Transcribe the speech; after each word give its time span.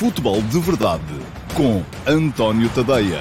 Futebol 0.00 0.40
de 0.40 0.58
Verdade 0.60 1.04
com 1.54 1.82
António 2.10 2.70
Tadeia. 2.70 3.20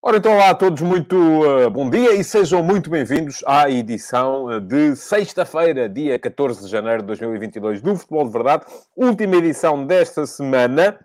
Ora, 0.00 0.18
então, 0.18 0.32
olá 0.32 0.50
a 0.50 0.54
todos, 0.54 0.80
muito 0.80 1.16
uh, 1.16 1.68
bom 1.68 1.90
dia 1.90 2.14
e 2.14 2.22
sejam 2.22 2.62
muito 2.62 2.88
bem-vindos 2.88 3.42
à 3.44 3.68
edição 3.68 4.44
uh, 4.44 4.60
de 4.60 4.94
sexta-feira, 4.94 5.88
dia 5.88 6.16
14 6.20 6.66
de 6.66 6.70
janeiro 6.70 7.00
de 7.02 7.08
2022 7.08 7.82
do 7.82 7.96
Futebol 7.96 8.26
de 8.26 8.32
Verdade, 8.32 8.64
última 8.94 9.34
edição 9.38 9.84
desta 9.84 10.24
semana, 10.24 11.00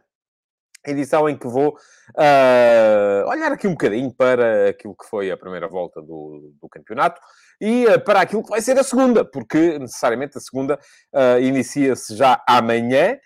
edição 0.91 1.27
em 1.29 1.38
que 1.38 1.47
vou 1.47 1.70
uh, 1.70 3.30
olhar 3.30 3.52
aqui 3.52 3.67
um 3.67 3.71
bocadinho 3.71 4.12
para 4.12 4.70
aquilo 4.70 4.95
que 4.95 5.08
foi 5.09 5.31
a 5.31 5.38
primeira 5.38 5.67
volta 5.67 6.02
do, 6.02 6.53
do 6.61 6.70
campeonato 6.70 7.20
e 7.59 7.85
para 7.99 8.21
aquilo 8.21 8.44
que 8.44 8.49
vai 8.49 8.61
ser 8.61 8.77
a 8.77 8.84
segunda, 8.84 9.23
porque 9.23 9.80
necessariamente 9.80 10.38
a 10.38 10.41
segunda 10.41 10.77
inicia-se 11.41 12.16
já 12.16 12.44
amanhã, 12.48 13.17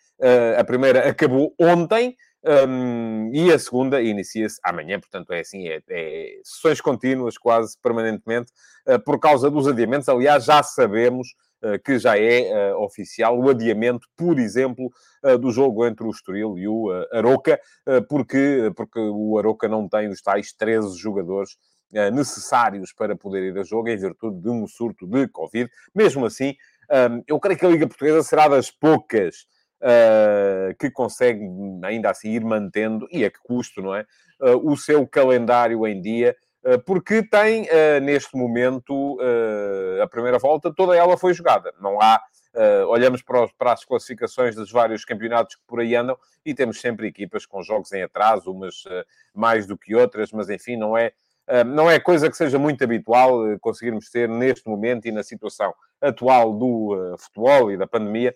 a 0.55 0.63
primeira 0.63 1.09
acabou 1.09 1.53
ontem. 1.59 2.15
Um, 2.41 3.31
e 3.33 3.51
a 3.51 3.59
segunda 3.59 4.01
inicia-se 4.01 4.59
amanhã, 4.63 4.97
portanto, 4.99 5.33
é 5.33 5.41
assim, 5.41 5.67
é, 5.67 5.81
é 5.89 6.39
sessões 6.43 6.79
contínuas, 6.79 7.37
quase 7.37 7.77
permanentemente, 7.81 8.51
uh, 8.87 8.99
por 8.99 9.19
causa 9.19 9.51
dos 9.51 9.67
adiamentos. 9.67 10.07
Aliás, 10.07 10.45
já 10.45 10.63
sabemos 10.63 11.27
uh, 11.27 11.48
que 11.83 11.99
já 11.99 12.17
é 12.17 12.73
uh, 12.73 12.83
oficial 12.83 13.37
o 13.39 13.49
adiamento, 13.49 14.07
por 14.15 14.39
exemplo, 14.39 14.91
do 15.41 15.51
jogo 15.51 15.85
entre 15.85 16.05
o 16.05 16.09
Estoril 16.09 16.57
e 16.57 16.65
o 16.65 16.89
Aroca, 17.11 17.59
porque, 18.07 18.71
porque 18.73 18.99
o 18.99 19.37
Aroca 19.37 19.67
não 19.67 19.89
tem 19.89 20.07
os 20.07 20.21
tais 20.21 20.53
13 20.53 20.97
jogadores 20.97 21.57
necessários 22.13 22.93
para 22.93 23.17
poder 23.17 23.43
ir 23.43 23.59
a 23.59 23.63
jogo, 23.63 23.89
em 23.89 23.97
virtude 23.97 24.39
de 24.41 24.49
um 24.49 24.65
surto 24.65 25.05
de 25.05 25.27
Covid. 25.27 25.69
Mesmo 25.93 26.25
assim, 26.25 26.55
eu 27.27 27.37
creio 27.37 27.59
que 27.59 27.65
a 27.65 27.69
Liga 27.69 27.87
Portuguesa 27.87 28.23
será 28.23 28.47
das 28.47 28.71
poucas 28.71 29.45
uh, 29.79 30.75
que 30.77 30.89
consegue 30.91 31.45
ainda 31.83 32.09
assim 32.09 32.29
ir 32.29 32.43
mantendo, 32.43 33.07
e 33.11 33.25
a 33.25 33.31
que 33.31 33.39
custo, 33.43 33.81
não 33.81 33.95
é? 33.95 34.05
Uh, 34.41 34.71
o 34.71 34.77
seu 34.77 35.05
calendário 35.07 35.85
em 35.87 36.01
dia, 36.01 36.35
porque 36.85 37.23
tem 37.23 37.67
neste 38.01 38.35
momento 38.35 39.17
a 40.01 40.07
primeira 40.07 40.37
volta, 40.37 40.73
toda 40.73 40.95
ela 40.95 41.17
foi 41.17 41.33
jogada. 41.33 41.73
Não 41.79 42.01
há. 42.01 42.21
olhamos 42.87 43.21
para, 43.21 43.73
as 43.73 43.85
classificações 43.85 44.55
dos 44.55 44.71
vários 44.71 45.05
campeonatos 45.05 45.55
que 45.55 45.61
por 45.67 45.79
aí 45.79 45.95
andam 45.95 46.17
e 46.45 46.53
temos 46.53 46.81
sempre 46.81 47.07
equipas 47.07 47.45
com 47.45 47.61
jogos 47.61 47.91
em 47.91 48.03
atraso, 48.03 48.51
umas 48.51 48.83
mais 49.33 49.65
do 49.65 49.77
que 49.77 49.95
outras, 49.95 50.31
mas 50.31 50.49
enfim, 50.49 50.75
não 50.75 50.97
é 50.97 51.11
não 51.65 51.89
é 51.89 51.99
coisa 51.99 52.29
que 52.29 52.37
seja 52.37 52.59
muito 52.59 52.83
habitual 52.83 53.39
conseguirmos 53.59 54.09
ter 54.11 54.29
neste 54.29 54.69
momento 54.69 55.07
e 55.07 55.11
na 55.11 55.23
situação 55.23 55.73
atual 55.99 56.53
do 56.53 57.15
futebol 57.17 57.71
e 57.71 57.77
da 57.77 57.87
pandemia, 57.87 58.35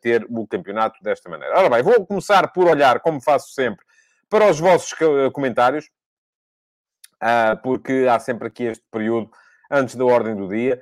ter 0.00 0.26
o 0.30 0.46
campeonato 0.46 1.02
desta 1.02 1.28
maneira. 1.28 1.58
Ora 1.58 1.68
bem, 1.68 1.82
vou 1.82 2.06
começar 2.06 2.50
por 2.52 2.66
olhar, 2.66 3.00
como 3.00 3.20
faço 3.20 3.52
sempre, 3.52 3.84
para 4.30 4.48
os 4.48 4.58
vossos 4.58 4.94
comentários, 5.32 5.90
porque 7.62 8.06
há 8.10 8.18
sempre 8.18 8.48
aqui 8.48 8.64
este 8.64 8.84
período 8.90 9.30
antes 9.70 9.94
da 9.94 10.04
ordem 10.04 10.36
do 10.36 10.48
dia. 10.48 10.80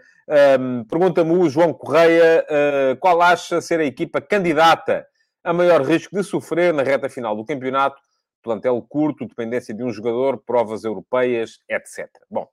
Pergunta-me 0.89 1.33
o 1.33 1.49
João 1.49 1.73
Correia 1.73 2.45
ah, 2.49 2.97
qual 3.01 3.23
acha 3.23 3.61
ser 3.61 3.81
a 3.81 3.85
equipa 3.85 4.21
candidata 4.21 5.07
a 5.45 5.53
maior 5.53 5.83
risco 5.83 6.17
de 6.17 6.25
sofrer 6.25 6.75
na 6.75 6.83
reta 6.83 7.09
final 7.09 7.37
do 7.37 7.45
campeonato, 7.45 8.01
plantel 8.43 8.85
curto, 8.89 9.27
dependência 9.27 9.73
de 9.73 9.85
um 9.85 9.93
jogador, 9.93 10.43
provas 10.45 10.83
europeias, 10.83 11.61
etc. 11.69 12.09
Bom, 12.29 12.49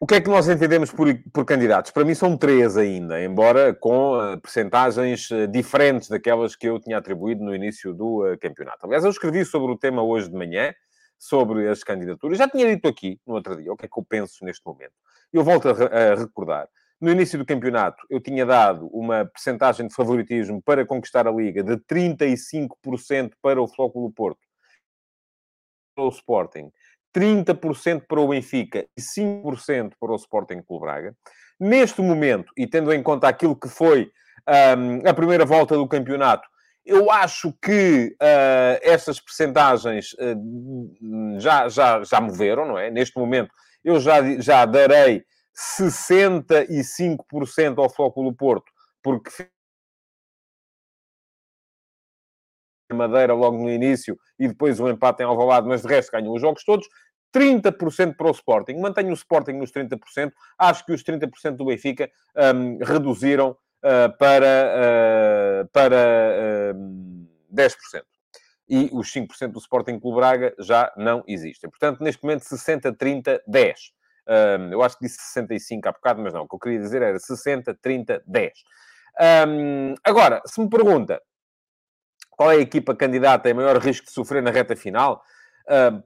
o 0.00 0.06
que 0.06 0.16
é 0.16 0.20
que 0.20 0.28
nós 0.28 0.48
entendemos 0.48 0.90
por, 0.90 1.06
por 1.32 1.44
candidatos? 1.44 1.90
Para 1.90 2.04
mim 2.04 2.14
são 2.14 2.36
três 2.36 2.76
ainda, 2.76 3.22
embora 3.22 3.72
com 3.72 4.18
uh, 4.18 4.40
percentagens 4.40 5.30
uh, 5.30 5.46
diferentes 5.46 6.08
daquelas 6.08 6.56
que 6.56 6.68
eu 6.68 6.80
tinha 6.80 6.98
atribuído 6.98 7.44
no 7.44 7.54
início 7.54 7.94
do 7.94 8.24
uh, 8.24 8.38
campeonato. 8.38 8.84
Aliás, 8.86 9.04
eu 9.04 9.10
escrevi 9.10 9.44
sobre 9.44 9.72
o 9.72 9.78
tema 9.78 10.02
hoje 10.02 10.28
de 10.28 10.36
manhã, 10.36 10.74
sobre 11.18 11.68
as 11.68 11.82
candidaturas. 11.84 12.38
Já 12.38 12.48
tinha 12.48 12.66
dito 12.66 12.88
aqui, 12.88 13.18
no 13.26 13.34
outro 13.34 13.56
dia, 13.56 13.72
o 13.72 13.76
que 13.76 13.86
é 13.86 13.88
que 13.88 13.98
eu 13.98 14.04
penso 14.04 14.44
neste 14.44 14.64
momento. 14.66 14.92
Eu 15.32 15.44
volto 15.44 15.68
a, 15.68 15.72
a 15.72 16.14
recordar. 16.16 16.68
No 17.00 17.10
início 17.10 17.38
do 17.38 17.44
campeonato, 17.44 18.04
eu 18.08 18.20
tinha 18.20 18.44
dado 18.44 18.86
uma 18.88 19.24
percentagem 19.26 19.86
de 19.86 19.94
favoritismo 19.94 20.62
para 20.62 20.86
conquistar 20.86 21.26
a 21.26 21.30
Liga 21.30 21.62
de 21.62 21.76
35% 21.76 23.32
para 23.42 23.60
o 23.60 23.68
Flóculo 23.68 24.12
Porto, 24.12 24.40
para 25.94 26.04
o 26.04 26.08
Sporting, 26.08 26.70
30% 27.14 28.02
para 28.08 28.20
o 28.20 28.28
Benfica 28.28 28.86
e 28.96 29.00
5% 29.00 29.92
para 30.00 30.12
o 30.12 30.16
Sporting 30.16 30.62
Clube 30.62 30.84
Braga. 30.84 31.14
Neste 31.58 32.02
momento, 32.02 32.52
e 32.56 32.66
tendo 32.66 32.92
em 32.92 33.02
conta 33.02 33.28
aquilo 33.28 33.54
que 33.54 33.68
foi 33.68 34.10
um, 34.76 35.08
a 35.08 35.14
primeira 35.14 35.44
volta 35.44 35.76
do 35.76 35.86
campeonato, 35.86 36.48
eu 36.84 37.08
acho 37.10 37.52
que 37.62 38.16
uh, 38.20 38.80
estas 38.82 39.20
percentagens 39.20 40.12
uh, 40.14 41.38
já, 41.38 41.68
já, 41.68 42.02
já 42.02 42.20
moveram, 42.20 42.66
não 42.66 42.76
é? 42.78 42.90
Neste 42.90 43.16
momento, 43.18 43.50
eu 43.82 43.98
já, 44.00 44.20
já 44.40 44.66
darei 44.66 45.24
65% 45.78 47.78
ao 47.78 47.88
Flóculo 47.88 48.34
Porto, 48.34 48.70
porque 49.02 49.30
Madeira 52.92 53.32
logo 53.32 53.56
no 53.56 53.70
início 53.70 54.18
e 54.38 54.48
depois 54.48 54.78
um 54.80 54.88
empate 54.88 55.22
em 55.22 55.26
Alvalade, 55.26 55.66
mas 55.66 55.82
de 55.82 55.88
resto 55.88 56.12
ganham 56.12 56.32
os 56.32 56.40
jogos 56.40 56.64
todos. 56.64 56.86
30% 57.34 58.16
para 58.16 58.28
o 58.28 58.30
Sporting. 58.30 58.74
Mantenho 58.74 59.10
o 59.10 59.14
Sporting 59.14 59.52
nos 59.52 59.72
30%. 59.72 60.30
Acho 60.58 60.86
que 60.86 60.92
os 60.92 61.02
30% 61.02 61.56
do 61.56 61.64
Benfica 61.64 62.08
um, 62.54 62.78
reduziram 62.84 63.50
uh, 63.50 64.16
para, 64.18 65.64
uh, 65.64 65.68
para 65.72 66.74
uh, 66.74 67.28
10%. 67.52 68.02
E 68.68 68.88
os 68.92 69.12
5% 69.12 69.48
do 69.48 69.58
Sporting 69.58 69.98
Clube 69.98 70.16
Braga 70.16 70.54
já 70.58 70.92
não 70.96 71.22
existem. 71.26 71.68
Portanto, 71.68 72.02
neste 72.02 72.22
momento, 72.22 72.42
60, 72.44 72.92
30, 72.94 73.42
10. 73.46 73.78
Um, 74.26 74.72
eu 74.72 74.82
acho 74.82 74.96
que 74.96 75.04
disse 75.04 75.18
65 75.20 75.88
há 75.88 75.92
bocado, 75.92 76.22
mas 76.22 76.32
não. 76.32 76.42
O 76.42 76.48
que 76.48 76.54
eu 76.54 76.58
queria 76.58 76.78
dizer 76.78 77.02
era 77.02 77.18
60, 77.18 77.74
30, 77.74 78.22
10. 78.26 78.52
Um, 79.48 79.94
agora, 80.02 80.40
se 80.46 80.60
me 80.60 80.68
pergunta 80.68 81.20
qual 82.36 82.52
é 82.52 82.56
a 82.56 82.60
equipa 82.60 82.94
candidata 82.94 83.48
em 83.48 83.54
maior 83.54 83.76
risco 83.78 84.06
de 84.06 84.12
sofrer 84.12 84.42
na 84.42 84.50
reta 84.50 84.76
final, 84.76 85.22
uh, 85.68 86.02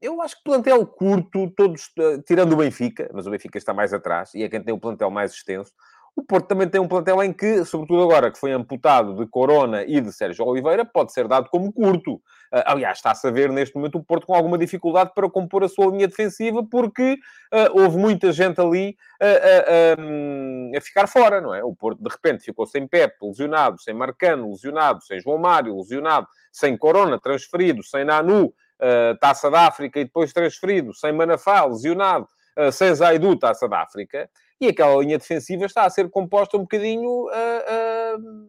eu 0.00 0.22
acho 0.22 0.36
que 0.36 0.44
plantel 0.44 0.86
curto, 0.86 1.50
todos, 1.56 1.90
uh, 1.98 2.22
tirando 2.22 2.52
o 2.52 2.56
Benfica, 2.56 3.10
mas 3.12 3.26
o 3.26 3.30
Benfica 3.30 3.58
está 3.58 3.74
mais 3.74 3.92
atrás 3.92 4.34
e 4.34 4.42
é 4.42 4.48
quem 4.48 4.62
tem 4.62 4.72
o 4.74 4.78
plantel 4.78 5.10
mais 5.10 5.32
extenso. 5.32 5.72
O 6.18 6.22
Porto 6.24 6.48
também 6.48 6.68
tem 6.68 6.80
um 6.80 6.88
plantel 6.88 7.22
em 7.22 7.32
que, 7.32 7.64
sobretudo 7.64 8.02
agora 8.02 8.28
que 8.28 8.40
foi 8.40 8.50
amputado 8.50 9.14
de 9.14 9.24
Corona 9.24 9.84
e 9.84 10.00
de 10.00 10.12
Sérgio 10.12 10.44
Oliveira, 10.44 10.84
pode 10.84 11.12
ser 11.12 11.28
dado 11.28 11.48
como 11.48 11.72
curto. 11.72 12.14
Uh, 12.14 12.66
aliás, 12.66 12.98
está-se 12.98 13.24
a 13.28 13.30
ver 13.30 13.52
neste 13.52 13.76
momento 13.76 13.98
o 13.98 14.02
Porto 14.02 14.26
com 14.26 14.34
alguma 14.34 14.58
dificuldade 14.58 15.12
para 15.14 15.30
compor 15.30 15.62
a 15.62 15.68
sua 15.68 15.86
linha 15.86 16.08
defensiva, 16.08 16.66
porque 16.68 17.12
uh, 17.54 17.80
houve 17.80 17.98
muita 17.98 18.32
gente 18.32 18.60
ali 18.60 18.96
uh, 19.22 20.76
a 20.76 20.80
ficar 20.80 21.06
fora, 21.06 21.40
não 21.40 21.54
é? 21.54 21.62
O 21.62 21.72
Porto, 21.72 22.02
de 22.02 22.10
repente, 22.10 22.42
ficou 22.42 22.66
sem 22.66 22.84
Pepe, 22.84 23.14
lesionado, 23.22 23.80
sem 23.80 23.94
Marcano, 23.94 24.50
lesionado, 24.50 25.00
sem 25.04 25.20
João 25.20 25.38
Mário, 25.38 25.76
lesionado, 25.76 26.26
sem 26.50 26.76
Corona, 26.76 27.20
transferido, 27.20 27.84
sem 27.84 28.04
Nanu, 28.04 28.46
uh, 28.46 29.16
Taça 29.20 29.48
da 29.52 29.68
África 29.68 30.00
e 30.00 30.04
depois 30.04 30.32
transferido, 30.32 30.92
sem 30.92 31.12
Manafá, 31.12 31.64
lesionado, 31.64 32.26
sem 32.72 32.92
Zaidu, 32.92 33.36
Taça 33.36 33.68
da 33.68 33.82
África 33.82 34.28
e 34.60 34.68
aquela 34.68 35.00
linha 35.02 35.18
defensiva 35.18 35.64
está 35.64 35.84
a 35.84 35.90
ser 35.90 36.10
composta 36.10 36.56
um 36.56 36.62
bocadinho 36.62 37.26
uh, 37.26 37.28
uh, 37.28 38.48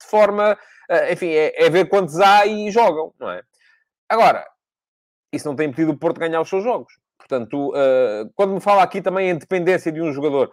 de 0.00 0.06
forma. 0.06 0.56
Uh, 0.88 1.12
enfim, 1.12 1.30
é, 1.30 1.64
é, 1.64 1.70
ver 1.70 1.88
quantos 1.88 2.18
há 2.20 2.46
e 2.46 2.70
jogam, 2.70 3.12
não 3.18 3.30
é? 3.30 3.42
Agora, 4.08 4.46
isso 5.32 5.46
não 5.46 5.56
tem 5.56 5.68
impedido 5.68 5.92
o 5.92 5.98
Porto 5.98 6.20
ganhar 6.20 6.40
os 6.40 6.48
seus 6.48 6.62
jogos. 6.64 6.92
Portanto, 7.18 7.72
quando 8.34 8.54
me 8.54 8.60
fala 8.60 8.82
aqui 8.82 9.02
também 9.02 9.28
em 9.28 9.36
dependência 9.36 9.92
de 9.92 10.00
um 10.00 10.10
jogador, 10.14 10.50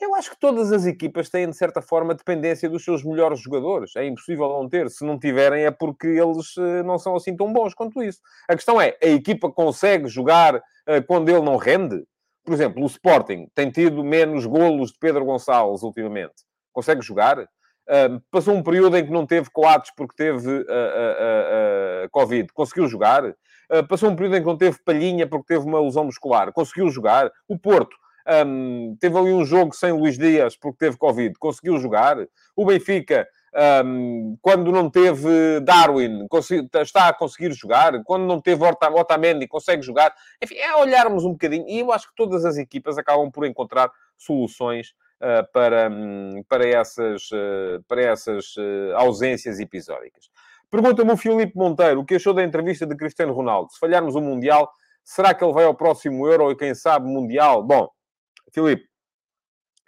eu 0.00 0.12
acho 0.16 0.30
que 0.30 0.40
todas 0.40 0.72
as 0.72 0.86
equipas 0.86 1.30
têm, 1.30 1.48
de 1.48 1.56
certa 1.56 1.80
forma, 1.80 2.16
dependência 2.16 2.68
dos 2.68 2.82
seus 2.82 3.04
melhores 3.04 3.38
jogadores. 3.38 3.94
É 3.94 4.04
impossível 4.04 4.48
não 4.48 4.68
ter. 4.68 4.90
Se 4.90 5.04
não 5.04 5.20
tiverem, 5.20 5.64
é 5.64 5.70
porque 5.70 6.08
eles 6.08 6.56
não 6.84 6.98
são 6.98 7.14
assim 7.14 7.36
tão 7.36 7.52
bons 7.52 7.74
quanto 7.74 8.02
isso. 8.02 8.18
A 8.48 8.56
questão 8.56 8.80
é, 8.80 8.96
a 9.00 9.06
equipa 9.06 9.52
consegue 9.52 10.08
jogar 10.08 10.60
quando 11.06 11.28
ele 11.28 11.42
não 11.42 11.56
rende? 11.56 12.04
Por 12.46 12.54
exemplo, 12.54 12.80
o 12.84 12.86
Sporting 12.86 13.48
tem 13.52 13.72
tido 13.72 14.04
menos 14.04 14.46
golos 14.46 14.92
de 14.92 14.98
Pedro 15.00 15.24
Gonçalves 15.24 15.82
ultimamente. 15.82 16.44
Consegue 16.72 17.02
jogar? 17.02 17.40
Uh, 17.40 18.22
passou 18.30 18.54
um 18.54 18.62
período 18.62 18.96
em 18.96 19.04
que 19.04 19.10
não 19.10 19.26
teve 19.26 19.50
coates 19.50 19.90
porque 19.96 20.14
teve 20.16 20.48
uh, 20.48 20.62
uh, 20.62 22.08
Covid. 22.12 22.52
Conseguiu 22.52 22.86
jogar? 22.86 23.34
passou 23.88 24.08
um 24.08 24.14
período 24.14 24.36
em 24.36 24.40
que 24.42 24.46
não 24.46 24.56
teve 24.56 24.78
palhinha 24.84 25.26
porque 25.26 25.54
teve 25.54 25.66
uma 25.66 25.80
lesão 25.80 26.04
muscular. 26.04 26.52
Conseguiu 26.52 26.88
jogar? 26.88 27.32
O 27.48 27.58
Porto 27.58 27.96
um, 28.46 28.96
teve 29.00 29.18
ali 29.18 29.32
um 29.32 29.44
jogo 29.44 29.74
sem 29.74 29.90
Luís 29.90 30.16
Dias 30.16 30.56
porque 30.56 30.78
teve 30.78 30.96
Covid. 30.96 31.34
Conseguiu 31.36 31.76
jogar? 31.78 32.16
O 32.54 32.64
Benfica 32.64 33.26
Um, 33.56 34.36
quando 34.42 34.70
não 34.70 34.90
teve 34.90 35.60
Darwin, 35.60 36.26
está 36.82 37.08
a 37.08 37.14
conseguir 37.14 37.52
jogar. 37.52 38.02
Quando 38.04 38.26
não 38.26 38.38
teve 38.38 38.62
Otamendi, 38.64 39.48
consegue 39.48 39.82
jogar. 39.82 40.14
Enfim, 40.42 40.56
é 40.56 40.76
olharmos 40.76 41.24
um 41.24 41.32
bocadinho. 41.32 41.66
E 41.66 41.80
eu 41.80 41.90
acho 41.90 42.08
que 42.08 42.14
todas 42.14 42.44
as 42.44 42.58
equipas 42.58 42.98
acabam 42.98 43.30
por 43.30 43.46
encontrar 43.46 43.90
soluções 44.14 44.90
uh, 45.22 45.50
para, 45.52 45.88
um, 45.90 46.42
para 46.46 46.68
essas, 46.68 47.30
uh, 47.30 47.82
para 47.88 48.02
essas 48.02 48.54
uh, 48.56 48.96
ausências 48.96 49.58
episódicas. 49.58 50.28
Pergunta-me 50.70 51.12
o 51.12 51.16
Filipe 51.16 51.56
Monteiro 51.56 52.00
o 52.00 52.04
que 52.04 52.16
achou 52.16 52.34
da 52.34 52.42
entrevista 52.42 52.86
de 52.86 52.94
Cristiano 52.94 53.32
Ronaldo. 53.32 53.72
Se 53.72 53.78
falharmos 53.78 54.14
o 54.14 54.20
Mundial, 54.20 54.70
será 55.02 55.32
que 55.32 55.42
ele 55.42 55.54
vai 55.54 55.64
ao 55.64 55.74
próximo 55.74 56.28
Euro 56.28 56.50
e 56.50 56.56
quem 56.56 56.74
sabe 56.74 57.06
Mundial? 57.06 57.62
Bom, 57.62 57.88
Filipe, 58.52 58.84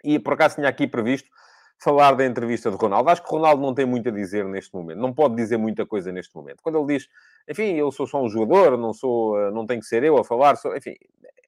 e 0.03 0.17
por 0.17 0.33
acaso 0.33 0.55
tinha 0.55 0.69
aqui 0.69 0.87
previsto 0.87 1.29
falar 1.79 2.13
da 2.15 2.25
entrevista 2.25 2.69
de 2.69 2.77
Ronaldo. 2.77 3.09
Acho 3.09 3.23
que 3.23 3.29
Ronaldo 3.29 3.61
não 3.61 3.73
tem 3.73 3.85
muito 3.85 4.09
a 4.09 4.11
dizer 4.11 4.45
neste 4.45 4.73
momento. 4.73 4.99
Não 4.99 5.13
pode 5.13 5.35
dizer 5.35 5.57
muita 5.57 5.85
coisa 5.85 6.11
neste 6.11 6.35
momento. 6.35 6.61
Quando 6.61 6.77
ele 6.77 6.97
diz, 6.97 7.07
enfim, 7.49 7.75
eu 7.75 7.91
sou 7.91 8.05
só 8.05 8.21
um 8.21 8.29
jogador, 8.29 8.77
não 8.77 8.93
sou, 8.93 9.39
eh, 9.39 9.51
não 9.51 9.65
tem 9.65 9.79
que 9.79 9.85
ser 9.85 10.03
eu 10.03 10.17
a 10.17 10.23
falar, 10.23 10.57
sou... 10.57 10.75
enfim, 10.75 10.95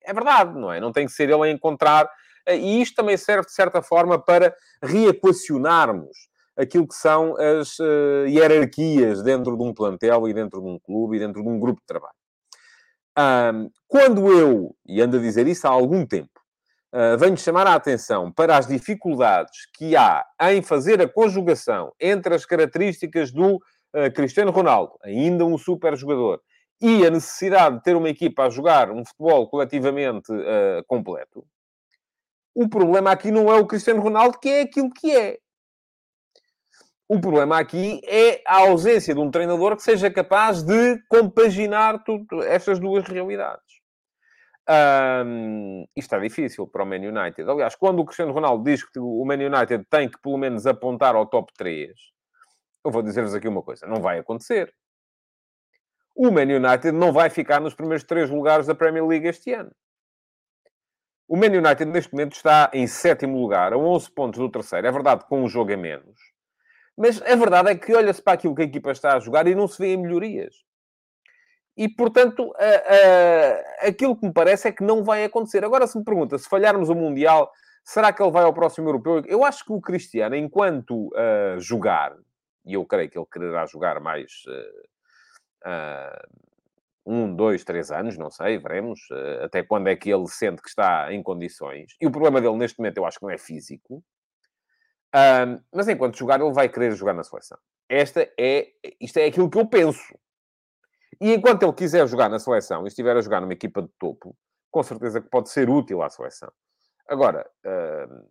é 0.04 0.14
verdade, 0.14 0.58
não 0.58 0.72
é? 0.72 0.80
Não 0.80 0.92
tem 0.92 1.06
que 1.06 1.12
ser 1.12 1.30
ele 1.30 1.44
a 1.44 1.52
encontrar. 1.52 2.10
Eh, 2.46 2.58
e 2.58 2.82
isto 2.82 2.96
também 2.96 3.18
serve, 3.18 3.46
de 3.46 3.54
certa 3.54 3.82
forma, 3.82 4.18
para 4.18 4.56
reequacionarmos 4.82 6.30
aquilo 6.58 6.88
que 6.88 6.96
são 6.96 7.36
as 7.38 7.80
uh, 7.80 8.28
hierarquias 8.28 9.24
dentro 9.24 9.58
de 9.58 9.64
um 9.64 9.74
plantel 9.74 10.28
e 10.28 10.34
dentro 10.34 10.62
de 10.62 10.68
um 10.68 10.78
clube 10.78 11.16
e 11.16 11.20
dentro 11.20 11.42
de 11.42 11.50
um 11.50 11.60
grupo 11.60 11.80
de 11.80 11.88
trabalho. 11.88 12.14
Um, 13.18 13.70
quando 13.88 14.32
eu, 14.32 14.76
e 14.86 15.02
ando 15.02 15.18
a 15.18 15.20
dizer 15.20 15.48
isso 15.48 15.68
há 15.68 15.72
algum 15.72 16.06
tempo, 16.06 16.41
uh, 16.94 17.18
venho 17.18 17.38
chamar 17.38 17.68
a 17.68 17.76
atenção 17.76 18.32
para 18.32 18.58
as 18.58 18.68
dificuldades 18.68 19.68
que 19.74 19.96
há 19.96 20.26
em 20.52 20.62
fazer 20.62 21.02
a 21.02 21.08
conjugação 21.08 21.94
entre 22.00 22.36
as 22.36 22.46
características 22.46 23.32
do 23.32 23.56
uh, 23.56 24.12
Cristiano 24.14 24.52
Ronaldo, 24.52 24.94
ainda 25.04 25.46
um 25.46 25.58
super 25.58 25.96
jogador, 25.96 26.42
e 26.82 27.06
a 27.06 27.10
necessidade 27.10 27.78
de 27.78 27.84
ter 27.84 27.96
uma 27.96 28.10
equipa 28.10 28.46
a 28.46 28.50
jogar 28.50 28.92
um 28.92 29.06
futebol 29.06 29.48
coletivamente 29.48 30.32
uh, 30.32 30.84
completo, 30.88 31.46
o 32.54 32.68
problema 32.68 33.12
aqui 33.12 33.32
não 33.32 33.52
é 33.52 33.58
o 33.58 33.66
Cristiano 33.66 34.02
Ronaldo, 34.02 34.38
que 34.38 34.50
é 34.50 34.62
aquilo 34.62 34.90
que 34.92 35.12
é. 35.12 35.38
O 37.08 37.20
problema 37.20 37.60
aqui 37.60 38.02
é 38.06 38.42
a 38.46 38.60
ausência 38.60 39.14
de 39.14 39.20
um 39.20 39.30
treinador 39.30 39.76
que 39.76 39.84
seja 39.84 40.10
capaz 40.10 40.64
de 40.64 40.98
compaginar 41.10 42.04
tudo, 42.04 42.42
estas 42.44 42.80
duas 42.80 43.06
realidades. 43.06 43.81
Um, 44.72 45.82
isto 45.98 46.16
está 46.16 46.20
difícil 46.20 46.66
para 46.66 46.84
o 46.84 46.86
Man 46.86 46.96
United. 46.96 47.50
Aliás, 47.50 47.76
quando 47.76 48.00
o 48.00 48.06
Cristiano 48.06 48.32
Ronaldo 48.32 48.64
diz 48.64 48.84
que 48.84 49.00
o 49.00 49.26
Man 49.26 49.34
United 49.36 49.86
tem 49.90 50.08
que 50.08 50.18
pelo 50.22 50.38
menos 50.38 50.66
apontar 50.66 51.14
ao 51.14 51.26
top 51.26 51.52
3, 51.58 51.92
eu 52.86 52.90
vou 52.90 53.02
dizer-vos 53.02 53.34
aqui 53.34 53.50
uma 53.50 53.62
coisa: 53.62 53.86
não 53.86 54.02
vai 54.02 54.20
acontecer. 54.20 54.74
O 56.16 56.32
Man 56.32 56.44
United 56.44 56.92
não 56.92 57.12
vai 57.12 57.30
ficar 57.30 57.60
nos 57.60 57.74
primeiros 57.74 58.04
três 58.06 58.30
lugares 58.30 58.68
da 58.68 58.76
Premier 58.76 59.06
League 59.06 59.28
este 59.28 59.54
ano. 59.54 59.72
O 61.28 61.36
Man 61.36 61.48
United, 61.48 61.86
neste 61.86 62.14
momento, 62.14 62.34
está 62.34 62.70
em 62.74 62.88
sétimo 62.88 63.40
lugar, 63.40 63.74
a 63.74 63.78
11 63.78 64.12
pontos 64.12 64.40
do 64.40 64.50
terceiro. 64.50 64.88
É 64.88 64.92
verdade, 64.92 65.26
com 65.26 65.44
um 65.44 65.50
jogo 65.50 65.74
a 65.74 65.78
menos. 65.78 66.18
Mas 66.98 67.22
a 67.22 67.36
verdade 67.36 67.72
é 67.72 67.76
que 67.76 67.94
olha-se 67.94 68.22
para 68.22 68.34
aquilo 68.34 68.54
que 68.54 68.62
a 68.62 68.66
equipa 68.66 68.92
está 68.92 69.16
a 69.16 69.20
jogar 69.20 69.48
e 69.48 69.56
não 69.56 69.68
se 69.68 69.82
vê 69.82 69.94
em 69.94 69.98
melhorias. 69.98 70.56
E, 71.82 71.90
portanto, 71.90 72.54
aquilo 73.80 74.16
que 74.16 74.28
me 74.28 74.32
parece 74.32 74.68
é 74.68 74.72
que 74.72 74.84
não 74.84 75.04
vai 75.04 75.24
acontecer. 75.24 75.66
Agora, 75.66 75.88
se 75.88 75.98
me 75.98 76.04
pergunta, 76.04 76.38
se 76.38 76.48
falharmos 76.48 76.90
o 76.90 76.94
Mundial, 76.94 77.52
será 77.84 78.14
que 78.14 78.22
ele 78.22 78.30
vai 78.30 78.44
ao 78.44 78.54
próximo 78.54 78.88
Europeu? 78.88 79.24
Eu 79.26 79.44
acho 79.44 79.66
que 79.66 79.74
o 79.74 79.82
Cristiano, 79.82 80.36
enquanto 80.36 81.08
uh, 81.08 81.60
jogar, 81.60 82.16
e 82.64 82.76
eu 82.76 82.86
creio 82.86 83.10
que 83.10 83.18
ele 83.18 83.26
quererá 83.26 83.66
jogar 83.66 84.00
mais 84.00 84.32
uh, 85.66 86.28
um, 87.04 87.36
dois, 87.36 87.64
três 87.64 87.90
anos, 87.90 88.16
não 88.16 88.30
sei, 88.30 88.60
veremos 88.60 89.00
até 89.44 89.64
quando 89.64 89.88
é 89.88 89.96
que 89.96 90.14
ele 90.14 90.28
sente 90.28 90.62
que 90.62 90.70
está 90.70 91.12
em 91.12 91.24
condições. 91.24 91.96
E 92.00 92.06
o 92.06 92.12
problema 92.12 92.40
dele, 92.40 92.58
neste 92.58 92.78
momento, 92.78 92.98
eu 92.98 93.08
acho 93.08 93.18
que 93.18 93.26
não 93.26 93.32
é 93.32 93.40
físico. 93.40 94.04
mas 95.74 95.88
enquanto 95.88 96.16
jogar, 96.16 96.40
ele 96.40 96.54
vai 96.54 96.70
querer 96.70 96.92
jogar 96.92 97.16
na 97.16 97.24
seleção. 97.24 97.58
Esta 97.90 98.32
é, 98.40 98.68
isto 99.00 99.18
é 99.18 99.26
aquilo 99.26 99.50
que 99.50 99.58
eu 99.58 99.66
penso. 99.66 100.14
E 101.22 101.36
enquanto 101.36 101.62
ele 101.62 101.74
quiser 101.74 102.08
jogar 102.08 102.30
na 102.30 102.40
seleção 102.40 102.84
e 102.84 102.88
estiver 102.88 103.16
a 103.16 103.22
jogar 103.22 103.40
numa 103.40 103.54
equipa 103.54 103.80
de 103.84 103.90
topo, 104.00 104.36
com 104.72 104.82
certeza 104.82 105.22
que 105.22 105.30
pode 105.30 105.52
ser 105.52 105.70
útil 105.70 106.02
à 106.02 106.10
seleção. 106.10 106.52
Agora, 107.08 107.48
uh, 107.64 108.26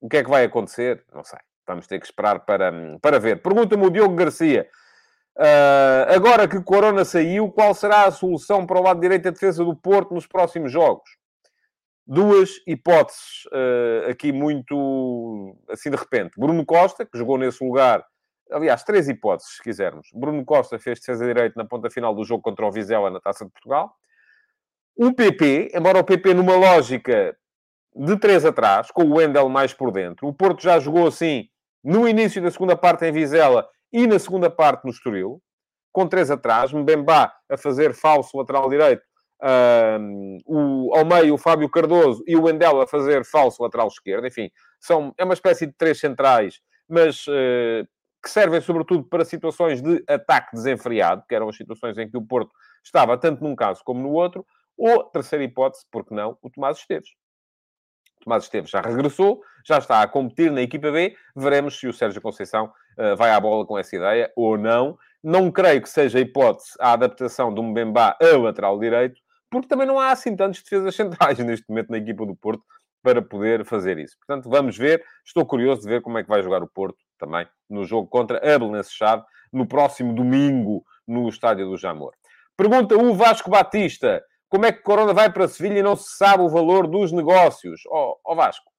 o 0.00 0.08
que 0.08 0.16
é 0.16 0.24
que 0.24 0.28
vai 0.30 0.44
acontecer? 0.44 1.04
Não 1.14 1.22
sei. 1.22 1.38
Vamos 1.64 1.86
ter 1.86 2.00
que 2.00 2.06
esperar 2.06 2.40
para, 2.40 2.72
para 3.00 3.20
ver. 3.20 3.40
Pergunta-me 3.40 3.86
o 3.86 3.90
Diogo 3.90 4.16
Garcia. 4.16 4.68
Uh, 5.36 6.12
agora 6.14 6.48
que 6.48 6.60
Corona 6.60 7.04
saiu, 7.04 7.50
qual 7.52 7.72
será 7.74 8.06
a 8.06 8.10
solução 8.10 8.66
para 8.66 8.78
o 8.78 8.82
lado 8.82 9.00
direito 9.00 9.24
da 9.24 9.30
defesa 9.30 9.64
do 9.64 9.76
Porto 9.76 10.14
nos 10.14 10.26
próximos 10.26 10.72
jogos? 10.72 11.08
Duas 12.04 12.60
hipóteses 12.66 13.44
uh, 13.46 14.10
aqui 14.10 14.32
muito 14.32 15.56
assim 15.70 15.90
de 15.90 15.96
repente. 15.96 16.38
Bruno 16.38 16.66
Costa, 16.66 17.06
que 17.06 17.16
jogou 17.16 17.38
nesse 17.38 17.64
lugar 17.64 18.04
aliás, 18.54 18.82
três 18.84 19.08
hipóteses, 19.08 19.56
se 19.56 19.62
quisermos. 19.62 20.08
Bruno 20.14 20.44
Costa 20.44 20.78
fez 20.78 21.00
defesa 21.00 21.26
direito 21.26 21.56
na 21.56 21.64
ponta 21.64 21.90
final 21.90 22.14
do 22.14 22.24
jogo 22.24 22.42
contra 22.42 22.64
o 22.64 22.70
Vizela 22.70 23.10
na 23.10 23.20
Taça 23.20 23.44
de 23.44 23.50
Portugal. 23.50 23.94
O 24.96 25.12
PP, 25.12 25.72
embora 25.74 25.98
o 25.98 26.04
PP 26.04 26.34
numa 26.34 26.56
lógica 26.56 27.36
de 27.94 28.16
três 28.18 28.44
atrás, 28.44 28.90
com 28.90 29.04
o 29.04 29.16
Wendel 29.16 29.48
mais 29.48 29.72
por 29.72 29.90
dentro. 29.90 30.26
O 30.26 30.32
Porto 30.32 30.62
já 30.62 30.78
jogou 30.78 31.06
assim 31.06 31.48
no 31.82 32.08
início 32.08 32.40
da 32.42 32.50
segunda 32.50 32.76
parte 32.76 33.04
em 33.04 33.12
Vizela 33.12 33.68
e 33.92 34.06
na 34.06 34.18
segunda 34.18 34.50
parte 34.50 34.84
no 34.84 34.90
Estoril, 34.90 35.40
com 35.92 36.06
três 36.06 36.30
atrás. 36.30 36.72
Mbemba 36.72 37.32
a 37.50 37.56
fazer 37.56 37.92
falso 37.92 38.36
lateral 38.36 38.68
direito, 38.68 39.02
um, 40.00 40.38
o, 40.46 40.96
ao 40.96 41.04
meio 41.04 41.34
o 41.34 41.38
Fábio 41.38 41.68
Cardoso 41.68 42.22
e 42.26 42.36
o 42.36 42.44
Wendel 42.44 42.80
a 42.80 42.86
fazer 42.86 43.24
falso 43.24 43.62
lateral 43.62 43.88
esquerdo. 43.88 44.26
Enfim, 44.26 44.50
são, 44.80 45.14
é 45.18 45.24
uma 45.24 45.34
espécie 45.34 45.66
de 45.66 45.72
três 45.72 46.00
centrais, 46.00 46.60
mas 46.88 47.26
uh, 47.26 47.86
que 48.24 48.30
servem 48.30 48.60
sobretudo 48.62 49.04
para 49.04 49.24
situações 49.24 49.82
de 49.82 50.02
ataque 50.08 50.56
desenfreado, 50.56 51.22
que 51.28 51.34
eram 51.34 51.48
as 51.48 51.56
situações 51.56 51.98
em 51.98 52.10
que 52.10 52.16
o 52.16 52.22
Porto 52.22 52.50
estava 52.82 53.18
tanto 53.18 53.44
num 53.44 53.54
caso 53.54 53.82
como 53.84 54.00
no 54.00 54.12
outro, 54.12 54.46
ou, 54.76 55.04
terceira 55.04 55.44
hipótese, 55.44 55.84
porque 55.92 56.14
não, 56.14 56.38
o 56.42 56.50
Tomás 56.50 56.78
Esteves. 56.78 57.10
O 58.20 58.24
Tomás 58.24 58.44
Esteves 58.44 58.70
já 58.70 58.80
regressou, 58.80 59.42
já 59.64 59.76
está 59.76 60.02
a 60.02 60.08
competir 60.08 60.50
na 60.50 60.62
equipa 60.62 60.90
B, 60.90 61.14
veremos 61.36 61.78
se 61.78 61.86
o 61.86 61.92
Sérgio 61.92 62.22
Conceição 62.22 62.72
uh, 62.98 63.14
vai 63.14 63.30
à 63.30 63.38
bola 63.38 63.66
com 63.66 63.78
essa 63.78 63.94
ideia 63.94 64.32
ou 64.34 64.56
não. 64.56 64.98
Não 65.22 65.50
creio 65.50 65.82
que 65.82 65.88
seja 65.88 66.18
hipótese 66.18 66.72
a 66.80 66.92
adaptação 66.92 67.52
do 67.52 67.62
Mbemba 67.62 68.16
a 68.20 68.36
lateral 68.38 68.78
direito, 68.78 69.20
porque 69.50 69.68
também 69.68 69.86
não 69.86 70.00
há 70.00 70.10
assim 70.10 70.34
tantos 70.34 70.62
defesas 70.62 70.96
centrais 70.96 71.38
neste 71.44 71.68
momento 71.68 71.90
na 71.90 71.98
equipa 71.98 72.24
do 72.24 72.34
Porto 72.34 72.64
para 73.02 73.20
poder 73.20 73.66
fazer 73.66 73.98
isso. 73.98 74.16
Portanto, 74.18 74.48
vamos 74.48 74.78
ver. 74.78 75.04
Estou 75.24 75.44
curioso 75.44 75.82
de 75.82 75.88
ver 75.88 76.00
como 76.00 76.16
é 76.16 76.22
que 76.22 76.28
vai 76.28 76.42
jogar 76.42 76.62
o 76.62 76.68
Porto 76.68 77.03
também 77.18 77.46
no 77.68 77.84
jogo 77.84 78.08
contra 78.08 78.38
a 78.38 78.58
Belenenses-Chave, 78.58 79.22
no 79.52 79.66
próximo 79.66 80.14
domingo, 80.14 80.84
no 81.06 81.28
Estádio 81.28 81.66
do 81.68 81.76
Jamor. 81.76 82.12
Pergunta 82.56 82.96
o 82.96 83.14
Vasco 83.14 83.50
Batista. 83.50 84.22
Como 84.48 84.66
é 84.66 84.72
que 84.72 84.82
Corona 84.82 85.12
vai 85.12 85.32
para 85.32 85.48
Sevilha 85.48 85.80
e 85.80 85.82
não 85.82 85.96
se 85.96 86.16
sabe 86.16 86.42
o 86.42 86.48
valor 86.48 86.86
dos 86.86 87.10
negócios? 87.10 87.80
Ó 87.88 88.12
oh, 88.12 88.32
oh 88.32 88.36
Vasco, 88.36 88.70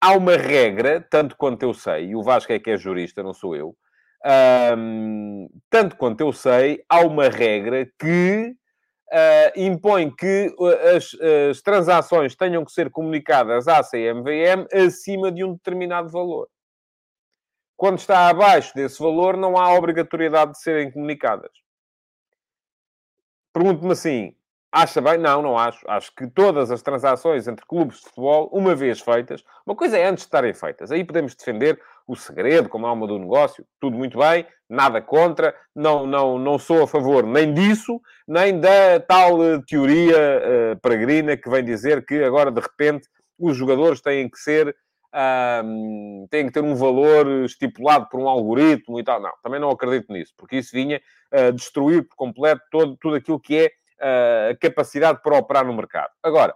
há 0.00 0.12
uma 0.12 0.36
regra, 0.36 1.04
tanto 1.10 1.36
quanto 1.36 1.62
eu 1.62 1.74
sei, 1.74 2.10
e 2.10 2.16
o 2.16 2.22
Vasco 2.22 2.52
é 2.52 2.58
que 2.58 2.70
é 2.70 2.76
jurista, 2.76 3.22
não 3.22 3.34
sou 3.34 3.56
eu, 3.56 3.74
tanto 5.70 5.96
quanto 5.96 6.20
eu 6.20 6.32
sei, 6.32 6.82
há 6.88 7.00
uma 7.00 7.28
regra 7.28 7.88
que 7.98 8.54
uh, 9.12 9.60
impõe 9.60 10.10
que 10.14 10.54
uh, 10.58 10.96
as, 10.96 11.14
as, 11.50 11.62
transações 11.62 12.34
tenham 12.34 12.64
que 12.64 12.72
ser 12.72 12.90
comunicadas 12.90 13.68
à 13.68 13.82
CMVM 13.82 14.66
acima 14.72 15.30
de 15.30 15.44
um 15.44 15.54
determinado 15.54 16.08
valor. 16.08 16.48
Quando 17.78 17.98
está 17.98 18.28
abaixo 18.28 18.74
desse 18.74 19.02
valor, 19.02 19.36
não 19.36 19.56
há 19.56 19.72
obrigatoriedade 19.72 20.52
de 20.52 20.58
serem 20.58 20.90
comunicadas. 20.90 21.52
Pergunto-me 23.52 23.92
assim: 23.92 24.34
Acha 24.70 25.00
bem? 25.00 25.16
Não, 25.16 25.40
não 25.40 25.56
acho. 25.56 25.88
Acho 25.88 26.14
que 26.14 26.26
todas 26.26 26.70
as 26.70 26.82
transações 26.82 27.48
entre 27.48 27.64
clubes 27.64 27.98
de 27.98 28.04
futebol, 28.04 28.50
uma 28.52 28.74
vez 28.74 29.00
feitas, 29.00 29.42
uma 29.64 29.74
coisa 29.74 29.96
é 29.96 30.06
antes 30.06 30.24
de 30.24 30.26
estarem 30.26 30.52
feitas. 30.52 30.92
Aí 30.92 31.04
podemos 31.04 31.34
defender 31.34 31.80
o 32.06 32.14
segredo, 32.14 32.68
como 32.68 32.86
alma 32.86 33.06
do 33.06 33.18
negócio, 33.18 33.64
tudo 33.80 33.96
muito 33.96 34.18
bem, 34.18 34.46
nada 34.68 35.00
contra, 35.00 35.54
não, 35.74 36.06
não, 36.06 36.38
não 36.38 36.58
sou 36.58 36.82
a 36.82 36.88
favor 36.88 37.24
nem 37.24 37.54
disso, 37.54 38.00
nem 38.26 38.58
da 38.58 38.98
tal 39.00 39.42
eh, 39.42 39.62
teoria 39.66 40.16
uh, 40.16 40.80
peregrina 40.80 41.36
que 41.36 41.48
vem 41.48 41.64
dizer 41.64 42.04
que 42.04 42.24
agora, 42.24 42.50
de 42.50 42.60
repente, 42.60 43.08
os 43.38 43.56
jogadores 43.56 44.00
têm 44.00 44.28
que 44.28 44.38
ser. 44.38 44.74
Um, 45.64 46.26
têm 46.30 46.46
que 46.46 46.52
ter 46.52 46.62
um 46.62 46.74
valor 46.74 47.26
estipulado 47.44 48.08
por 48.10 48.20
um 48.20 48.28
algoritmo 48.28 49.00
e 49.00 49.04
tal. 49.04 49.20
Não, 49.20 49.32
também 49.42 49.58
não 49.58 49.70
acredito 49.70 50.12
nisso, 50.12 50.34
porque 50.36 50.56
isso 50.56 50.70
vinha 50.72 51.00
uh, 51.32 51.52
destruir 51.52 52.06
por 52.06 52.14
completo 52.14 52.62
todo, 52.70 52.96
tudo 53.00 53.16
aquilo 53.16 53.40
que 53.40 53.56
é 53.56 53.70
a 54.50 54.56
capacidade 54.56 55.20
para 55.22 55.36
operar 55.36 55.64
no 55.64 55.74
mercado. 55.74 56.12
Agora, 56.22 56.54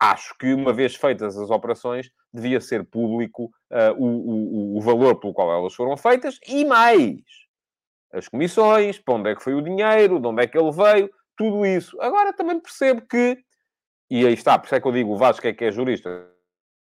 acho 0.00 0.36
que 0.38 0.52
uma 0.52 0.72
vez 0.72 0.94
feitas 0.94 1.38
as 1.38 1.50
operações, 1.50 2.10
devia 2.32 2.60
ser 2.60 2.84
público 2.84 3.50
uh, 3.70 3.94
o, 3.96 4.74
o, 4.74 4.76
o 4.78 4.80
valor 4.80 5.18
pelo 5.18 5.32
qual 5.32 5.50
elas 5.52 5.74
foram 5.74 5.96
feitas 5.96 6.38
e 6.46 6.64
mais 6.64 7.20
as 8.12 8.28
comissões, 8.28 8.98
para 8.98 9.14
onde 9.14 9.30
é 9.30 9.34
que 9.34 9.42
foi 9.42 9.54
o 9.54 9.62
dinheiro, 9.62 10.20
de 10.20 10.26
onde 10.26 10.42
é 10.42 10.46
que 10.46 10.56
ele 10.56 10.70
veio, 10.70 11.10
tudo 11.36 11.66
isso. 11.66 12.00
Agora 12.00 12.32
também 12.32 12.58
percebo 12.60 13.02
que, 13.02 13.38
e 14.10 14.26
aí 14.26 14.32
está, 14.32 14.58
por 14.58 14.66
isso 14.66 14.74
é 14.74 14.80
que 14.80 14.86
eu 14.86 14.92
digo 14.92 15.12
o 15.12 15.16
Vasco 15.16 15.46
é 15.46 15.52
que 15.52 15.64
é 15.64 15.72
jurista, 15.72 16.26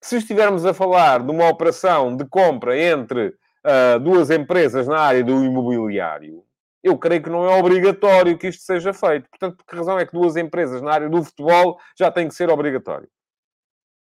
se 0.05 0.19
estivermos 0.19 0.67
a 0.67 0.75
falar 0.75 1.23
de 1.23 1.31
uma 1.31 1.49
operação 1.49 2.15
de 2.15 2.27
compra 2.27 2.79
entre 2.79 3.29
uh, 3.29 3.99
duas 3.99 4.31
empresas 4.31 4.87
na 4.87 4.99
área 4.99 5.25
do 5.25 5.43
imobiliário, 5.43 6.45
eu 6.83 6.99
creio 6.99 7.23
que 7.23 7.31
não 7.31 7.47
é 7.47 7.59
obrigatório 7.59 8.37
que 8.37 8.49
isto 8.49 8.65
seja 8.65 8.93
feito. 8.93 9.31
Portanto, 9.31 9.57
por 9.57 9.65
que 9.65 9.75
razão 9.75 9.99
é 9.99 10.05
que 10.05 10.13
duas 10.13 10.37
empresas 10.37 10.83
na 10.83 10.93
área 10.93 11.09
do 11.09 11.25
futebol 11.25 11.81
já 11.99 12.11
tem 12.11 12.29
que 12.29 12.35
ser 12.35 12.51
obrigatório? 12.51 13.09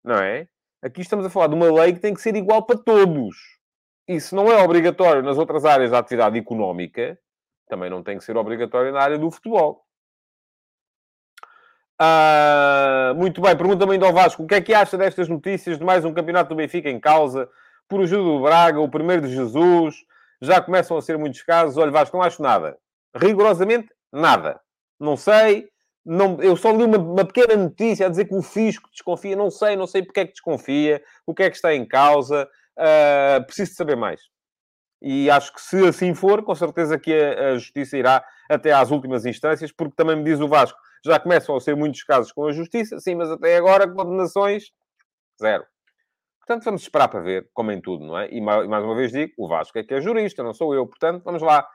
Não 0.03 0.15
é? 0.15 0.49
Aqui 0.81 0.99
estamos 0.99 1.25
a 1.25 1.29
falar 1.29 1.47
de 1.47 1.55
uma 1.55 1.71
lei 1.71 1.93
que 1.93 2.01
tem 2.01 2.13
que 2.13 2.21
ser 2.21 2.35
igual 2.35 2.65
para 2.65 2.77
todos. 2.77 3.37
E 4.05 4.19
se 4.19 4.35
não 4.35 4.51
é 4.51 4.61
obrigatório 4.61 5.23
nas 5.23 5.37
outras 5.37 5.63
áreas 5.63 5.91
da 5.91 5.99
atividade 5.99 6.37
económica, 6.37 7.17
também 7.69 7.89
não 7.89 8.03
tem 8.03 8.17
que 8.17 8.25
ser 8.25 8.35
obrigatório 8.35 8.91
na 8.91 8.99
área 8.99 9.17
do 9.17 9.31
futebol. 9.31 9.85
Ah, 11.99 13.13
muito 13.15 13.41
bem, 13.41 13.55
pergunta-me 13.55 13.93
ainda 13.93 14.05
ao 14.05 14.13
Vasco, 14.13 14.43
o 14.43 14.47
que 14.47 14.55
é 14.55 14.61
que 14.61 14.73
acha 14.73 14.97
destas 14.97 15.29
notícias 15.29 15.77
de 15.77 15.85
mais 15.85 16.03
um 16.03 16.13
campeonato 16.13 16.49
do 16.49 16.55
Benfica 16.55 16.89
em 16.89 16.99
causa, 16.99 17.47
por 17.87 18.01
ajuda 18.01 18.23
do 18.23 18.41
Braga, 18.41 18.79
o 18.79 18.89
primeiro 18.89 19.21
de 19.21 19.33
Jesus, 19.33 19.95
já 20.41 20.61
começam 20.61 20.97
a 20.97 21.01
ser 21.01 21.17
muitos 21.17 21.41
casos. 21.43 21.77
Olha, 21.77 21.91
Vasco, 21.91 22.17
não 22.17 22.23
acho 22.23 22.41
nada. 22.41 22.77
Rigorosamente, 23.15 23.89
nada. 24.11 24.59
Não 24.99 25.15
sei, 25.15 25.69
não, 26.05 26.41
eu 26.41 26.57
só 26.57 26.71
li 26.71 26.83
uma, 26.83 26.97
uma, 26.97 27.25
pequena 27.25 27.55
notícia 27.55 28.05
a 28.05 28.09
dizer 28.09 28.25
que 28.25 28.35
o 28.35 28.41
fisco 28.41 28.89
desconfia, 28.91 29.35
não 29.35 29.49
sei, 29.49 29.75
não 29.75 29.87
sei 29.87 30.03
porque 30.03 30.19
é 30.19 30.25
que 30.25 30.33
desconfia, 30.33 31.01
o 31.25 31.33
que 31.33 31.43
é 31.43 31.49
que 31.49 31.55
está 31.55 31.73
em 31.73 31.85
causa, 31.85 32.47
uh, 32.77 33.45
preciso 33.45 33.71
de 33.71 33.77
saber 33.77 33.95
mais. 33.95 34.21
E 35.01 35.29
acho 35.29 35.53
que 35.53 35.61
se 35.61 35.85
assim 35.87 36.13
for, 36.13 36.43
com 36.43 36.55
certeza 36.55 36.99
que 36.99 37.13
a, 37.13 37.51
a, 37.51 37.53
justiça 37.57 37.97
irá 37.97 38.23
até 38.49 38.71
às 38.73 38.91
últimas 38.91 39.25
instâncias, 39.25 39.71
porque 39.71 39.95
também 39.95 40.17
me 40.17 40.23
diz 40.23 40.39
o 40.39 40.47
Vasco, 40.47 40.77
já 41.05 41.19
começam 41.19 41.55
a 41.55 41.59
ser 41.59 41.75
muitos 41.75 42.03
casos 42.03 42.31
com 42.31 42.45
a 42.45 42.51
justiça, 42.51 42.99
sim, 42.99 43.15
mas 43.15 43.29
até 43.29 43.57
agora 43.57 43.87
condenações, 43.87 44.71
zero. 45.41 45.65
Portanto, 46.39 46.65
vamos 46.65 46.81
esperar 46.81 47.07
para 47.07 47.21
ver, 47.21 47.49
como 47.53 47.71
em 47.71 47.79
tudo, 47.79 48.05
não 48.05 48.17
é? 48.17 48.29
E 48.29 48.41
mais 48.41 48.83
uma 48.83 48.95
vez 48.95 49.11
digo, 49.11 49.33
o 49.37 49.47
Vasco 49.47 49.77
é 49.77 49.83
que 49.83 49.93
é 49.93 50.01
jurista, 50.01 50.43
não 50.43 50.53
sou 50.53 50.73
eu, 50.75 50.85
portanto, 50.85 51.23
vamos 51.23 51.41
lá 51.41 51.65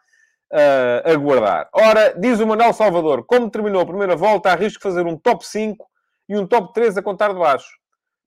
uh, 0.53 1.11
aguardar. 1.11 1.69
Ora, 1.73 2.15
diz 2.19 2.41
o 2.41 2.47
Manuel 2.47 2.73
Salvador, 2.73 3.25
como 3.25 3.51
terminou 3.51 3.83
a 3.83 3.87
primeira 3.87 4.17
volta, 4.17 4.51
arrisco 4.51 4.83
fazer 4.83 5.07
um 5.07 5.17
top 5.17 5.47
5 5.47 5.87
e 6.29 6.37
um 6.37 6.47
top 6.47 6.73
3 6.75 6.99
a 6.99 7.03
contar 7.03 7.33
de 7.33 7.39
baixo. 7.39 7.79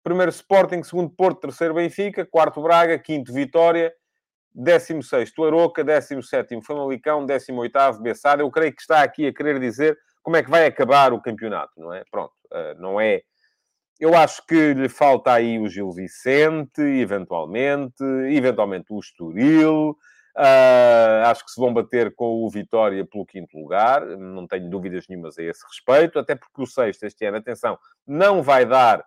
Primeiro 0.03 0.31
Sporting, 0.31 0.81
segundo 0.81 1.11
Porto, 1.11 1.41
terceiro 1.41 1.75
Benfica, 1.75 2.25
quarto 2.25 2.61
Braga, 2.61 2.97
quinto 2.97 3.31
Vitória, 3.31 3.93
décimo 4.53 5.03
sexto 5.03 5.43
Aroca, 5.45 5.83
décimo 5.83 6.23
sétimo 6.23 6.63
Famalicão, 6.63 7.23
décimo 7.23 7.61
oitavo 7.61 8.01
Bessada. 8.01 8.41
Eu 8.41 8.49
creio 8.49 8.73
que 8.73 8.81
está 8.81 9.03
aqui 9.03 9.27
a 9.27 9.33
querer 9.33 9.59
dizer 9.59 9.95
como 10.21 10.35
é 10.35 10.43
que 10.43 10.49
vai 10.49 10.65
acabar 10.65 11.13
o 11.13 11.21
campeonato, 11.21 11.73
não 11.77 11.93
é? 11.93 12.03
Pronto, 12.09 12.33
uh, 12.51 12.79
não 12.79 12.99
é... 12.99 13.21
Eu 13.99 14.15
acho 14.15 14.45
que 14.47 14.73
lhe 14.73 14.89
falta 14.89 15.31
aí 15.31 15.59
o 15.59 15.69
Gil 15.69 15.91
Vicente, 15.91 16.81
eventualmente, 16.81 18.03
eventualmente 18.29 18.87
o 18.89 18.99
Estoril, 18.99 19.95
Uh, 20.37 21.25
acho 21.25 21.43
que 21.43 21.51
se 21.51 21.59
vão 21.59 21.73
bater 21.73 22.15
com 22.15 22.45
o 22.45 22.49
Vitória 22.49 23.05
pelo 23.05 23.25
quinto 23.25 23.57
lugar, 23.57 24.05
não 24.05 24.47
tenho 24.47 24.69
dúvidas 24.69 25.05
nenhumas 25.09 25.37
a 25.37 25.43
esse 25.43 25.65
respeito, 25.67 26.17
até 26.17 26.35
porque 26.35 26.61
o 26.61 26.65
sexto 26.65 27.03
este 27.03 27.25
ano, 27.25 27.37
atenção, 27.37 27.77
não 28.07 28.41
vai 28.41 28.65
dar 28.65 29.03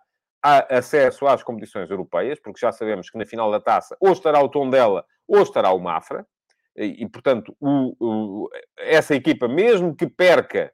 acesso 0.69 1.25
às 1.25 1.41
competições 1.41 1.89
europeias, 1.89 2.39
porque 2.39 2.59
já 2.59 2.71
sabemos 2.71 3.09
que 3.09 3.17
na 3.17 3.25
final 3.25 3.49
da 3.49 3.59
taça 3.59 3.97
ou 3.99 4.11
estará 4.11 4.39
o 4.39 4.49
Tondela 4.49 5.03
ou 5.27 5.41
estará 5.41 5.71
o 5.71 5.79
Mafra, 5.79 6.27
e, 6.75 7.03
e 7.03 7.09
portanto, 7.09 7.55
o, 7.59 7.95
o, 7.99 8.49
essa 8.77 9.15
equipa, 9.15 9.47
mesmo 9.47 9.95
que 9.95 10.05
perca 10.07 10.71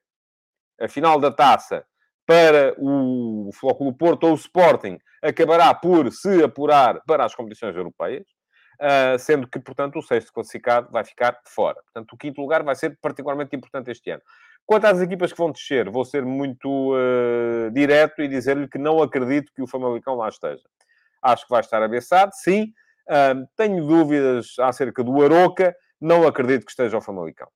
a 0.80 0.88
final 0.88 1.20
da 1.20 1.32
taça 1.32 1.86
para 2.26 2.74
o 2.78 3.50
Flóculo 3.54 3.94
Porto 3.94 4.26
ou 4.26 4.32
o 4.32 4.36
Sporting, 4.36 4.98
acabará 5.22 5.74
por 5.74 6.12
se 6.12 6.44
apurar 6.44 7.02
para 7.06 7.26
as 7.26 7.36
competições 7.36 7.76
europeias. 7.76 8.26
Uh, 8.80 9.20
sendo 9.20 9.48
que, 9.48 9.60
portanto, 9.60 10.00
o 10.00 10.02
sexto 10.02 10.34
classificado 10.34 10.90
vai 10.92 11.04
ficar 11.04 11.38
fora. 11.46 11.80
Portanto, 11.84 12.14
o 12.14 12.18
quinto 12.18 12.42
lugar 12.42 12.64
vai 12.64 12.74
ser 12.74 12.98
particularmente 13.00 13.56
importante 13.56 13.92
este 13.92 14.10
ano. 14.10 14.24
Quanto 14.66 14.86
às 14.86 15.00
equipas 15.00 15.32
que 15.32 15.38
vão 15.38 15.52
descer, 15.52 15.88
vou 15.88 16.04
ser 16.04 16.26
muito 16.26 16.96
uh, 16.96 17.70
direto 17.72 18.24
e 18.24 18.28
dizer-lhe 18.28 18.68
que 18.68 18.80
não 18.80 19.00
acredito 19.00 19.52
que 19.54 19.62
o 19.62 19.68
Famalicão 19.68 20.16
lá 20.16 20.30
esteja. 20.30 20.64
Acho 21.22 21.44
que 21.44 21.52
vai 21.52 21.60
estar 21.60 21.84
abeçado, 21.84 22.32
sim. 22.34 22.74
Uh, 23.08 23.46
tenho 23.56 23.86
dúvidas 23.86 24.56
acerca 24.60 25.04
do 25.04 25.22
Aroca, 25.22 25.76
não 26.00 26.26
acredito 26.26 26.66
que 26.66 26.72
esteja 26.72 26.98
o 26.98 27.02
Famalicão. 27.02 27.50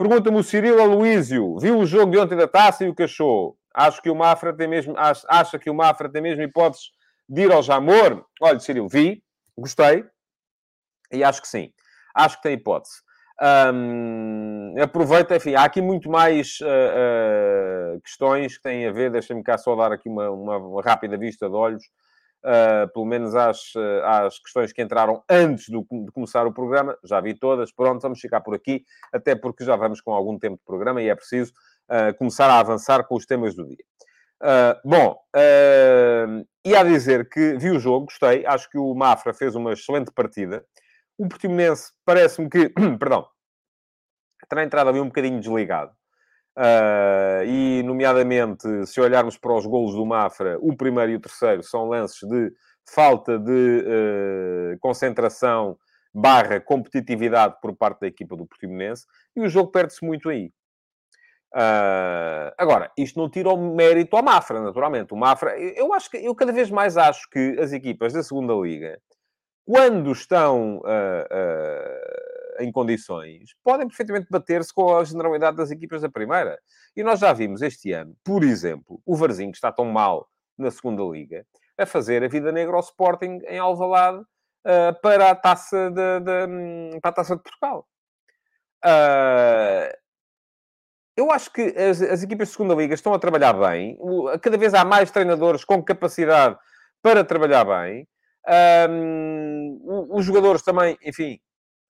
Pergunta-me 0.00 0.38
o 0.38 0.42
Cirilo 0.42 0.80
Aloísio, 0.80 1.58
viu 1.58 1.78
o 1.78 1.84
jogo 1.84 2.10
de 2.10 2.16
ontem 2.16 2.34
da 2.34 2.48
Taça 2.48 2.86
e 2.86 2.88
o 2.88 2.94
achou? 3.04 3.58
Acho 3.74 4.00
que 4.00 4.08
o 4.08 4.14
Mafra 4.14 4.50
tem 4.50 4.66
mesmo, 4.66 4.94
acha 4.96 5.58
que 5.58 5.68
o 5.68 5.74
Mafra 5.74 6.10
tem 6.10 6.22
mesmo 6.22 6.42
hipóteses 6.42 6.86
de 7.28 7.42
ir 7.42 7.52
ao 7.52 7.62
Jamor? 7.62 8.24
Olha, 8.40 8.58
Cirilo, 8.58 8.88
vi, 8.88 9.22
gostei, 9.58 10.02
e 11.12 11.22
acho 11.22 11.42
que 11.42 11.48
sim. 11.48 11.70
Acho 12.14 12.38
que 12.38 12.44
tem 12.44 12.54
hipótese. 12.54 12.94
Um, 13.74 14.74
aproveita, 14.82 15.36
enfim, 15.36 15.54
há 15.54 15.64
aqui 15.64 15.82
muito 15.82 16.10
mais 16.10 16.58
uh, 16.62 17.96
uh, 17.96 18.00
questões 18.00 18.56
que 18.56 18.62
têm 18.62 18.86
a 18.86 18.92
ver, 18.92 19.10
deixem-me 19.10 19.42
cá 19.42 19.58
só 19.58 19.76
dar 19.76 19.92
aqui 19.92 20.08
uma, 20.08 20.30
uma, 20.30 20.56
uma 20.56 20.82
rápida 20.82 21.18
vista 21.18 21.46
de 21.46 21.54
olhos, 21.54 21.84
uh, 22.44 22.92
pelo 22.92 23.06
menos 23.06 23.34
às, 23.34 23.72
às 24.04 24.38
questões 24.38 24.72
que 24.72 24.82
entraram 24.82 25.22
antes 25.28 25.68
do, 25.68 25.86
de 25.90 26.10
começar 26.12 26.46
o 26.46 26.52
programa, 26.52 26.96
já 27.04 27.20
vi 27.20 27.34
todas, 27.34 27.72
pronto, 27.72 28.00
vamos 28.00 28.20
ficar 28.20 28.40
por 28.40 28.54
aqui, 28.54 28.84
até 29.12 29.34
porque 29.34 29.64
já 29.64 29.76
vamos 29.76 30.00
com 30.00 30.12
algum 30.12 30.38
tempo 30.38 30.56
de 30.56 30.64
programa 30.64 31.02
e 31.02 31.08
é 31.08 31.14
preciso 31.14 31.52
começar 32.18 32.48
a 32.48 32.60
avançar 32.60 33.02
com 33.04 33.16
os 33.16 33.26
temas 33.26 33.56
do 33.56 33.66
dia. 33.66 33.84
bom, 34.84 35.16
e 36.64 36.76
a 36.76 36.84
dizer 36.84 37.28
que 37.28 37.56
vi 37.58 37.70
o 37.70 37.80
jogo, 37.80 38.06
gostei, 38.06 38.46
acho 38.46 38.70
que 38.70 38.78
o 38.78 38.94
Mafra 38.94 39.34
fez 39.34 39.56
uma 39.56 39.72
excelente 39.72 40.12
partida, 40.12 40.64
o 41.18 41.28
Portimonense 41.28 41.92
parece-me 42.04 42.48
que, 42.48 42.70
perdão, 42.98 43.28
terá 44.48 44.64
entrado 44.64 44.88
ali 44.88 45.00
um 45.00 45.06
bocadinho 45.06 45.38
desligado. 45.38 45.92
Uh, 46.60 47.42
e, 47.46 47.82
nomeadamente, 47.84 48.86
se 48.86 49.00
olharmos 49.00 49.38
para 49.38 49.54
os 49.54 49.64
golos 49.64 49.94
do 49.94 50.04
Mafra, 50.04 50.58
o 50.60 50.76
primeiro 50.76 51.12
e 51.12 51.16
o 51.16 51.20
terceiro 51.20 51.62
são 51.62 51.88
lances 51.88 52.28
de 52.28 52.52
falta 52.86 53.38
de 53.38 53.84
uh, 54.74 54.78
concentração 54.78 55.78
barra 56.12 56.60
competitividade 56.60 57.56
por 57.62 57.74
parte 57.74 58.00
da 58.00 58.08
equipa 58.08 58.36
do 58.36 58.44
Portimonense 58.44 59.06
e 59.34 59.40
o 59.40 59.48
jogo 59.48 59.70
perde-se 59.70 60.04
muito 60.04 60.28
aí. 60.28 60.52
Uh, 61.54 62.52
agora, 62.58 62.92
isto 62.94 63.18
não 63.18 63.30
tira 63.30 63.48
o 63.48 63.74
mérito 63.74 64.14
ao 64.14 64.22
Mafra, 64.22 64.60
naturalmente. 64.60 65.14
O 65.14 65.16
Mafra, 65.16 65.58
eu 65.58 65.94
acho 65.94 66.10
que 66.10 66.18
eu 66.18 66.34
cada 66.34 66.52
vez 66.52 66.70
mais 66.70 66.98
acho 66.98 67.26
que 67.30 67.56
as 67.58 67.72
equipas 67.72 68.12
da 68.12 68.22
segunda 68.22 68.52
liga 68.52 69.00
quando 69.64 70.10
estão 70.10 70.78
uh, 70.78 70.80
em 72.58 72.70
condições, 72.72 73.54
podem 73.62 73.86
perfeitamente 73.86 74.26
bater-se 74.30 74.72
com 74.72 74.96
a 74.96 75.04
generalidade 75.04 75.56
das 75.56 75.70
equipas 75.70 76.02
da 76.02 76.08
primeira. 76.08 76.58
E 76.96 77.02
nós 77.02 77.20
já 77.20 77.32
vimos 77.32 77.62
este 77.62 77.92
ano, 77.92 78.16
por 78.24 78.42
exemplo, 78.42 79.00
o 79.06 79.16
Varzinho, 79.16 79.50
que 79.52 79.56
está 79.56 79.70
tão 79.70 79.84
mal 79.86 80.28
na 80.58 80.70
segunda 80.70 81.02
liga, 81.04 81.46
a 81.78 81.86
fazer 81.86 82.22
a 82.22 82.28
vida 82.28 82.52
negra 82.52 82.74
ao 82.74 82.80
Sporting 82.80 83.40
em 83.46 83.58
Alvalade 83.58 84.20
uh, 84.20 85.00
para, 85.00 85.30
a 85.30 85.34
taça 85.34 85.90
de, 85.90 86.20
de, 86.20 87.00
para 87.00 87.10
a 87.10 87.14
taça 87.14 87.36
de 87.36 87.42
Portugal. 87.42 87.86
eu 91.16 91.30
acho 91.30 91.52
que 91.52 91.62
as, 91.62 92.00
as, 92.02 92.22
equipas 92.22 92.48
de 92.48 92.52
segunda 92.52 92.74
liga 92.74 92.94
estão 92.94 93.14
a 93.14 93.18
trabalhar 93.18 93.52
bem. 93.54 93.98
Cada 94.42 94.58
vez 94.58 94.74
há 94.74 94.84
mais 94.84 95.10
treinadores 95.10 95.64
com 95.64 95.82
capacidade 95.82 96.58
para 97.02 97.24
trabalhar 97.24 97.64
bem. 97.64 98.06
Um, 98.88 100.06
os 100.10 100.24
jogadores 100.24 100.62
também, 100.62 100.98
enfim, 101.04 101.38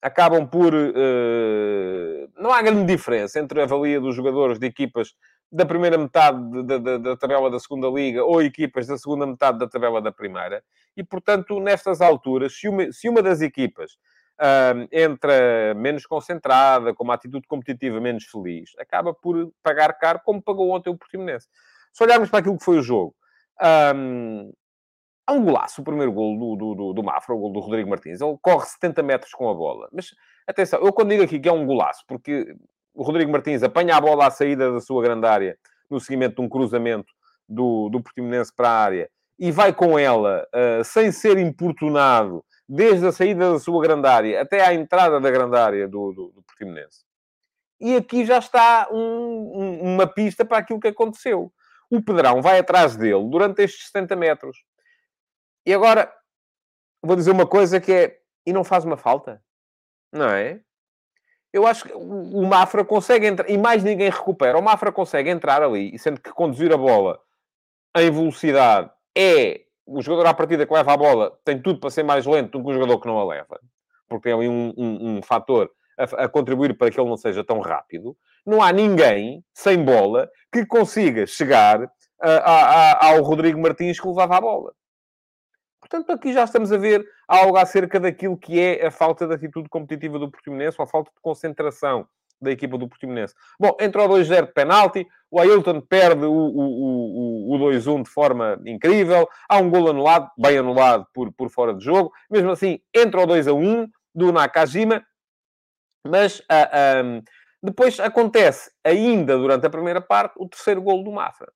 acabam 0.01 0.47
por. 0.47 0.73
Uh, 0.73 2.29
não 2.37 2.51
há 2.51 2.61
grande 2.61 2.85
diferença 2.85 3.39
entre 3.39 3.61
a 3.61 3.65
valia 3.65 3.99
dos 3.99 4.15
jogadores 4.15 4.57
de 4.57 4.65
equipas 4.65 5.13
da 5.51 5.65
primeira 5.65 5.97
metade 5.97 6.63
da, 6.63 6.77
da, 6.77 6.97
da, 6.97 7.17
tabela 7.17 7.51
da 7.51 7.59
segunda 7.59 7.87
liga 7.87 8.23
ou 8.23 8.41
equipas 8.41 8.87
da 8.87 8.97
segunda 8.97 9.27
metade 9.27 9.59
da 9.59 9.67
tabela 9.67 10.01
da 10.01 10.11
primeira. 10.11 10.63
E, 10.95 11.03
portanto, 11.03 11.59
nestas 11.59 12.01
alturas, 12.01 12.53
se 12.57 12.69
uma, 12.69 12.91
se 12.91 13.09
uma 13.09 13.21
das 13.21 13.41
equipas 13.41 13.91
uh, 14.39 14.87
entra 14.91 15.73
menos 15.75 16.05
concentrada, 16.05 16.93
com 16.93 17.03
uma 17.03 17.15
atitude 17.15 17.47
competitiva 17.47 17.99
menos 17.99 18.23
feliz, 18.25 18.71
acaba 18.79 19.13
por 19.13 19.51
pagar 19.61 19.93
caro, 19.99 20.21
como 20.23 20.41
pagou 20.41 20.71
ontem 20.71 20.89
o 20.89 20.97
Portimonense. 20.97 21.47
Se 21.91 22.03
olharmos 22.03 22.29
para 22.29 22.39
aquilo 22.39 22.57
que 22.57 22.63
foi 22.63 22.79
o 22.79 22.83
jogo, 22.83 23.13
um, 23.93 24.53
Há 25.25 25.33
um 25.33 25.43
golaço, 25.43 25.81
o 25.81 25.83
primeiro 25.83 26.11
gol 26.11 26.37
do, 26.37 26.55
do, 26.55 26.75
do, 26.75 26.93
do 26.93 27.03
Mafra, 27.03 27.35
o 27.35 27.39
gol 27.39 27.53
do 27.53 27.59
Rodrigo 27.59 27.89
Martins. 27.89 28.21
Ele 28.21 28.37
corre 28.41 28.65
70 28.65 29.03
metros 29.03 29.31
com 29.33 29.49
a 29.49 29.53
bola. 29.53 29.87
Mas, 29.91 30.11
atenção, 30.47 30.79
eu 30.81 30.91
quando 30.91 31.09
digo 31.09 31.23
aqui 31.23 31.39
que 31.39 31.47
é 31.47 31.51
um 31.51 31.65
golaço, 31.65 32.03
porque 32.07 32.55
o 32.93 33.03
Rodrigo 33.03 33.31
Martins 33.31 33.63
apanha 33.63 33.95
a 33.95 34.01
bola 34.01 34.27
à 34.27 34.31
saída 34.31 34.71
da 34.71 34.79
sua 34.79 35.01
grande 35.03 35.25
área, 35.25 35.57
no 35.89 35.99
seguimento 35.99 36.35
de 36.35 36.41
um 36.41 36.49
cruzamento 36.49 37.11
do, 37.47 37.89
do 37.89 38.01
Portimonense 38.01 38.53
para 38.53 38.69
a 38.69 38.83
área, 38.83 39.09
e 39.37 39.51
vai 39.51 39.73
com 39.73 39.97
ela 39.97 40.47
uh, 40.53 40.83
sem 40.83 41.11
ser 41.11 41.37
importunado 41.37 42.43
desde 42.67 43.07
a 43.07 43.11
saída 43.11 43.51
da 43.51 43.59
sua 43.59 43.81
grandária 43.81 44.41
até 44.41 44.65
à 44.65 44.73
entrada 44.73 45.19
da 45.19 45.29
grandária 45.29 45.87
do, 45.87 46.13
do, 46.13 46.31
do 46.35 46.43
Portimonense. 46.43 47.03
E 47.79 47.95
aqui 47.95 48.23
já 48.23 48.37
está 48.37 48.87
um, 48.91 48.97
um, 48.97 49.93
uma 49.95 50.05
pista 50.05 50.45
para 50.45 50.59
aquilo 50.59 50.79
que 50.79 50.87
aconteceu. 50.87 51.51
O 51.89 52.01
Pedrão 52.01 52.41
vai 52.41 52.59
atrás 52.59 52.95
dele 52.95 53.27
durante 53.29 53.63
estes 53.63 53.87
70 53.87 54.15
metros. 54.15 54.63
E 55.65 55.73
agora, 55.73 56.11
vou 57.01 57.15
dizer 57.15 57.31
uma 57.31 57.47
coisa 57.47 57.79
que 57.79 57.91
é... 57.91 58.19
E 58.45 58.51
não 58.51 58.63
faz 58.63 58.83
uma 58.83 58.97
falta? 58.97 59.41
Não 60.11 60.29
é? 60.29 60.59
Eu 61.53 61.67
acho 61.67 61.85
que 61.85 61.93
o 61.93 62.45
Mafra 62.45 62.83
consegue 62.83 63.27
entrar... 63.27 63.49
E 63.49 63.57
mais 63.57 63.83
ninguém 63.83 64.09
recupera. 64.09 64.57
O 64.57 64.61
Mafra 64.61 64.91
consegue 64.91 65.29
entrar 65.29 65.61
ali, 65.61 65.97
sendo 65.99 66.19
que 66.19 66.31
conduzir 66.31 66.73
a 66.73 66.77
bola 66.77 67.19
em 67.95 68.09
velocidade 68.09 68.89
é 69.15 69.61
o 69.85 70.01
jogador 70.01 70.29
à 70.29 70.33
partida 70.33 70.65
que 70.65 70.73
leva 70.73 70.93
a 70.93 70.97
bola 70.97 71.37
tem 71.43 71.61
tudo 71.61 71.79
para 71.79 71.89
ser 71.89 72.03
mais 72.03 72.25
lento 72.25 72.57
do 72.57 72.63
que 72.63 72.71
o 72.71 72.73
jogador 72.73 72.99
que 72.99 73.07
não 73.07 73.19
a 73.19 73.25
leva, 73.25 73.59
porque 74.07 74.29
tem 74.29 74.33
ali 74.33 74.47
um, 74.47 74.73
um, 74.77 75.17
um 75.17 75.21
fator 75.21 75.69
a, 75.97 76.23
a, 76.23 76.29
contribuir 76.29 76.77
para 76.77 76.89
que 76.89 76.99
ele 76.99 77.09
não 77.09 77.17
seja 77.17 77.43
tão 77.43 77.59
rápido. 77.59 78.15
Não 78.45 78.61
há 78.61 78.71
ninguém 78.71 79.43
sem 79.53 79.83
bola 79.83 80.29
que 80.51 80.65
consiga 80.65 81.27
chegar 81.27 81.91
a, 82.21 82.31
a, 82.31 83.07
ao 83.07 83.21
Rodrigo 83.21 83.59
Martins 83.59 83.99
que 83.99 84.07
levava 84.07 84.37
a 84.37 84.41
bola. 84.41 84.73
Portanto, 85.91 86.09
aqui 86.13 86.31
já 86.31 86.45
estamos 86.45 86.71
a 86.71 86.77
ver 86.77 87.05
algo 87.27 87.57
acerca 87.57 87.99
daquilo 87.99 88.37
que 88.37 88.57
é 88.57 88.87
a 88.87 88.89
falta 88.89 89.27
de 89.27 89.33
atitude 89.33 89.67
competitiva 89.67 90.17
do 90.17 90.31
Portimonense, 90.31 90.77
ou 90.79 90.85
a 90.85 90.87
falta 90.87 91.11
de 91.13 91.19
concentração 91.21 92.07
da 92.41 92.49
equipa 92.49 92.77
do 92.77 92.87
Portimonense. 92.87 93.35
Bom, 93.59 93.75
entrou 93.77 94.07
2-0 94.07 94.45
de 94.45 94.53
penalti, 94.53 95.05
o 95.29 95.37
Ailton 95.37 95.81
perde 95.81 96.23
o, 96.23 96.31
o, 96.31 97.51
o, 97.51 97.55
o 97.55 97.59
2-1 97.59 98.03
de 98.03 98.09
forma 98.09 98.57
incrível, 98.65 99.27
há 99.49 99.57
um 99.57 99.69
gol 99.69 99.89
anulado, 99.89 100.31
bem 100.37 100.57
anulado 100.57 101.05
por, 101.13 101.29
por 101.33 101.49
fora 101.49 101.73
de 101.73 101.83
jogo, 101.83 102.13
mesmo 102.29 102.51
assim 102.51 102.79
entra 102.95 103.19
o 103.19 103.27
2-1 103.27 103.89
do 104.15 104.31
Nakajima, 104.31 105.05
mas 106.07 106.39
uh, 106.39 106.43
ah, 106.49 107.01
um, 107.03 107.21
depois 107.61 107.99
acontece, 107.99 108.71
ainda 108.81 109.37
durante 109.37 109.67
a 109.67 109.69
primeira 109.69 109.99
parte, 109.99 110.35
o 110.37 110.47
terceiro 110.47 110.81
gol 110.81 111.03
do 111.03 111.11
Mafra. 111.11 111.51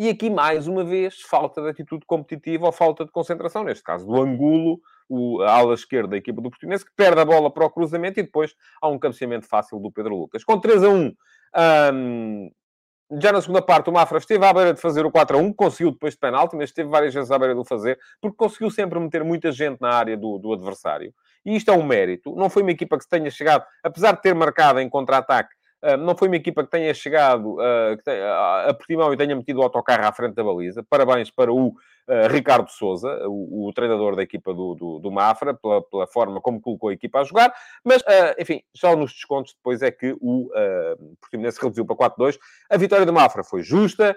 E 0.00 0.08
aqui, 0.08 0.30
mais 0.30 0.66
uma 0.66 0.82
vez, 0.82 1.20
falta 1.20 1.60
de 1.60 1.68
atitude 1.68 2.06
competitiva 2.06 2.64
ou 2.64 2.72
falta 2.72 3.04
de 3.04 3.10
concentração, 3.10 3.62
neste 3.62 3.84
caso 3.84 4.06
do 4.06 4.18
Angulo, 4.18 4.80
o, 5.06 5.42
a 5.42 5.52
ala 5.52 5.74
esquerda 5.74 6.08
da 6.08 6.16
equipa 6.16 6.40
do 6.40 6.48
Portimonense, 6.48 6.86
que 6.86 6.92
perde 6.96 7.20
a 7.20 7.24
bola 7.26 7.52
para 7.52 7.66
o 7.66 7.70
cruzamento 7.70 8.18
e 8.18 8.22
depois 8.22 8.54
há 8.80 8.88
um 8.88 8.98
cabeceamento 8.98 9.46
fácil 9.46 9.78
do 9.78 9.92
Pedro 9.92 10.16
Lucas. 10.16 10.42
Com 10.42 10.58
3 10.58 10.84
a 10.84 10.88
1, 10.88 11.14
um, 11.92 12.50
já 13.20 13.30
na 13.30 13.42
segunda 13.42 13.60
parte, 13.60 13.90
o 13.90 13.92
Mafra 13.92 14.16
esteve 14.16 14.42
à 14.46 14.54
beira 14.54 14.72
de 14.72 14.80
fazer 14.80 15.04
o 15.04 15.10
4 15.10 15.36
a 15.36 15.40
1, 15.42 15.52
conseguiu 15.52 15.90
depois 15.90 16.14
de 16.14 16.20
penalti, 16.20 16.56
mas 16.56 16.70
esteve 16.70 16.88
várias 16.88 17.12
vezes 17.12 17.30
à 17.30 17.38
beira 17.38 17.52
de 17.52 17.60
o 17.60 17.64
fazer, 17.66 17.98
porque 18.22 18.38
conseguiu 18.38 18.70
sempre 18.70 18.98
meter 18.98 19.22
muita 19.22 19.52
gente 19.52 19.82
na 19.82 19.90
área 19.90 20.16
do, 20.16 20.38
do 20.38 20.54
adversário. 20.54 21.12
E 21.44 21.54
isto 21.54 21.70
é 21.70 21.74
um 21.74 21.82
mérito. 21.82 22.34
Não 22.36 22.48
foi 22.48 22.62
uma 22.62 22.72
equipa 22.72 22.96
que 22.96 23.04
se 23.04 23.10
tenha 23.10 23.30
chegado, 23.30 23.66
apesar 23.84 24.12
de 24.12 24.22
ter 24.22 24.34
marcado 24.34 24.80
em 24.80 24.88
contra-ataque, 24.88 25.54
não 25.98 26.14
foi 26.14 26.28
uma 26.28 26.36
equipa 26.36 26.62
que 26.62 26.70
tenha 26.70 26.92
chegado 26.92 27.54
uh, 27.54 27.96
que 27.96 28.04
tenha, 28.04 28.66
a 28.66 28.74
Portimão 28.74 29.12
e 29.12 29.16
tenha 29.16 29.34
metido 29.34 29.60
o 29.60 29.62
autocarro 29.62 30.04
à 30.06 30.12
frente 30.12 30.34
da 30.34 30.44
baliza. 30.44 30.84
Parabéns 30.88 31.30
para 31.30 31.52
o 31.52 31.68
uh, 31.68 31.74
Ricardo 32.30 32.68
Souza, 32.70 33.08
o, 33.26 33.68
o, 33.68 33.72
treinador 33.72 34.14
da 34.14 34.22
equipa 34.22 34.52
do, 34.52 34.74
do, 34.74 34.98
do 34.98 35.10
Mafra, 35.10 35.54
pela, 35.54 35.82
pela, 35.82 36.06
forma 36.06 36.40
como 36.40 36.60
colocou 36.60 36.90
a 36.90 36.92
equipa 36.92 37.20
a 37.20 37.24
jogar. 37.24 37.52
Mas, 37.84 38.02
enfim, 38.38 38.62
só 38.76 38.94
nos 38.94 39.12
descontos 39.12 39.54
depois 39.54 39.80
é 39.80 39.90
que 39.90 40.14
o 40.20 40.48
uh, 40.48 41.16
Portimonense 41.20 41.60
reduziu 41.60 41.86
para 41.86 42.10
4-2. 42.10 42.38
A 42.68 42.76
vitória 42.76 43.06
do 43.06 43.12
Mafra 43.12 43.42
foi 43.42 43.62
justa, 43.62 44.16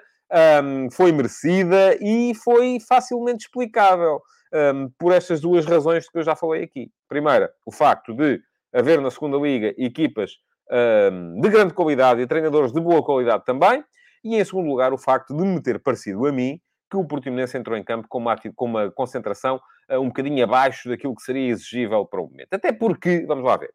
um, 0.63 0.89
foi 0.91 1.11
merecida 1.11 1.97
e 2.01 2.33
foi 2.35 2.79
facilmente 2.79 3.45
explicável 3.45 4.21
um, 4.53 4.89
por 4.97 5.11
estas 5.11 5.41
duas 5.41 5.65
razões 5.65 6.09
que 6.09 6.17
eu 6.17 6.23
já 6.23 6.35
falei 6.35 6.63
aqui. 6.63 6.91
Primeira, 7.07 7.51
o 7.65 7.71
facto 7.71 8.13
de 8.13 8.41
haver 8.73 8.99
na 8.99 9.11
segunda 9.11 9.37
liga 9.37 9.73
equipas 9.77 10.31
de 10.69 11.49
grande 11.49 11.73
qualidade 11.73 12.21
e 12.21 12.27
treinadores 12.27 12.71
de 12.71 12.79
boa 12.79 13.03
qualidade 13.03 13.43
também. 13.45 13.83
E, 14.23 14.35
em 14.35 14.45
segundo 14.45 14.69
lugar, 14.69 14.93
o 14.93 14.97
facto 14.97 15.35
de 15.35 15.43
me 15.43 15.61
ter 15.61 15.79
parecido 15.79 16.25
a 16.25 16.31
mim 16.31 16.59
que 16.89 16.97
o 16.97 17.05
Portimonense 17.05 17.57
entrou 17.57 17.75
em 17.75 17.83
campo 17.83 18.07
com 18.07 18.19
uma, 18.19 18.35
com 18.55 18.65
uma 18.65 18.91
concentração 18.91 19.59
uh, 19.89 19.99
um 19.99 20.07
bocadinho 20.07 20.43
abaixo 20.43 20.87
daquilo 20.87 21.15
que 21.15 21.23
seria 21.23 21.49
exigível 21.49 22.05
para 22.05 22.21
o 22.21 22.27
momento. 22.27 22.53
Até 22.53 22.71
porque, 22.71 23.25
vamos 23.25 23.43
lá 23.43 23.57
ver, 23.57 23.73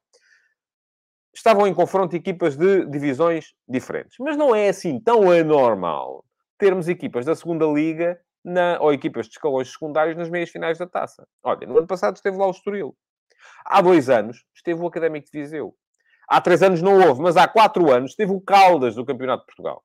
estavam 1.35 1.67
em 1.67 1.75
confronto 1.75 2.15
equipas 2.15 2.57
de 2.57 2.87
divisões 2.87 3.55
diferentes. 3.69 4.17
Mas 4.21 4.37
não 4.37 4.55
é 4.55 4.69
assim 4.69 5.01
tão 5.01 5.31
anormal 5.31 6.25
termos 6.57 6.89
equipas 6.89 7.25
da 7.25 7.35
segunda 7.35 7.67
liga 7.67 8.21
na, 8.45 8.79
ou 8.81 8.93
equipas 8.93 9.27
de 9.27 9.33
escalões 9.33 9.71
secundários 9.73 10.17
nas 10.17 10.31
meias 10.31 10.51
finais 10.51 10.79
da 10.79 10.87
taça. 10.87 11.27
Olha, 11.43 11.67
no 11.67 11.77
ano 11.77 11.87
passado 11.87 12.17
esteve 12.17 12.37
lá 12.37 12.47
o 12.47 12.53
Estoril. 12.53 12.97
Há 13.65 13.83
dois 13.83 14.09
anos 14.09 14.45
esteve 14.55 14.81
o 14.81 14.87
Académico 14.87 15.27
de 15.31 15.41
Viseu. 15.41 15.75
Há 16.29 16.41
três 16.43 16.63
anos 16.63 16.83
não 16.83 17.01
houve, 17.01 17.23
mas 17.23 17.37
há 17.37 17.49
quatro 17.49 17.91
anos 17.91 18.15
teve 18.15 18.33
o 18.33 18.41
Caldas 18.41 18.95
do 18.95 19.05
Campeonato 19.05 19.43
de 19.43 19.47
Portugal. 19.47 19.83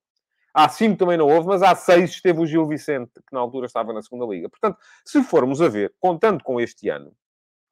Há 0.53 0.67
cinco 0.67 0.97
também 0.97 1.17
não 1.17 1.27
houve, 1.27 1.47
mas 1.47 1.63
há 1.63 1.73
seis 1.73 2.11
esteve 2.11 2.39
o 2.39 2.45
Gil 2.45 2.67
Vicente, 2.67 3.11
que 3.15 3.33
na 3.33 3.39
altura 3.39 3.65
estava 3.65 3.93
na 3.93 4.01
segunda 4.01 4.25
liga. 4.25 4.49
Portanto, 4.49 4.77
se 5.05 5.23
formos 5.23 5.61
a 5.61 5.69
ver, 5.69 5.93
contando 5.99 6.43
com 6.43 6.59
este 6.59 6.89
ano, 6.89 7.11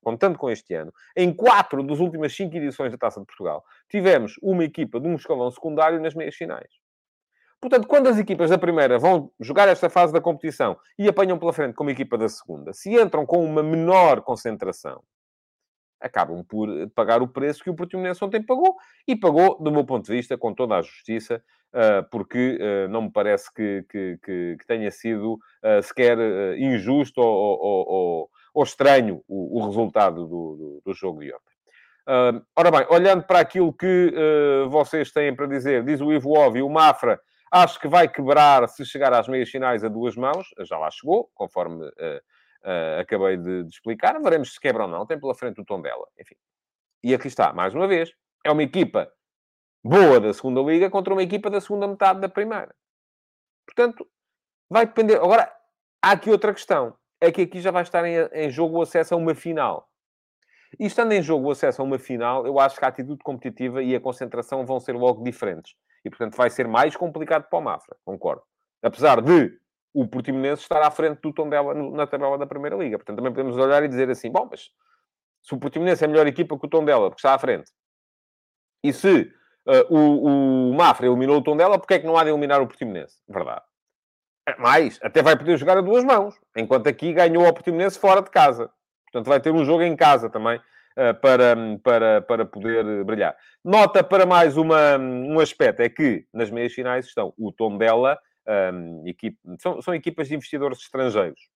contando 0.02 0.38
com 0.38 0.50
este 0.50 0.74
ano, 0.74 0.92
em 1.16 1.34
quatro 1.34 1.84
das 1.84 2.00
últimas 2.00 2.34
cinco 2.34 2.56
edições 2.56 2.92
da 2.92 2.98
Taça 2.98 3.20
de 3.20 3.26
Portugal, 3.26 3.64
tivemos 3.90 4.36
uma 4.42 4.64
equipa 4.64 5.00
de 5.00 5.08
um 5.08 5.16
escalão 5.16 5.52
secundário 5.52 6.02
nas 6.02 6.16
meias 6.16 6.36
finais. 6.36 6.70
Portanto, 7.60 7.88
quando 7.88 8.08
as 8.08 8.18
equipas 8.18 8.50
da 8.50 8.58
primeira 8.58 8.98
vão 8.98 9.32
jogar 9.40 9.68
esta 9.68 9.88
fase 9.88 10.12
da 10.12 10.20
competição 10.20 10.76
e 10.98 11.08
apanham 11.08 11.38
pela 11.38 11.54
frente 11.54 11.76
como 11.76 11.92
equipa 11.92 12.18
da 12.18 12.28
segunda, 12.28 12.74
se 12.74 13.00
entram 13.00 13.24
com 13.26 13.46
uma 13.46 13.62
menor 13.62 14.22
concentração, 14.22 15.04
acabam 16.02 16.44
por 16.44 16.70
eh, 16.70 16.88
pagar 16.94 17.22
o 17.22 17.28
preço 17.28 17.64
que 17.64 17.70
o 17.70 17.76
Portimonense 17.76 18.24
ontem 18.24 18.42
pagou, 18.42 18.76
e 19.08 19.16
pagou, 19.16 19.58
do 19.62 19.72
meu 19.72 19.86
ponto 19.86 20.06
de 20.06 20.12
vista, 20.12 20.38
com 20.38 20.54
toda 20.54 20.76
a 20.76 20.82
justiça, 20.82 21.42
eh, 21.74 22.02
porque 22.12 22.58
eh, 22.60 22.88
não 22.88 23.04
me 23.04 23.12
parece 23.12 23.54
que, 23.54 23.86
que, 23.90 24.20
que, 24.24 24.58
que 24.60 24.68
tenha 24.68 24.92
sido 24.92 25.40
sequer 25.84 26.18
injusto 26.58 27.22
ou, 27.22 27.60
ou, 27.62 27.88
ou, 27.88 28.30
ou 28.54 28.64
estranho 28.64 29.24
o, 29.28 29.60
o 29.60 29.66
resultado 29.68 30.26
do, 30.26 30.56
do, 30.56 30.82
do, 30.84 30.94
jogo 30.94 31.20
de 31.20 31.32
ontem. 31.32 32.44
ora 32.56 32.72
bem, 32.72 32.86
olhando 32.90 33.24
para 33.24 33.40
aquilo 33.40 33.72
que 33.72 34.12
vocês 34.70 35.12
têm 35.12 35.36
para 35.36 35.46
dizer, 35.46 35.84
diz 35.84 36.02
o 36.02 36.12
Ivo 36.12 36.32
Óbvio, 36.32 36.66
o 36.66 36.70
Mafra, 36.70 37.22
acho 37.52 37.80
que 37.80 37.88
vai 37.88 38.08
quebrar 38.08 38.68
se 38.68 38.84
chegar 38.86 39.14
às 39.14 39.28
meias 39.28 39.50
finais 39.50 39.84
a 39.84 39.88
duas 39.88 40.16
mãos, 40.16 40.48
já 40.62 40.78
lá 40.80 40.90
chegou, 40.90 41.30
conforme 41.36 41.86
uh, 42.64 43.00
acabei 43.02 43.38
de, 43.38 43.64
de, 43.64 43.70
explicar. 43.70 44.20
Veremos 44.22 44.54
se 44.54 44.60
quebra 44.60 44.84
ou 44.84 44.90
não. 44.90 45.06
Tem 45.06 45.20
pela 45.20 45.36
frente 45.36 45.62
o 45.62 45.66
tom 45.66 45.82
dela. 45.82 46.08
Enfim. 46.20 46.36
E 47.04 47.14
aqui 47.14 47.28
está, 47.28 47.54
mais 47.54 47.74
uma 47.74 47.88
vez. 47.88 48.14
É 48.46 48.52
uma 48.52 48.64
equipa 48.64 49.12
boa 49.84 50.20
da 50.20 50.34
segunda 50.34 50.62
liga 50.62 50.90
contra 50.90 51.14
uma 51.14 51.24
equipa 51.24 51.50
da 51.50 51.62
segunda 51.62 51.88
metade 51.88 52.20
da 52.20 52.30
primeira. 52.30 52.74
Portanto, 53.66 54.08
vai 54.70 54.86
depender. 54.86 55.16
Agora, 55.16 55.52
há 56.02 56.12
aqui 56.12 56.30
outra 56.30 56.54
questão. 56.54 56.96
É 57.20 57.32
que 57.32 57.42
aqui 57.42 57.62
já 57.62 57.70
vai 57.70 57.84
estar 57.84 58.04
em, 58.06 58.16
em 58.34 58.50
jogo 58.50 58.80
o 58.80 58.82
acesso 58.82 59.14
a 59.14 59.18
uma 59.18 59.36
final. 59.36 59.88
E 60.80 60.86
estando 60.86 61.12
em 61.12 61.22
jogo 61.22 61.48
o 61.48 61.52
acesso 61.52 61.82
a 61.82 61.86
uma 61.86 62.00
final, 62.00 62.46
eu 62.48 62.60
acho 62.60 62.78
que 62.78 62.86
a 62.86 62.88
atitude 62.88 63.22
competitiva 63.24 63.84
e 63.84 63.96
a 63.96 64.00
concentração 64.00 64.66
vão 64.66 64.80
ser 64.80 64.94
logo 64.94 65.24
diferentes. 65.24 65.76
E, 66.04 66.10
portanto, 66.10 66.36
vai 66.36 66.50
ser 66.50 66.68
mais 66.68 66.96
complicado 66.96 67.48
para 67.50 67.60
o 67.60 67.62
Mafra, 67.62 67.96
concordo. 68.04 68.42
Apesar 68.82 69.22
de 69.22 69.61
o 69.94 70.08
Portimonense 70.08 70.62
estar 70.62 70.82
à 70.82 70.90
frente 70.90 71.20
do 71.22 71.34
Tondela 71.34 71.74
na 71.74 72.08
tabela 72.08 72.38
da 72.38 72.46
Primeira 72.46 72.76
Liga. 72.76 72.98
Portanto, 72.98 73.18
também 73.18 73.34
podemos 73.34 73.58
olhar 73.58 73.84
e 73.84 73.88
dizer 73.88 74.10
assim, 74.10 74.32
bom, 74.32 74.48
mas 74.50 74.70
se 75.42 75.54
o 75.54 75.60
Portimonense 75.60 76.04
é 76.04 76.08
a 76.08 76.10
melhor 76.10 76.28
equipa 76.28 76.58
que 76.58 76.66
o 76.66 76.70
Tondela, 76.70 77.10
porque 77.10 77.20
está 77.20 77.34
à 77.34 77.40
frente, 77.40 77.72
e 78.84 78.94
se 78.94 79.34
uh, 79.68 79.96
o, 79.96 80.70
o 80.70 80.74
Mafra 80.74 81.08
eliminou 81.08 81.38
o 81.38 81.44
Tondela, 81.44 81.78
porque 81.78 81.96
é 81.96 82.00
que 82.00 82.06
não 82.06 82.18
há 82.18 82.24
de 82.24 82.30
eliminar 82.30 82.62
o 82.62 82.68
Portimonense? 82.68 83.18
Verdade. 83.28 83.62
É, 84.48 84.56
mais, 84.58 85.00
até 85.04 85.22
vai 85.22 85.38
poder 85.38 85.58
jogar 85.58 85.78
a 85.78 85.82
duas 85.82 86.04
mãos, 86.04 86.36
enquanto 86.56 86.88
aqui 86.88 87.14
ganhou 87.14 87.46
o 87.46 87.54
Portimonense 87.54 88.00
fora 88.00 88.22
de 88.22 88.30
casa. 88.30 88.72
Portanto, 89.12 89.28
vai 89.28 89.40
ter 89.40 89.52
um 89.52 89.66
jogo 89.66 89.84
em 89.84 89.96
casa 89.96 90.30
também 90.30 90.58
uh, 90.58 91.14
para, 91.22 91.56
para, 91.84 92.22
para 92.22 92.46
poder 92.46 93.04
brilhar. 93.04 93.36
Nota 93.64 94.04
para 94.04 94.26
mais 94.26 94.58
uma, 94.58 94.98
um 94.98 95.40
aspecto, 95.40 95.82
é 95.82 95.90
que 95.90 96.26
nas 96.34 96.50
meias 96.50 96.74
finais 96.74 97.06
estão 97.06 97.34
o 97.38 97.52
Tondela 97.52 98.18
um, 98.48 99.08
equipe, 99.08 99.38
são, 99.60 99.82
são 99.82 99.94
equipas 99.94 100.28
de 100.28 100.36
investidores 100.36 100.80
estrangeiros. 100.80 101.50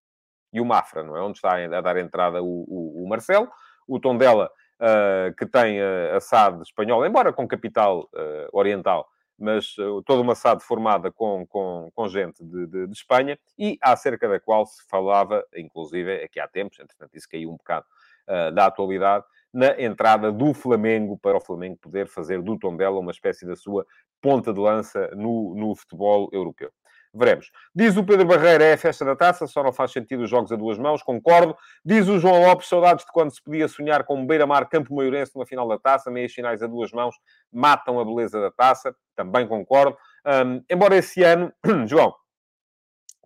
E 0.53 0.61
o 0.61 0.65
Mafra, 0.65 1.03
não 1.03 1.17
é? 1.17 1.21
Onde 1.21 1.37
está 1.37 1.55
a 1.55 1.81
dar 1.81 1.97
entrada 1.97 2.41
o, 2.41 2.65
o, 2.67 3.03
o 3.03 3.09
Marcelo. 3.09 3.49
O 3.87 3.99
Tondela, 3.99 4.49
uh, 4.79 5.35
que 5.35 5.45
tem 5.45 5.79
a, 5.81 6.19
SAD 6.19 6.61
espanhola, 6.61 7.07
embora 7.07 7.31
com 7.31 7.47
capital 7.47 8.09
uh, 8.13 8.49
oriental, 8.51 9.07
mas 9.37 9.77
uh, 9.77 10.01
toda 10.03 10.21
uma 10.21 10.33
SAD 10.33 10.63
formada 10.63 11.11
com, 11.11 11.45
com, 11.45 11.91
com 11.93 12.07
gente 12.07 12.43
de, 12.43 12.67
de, 12.67 12.87
de, 12.87 12.93
Espanha 12.93 13.37
e 13.57 13.77
acerca 13.81 14.27
da 14.27 14.39
qual 14.39 14.65
se 14.65 14.81
falava, 14.87 15.45
inclusive, 15.55 16.23
aqui 16.23 16.39
há 16.39 16.47
tempos, 16.47 16.79
entretanto 16.79 17.15
isso 17.15 17.29
caiu 17.29 17.51
um 17.51 17.57
bocado 17.57 17.85
uh, 18.27 18.51
da 18.53 18.65
atualidade, 18.65 19.25
na 19.55 19.81
entrada 19.81 20.33
do 20.33 20.53
Flamengo, 20.53 21.17
para 21.17 21.37
o 21.37 21.39
Flamengo 21.39 21.77
poder 21.81 22.09
fazer 22.09 22.41
do 22.41 22.59
Tondela 22.59 22.99
uma 22.99 23.11
espécie 23.11 23.47
da 23.47 23.55
sua 23.55 23.85
ponta 24.21 24.53
de 24.53 24.59
lança 24.59 25.09
no, 25.15 25.55
no 25.55 25.73
futebol 25.73 26.29
europeu. 26.33 26.69
veremos. 27.13 27.49
Diz 27.73 27.95
o 27.95 28.03
Pedro 28.03 28.25
Barreira, 28.25 28.65
é 28.65 28.73
a 28.73 28.77
festa 28.77 29.05
da 29.05 29.15
taça, 29.15 29.47
só 29.47 29.63
não 29.63 29.71
faz 29.71 29.93
sentido 29.93 30.23
os 30.23 30.29
jogos 30.29 30.51
a 30.51 30.57
duas 30.57 30.77
mãos, 30.77 31.01
concordo. 31.01 31.55
Diz 31.85 32.09
o 32.09 32.19
João 32.19 32.45
Lopes, 32.45 32.67
saudades 32.67 33.05
de 33.05 33.11
quando 33.13 33.33
se 33.33 33.41
podia 33.41 33.69
sonhar 33.69 34.03
com 34.03 34.27
Beira-Mar 34.27 34.67
Campo 34.67 34.93
Maiorense 34.93 35.31
numa 35.33 35.45
final 35.45 35.65
da 35.69 35.79
taça, 35.79 36.11
meias 36.11 36.33
finais 36.33 36.61
a 36.61 36.67
duas 36.67 36.91
mãos, 36.91 37.15
matam 37.49 37.97
a 37.97 38.03
beleza 38.03 38.41
da 38.41 38.51
taça, 38.51 38.93
também 39.15 39.47
concordo. 39.47 39.95
Um, 40.25 40.61
embora 40.69 40.97
esse 40.97 41.23
ano, 41.23 41.49
João, 41.87 42.13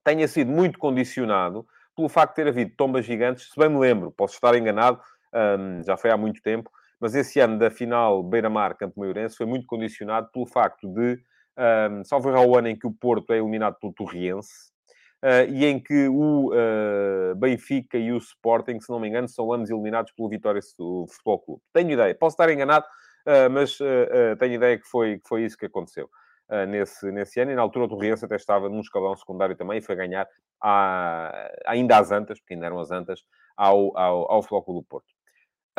tenha 0.03 0.27
sido 0.27 0.51
muito 0.51 0.77
condicionado 0.77 1.65
pelo 1.95 2.07
facto 2.07 2.35
de 2.35 2.43
ter 2.43 2.47
havido 2.47 2.71
tombas 2.77 3.03
gigantes, 3.03 3.49
se 3.49 3.59
bem 3.59 3.67
me 3.67 3.79
lembro, 3.79 4.11
posso 4.11 4.35
estar 4.35 4.55
enganado, 4.55 5.01
um, 5.33 5.83
já 5.83 5.97
foi 5.97 6.11
há 6.11 6.17
muito 6.17 6.41
tempo, 6.41 6.69
mas 6.99 7.15
esse 7.15 7.39
ano 7.39 7.57
da 7.57 7.71
final 7.71 8.21
Beira-Mar 8.21 8.75
Campo 8.75 8.99
Maiorense 8.99 9.37
foi 9.37 9.45
muito 9.45 9.65
condicionado 9.65 10.29
pelo 10.31 10.45
facto 10.45 10.87
de, 10.87 11.19
um, 11.91 12.03
salvo 12.03 12.29
o 12.29 12.57
ano 12.57 12.67
em 12.67 12.77
que 12.77 12.87
o 12.87 12.91
Porto 12.91 13.31
é 13.33 13.37
eliminado 13.37 13.75
pelo 13.79 13.93
Torriense, 13.93 14.71
uh, 15.23 15.49
e 15.49 15.65
em 15.65 15.79
que 15.79 16.07
o 16.07 16.51
uh, 16.53 17.35
Benfica 17.35 17.97
e 17.97 18.11
o 18.11 18.17
Sporting, 18.17 18.79
se 18.79 18.89
não 18.89 18.99
me 18.99 19.07
engano, 19.07 19.27
são 19.27 19.51
ambos 19.53 19.69
eliminados 19.69 20.11
pelo 20.11 20.29
Vitória 20.29 20.61
Futebol 20.61 21.39
Clube. 21.39 21.61
Tenho 21.73 21.91
ideia, 21.91 22.15
posso 22.15 22.33
estar 22.33 22.51
enganado, 22.51 22.85
uh, 23.25 23.49
mas 23.51 23.77
tenho 24.39 24.53
ideia 24.53 24.77
que 24.77 24.87
foi, 24.87 25.19
que 25.19 25.27
foi 25.27 25.43
isso 25.43 25.57
que 25.57 25.65
aconteceu. 25.65 26.09
nesse, 26.67 27.11
nesse 27.11 27.39
ano, 27.39 27.51
e 27.51 27.55
na 27.55 27.61
altura 27.61 27.85
o 27.85 27.89
Torriense 27.89 28.25
até 28.25 28.35
estava 28.35 28.69
num 28.69 28.79
escalão 28.79 29.15
secundário 29.15 29.55
também 29.55 29.77
e 29.77 29.81
foi 29.81 29.95
ganhar 29.95 30.27
à, 30.61 31.51
ainda 31.65 31.97
às 31.97 32.11
Antas, 32.11 32.39
porque 32.39 32.55
ainda 32.55 32.65
eram 32.65 32.79
as 32.79 32.89
Antas, 32.91 33.23
ao, 33.55 33.95
ao, 33.97 34.31
ao 34.31 34.41
Futebol 34.41 34.63
Clube 34.63 34.79
do 34.81 34.87
Porto. 34.87 35.18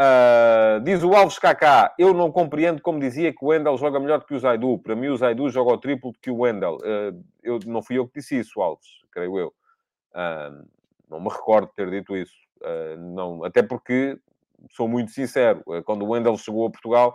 Uh, 0.01 0.81
diz 0.81 1.03
o 1.03 1.15
Alves 1.15 1.39
Kaká, 1.39 1.95
eu 1.99 2.15
não 2.15 2.33
compreendo 2.33 2.81
como 2.81 2.99
dizia 2.99 3.35
que 3.35 3.45
o 3.45 3.49
Wendel 3.49 3.77
joga 3.77 4.01
melhor 4.01 4.25
que 4.25 4.33
o 4.33 4.39
Zaidu. 4.39 4.79
Para 4.79 4.97
mim, 4.97 5.09
o 5.09 5.17
Zaidu 5.17 5.51
joga 5.51 5.73
o 5.73 5.79
triplo 5.79 6.15
que 6.23 6.31
o 6.31 6.39
Wendel. 6.39 6.77
Uh, 6.77 7.23
eu, 7.43 7.59
não 7.67 7.83
fui 7.83 7.99
eu 7.99 8.09
que 8.09 8.19
disse 8.19 8.39
isso, 8.39 8.63
Alves, 8.63 8.89
creio 9.13 9.39
eu. 9.39 9.49
Uh, 10.15 10.67
não 11.11 11.21
me 11.21 11.29
recordo 11.29 11.67
de 11.69 11.75
ter 11.75 11.91
dito 11.91 12.17
isso. 12.17 12.33
não, 12.99 13.45
até 13.45 13.63
porque, 13.63 14.19
sou 14.71 14.89
muito 14.89 15.11
sincero, 15.11 15.63
quando 15.85 16.03
o 16.03 16.11
Wendel 16.11 16.39
chegou 16.39 16.67
a 16.67 16.71
Portugal, 16.71 17.15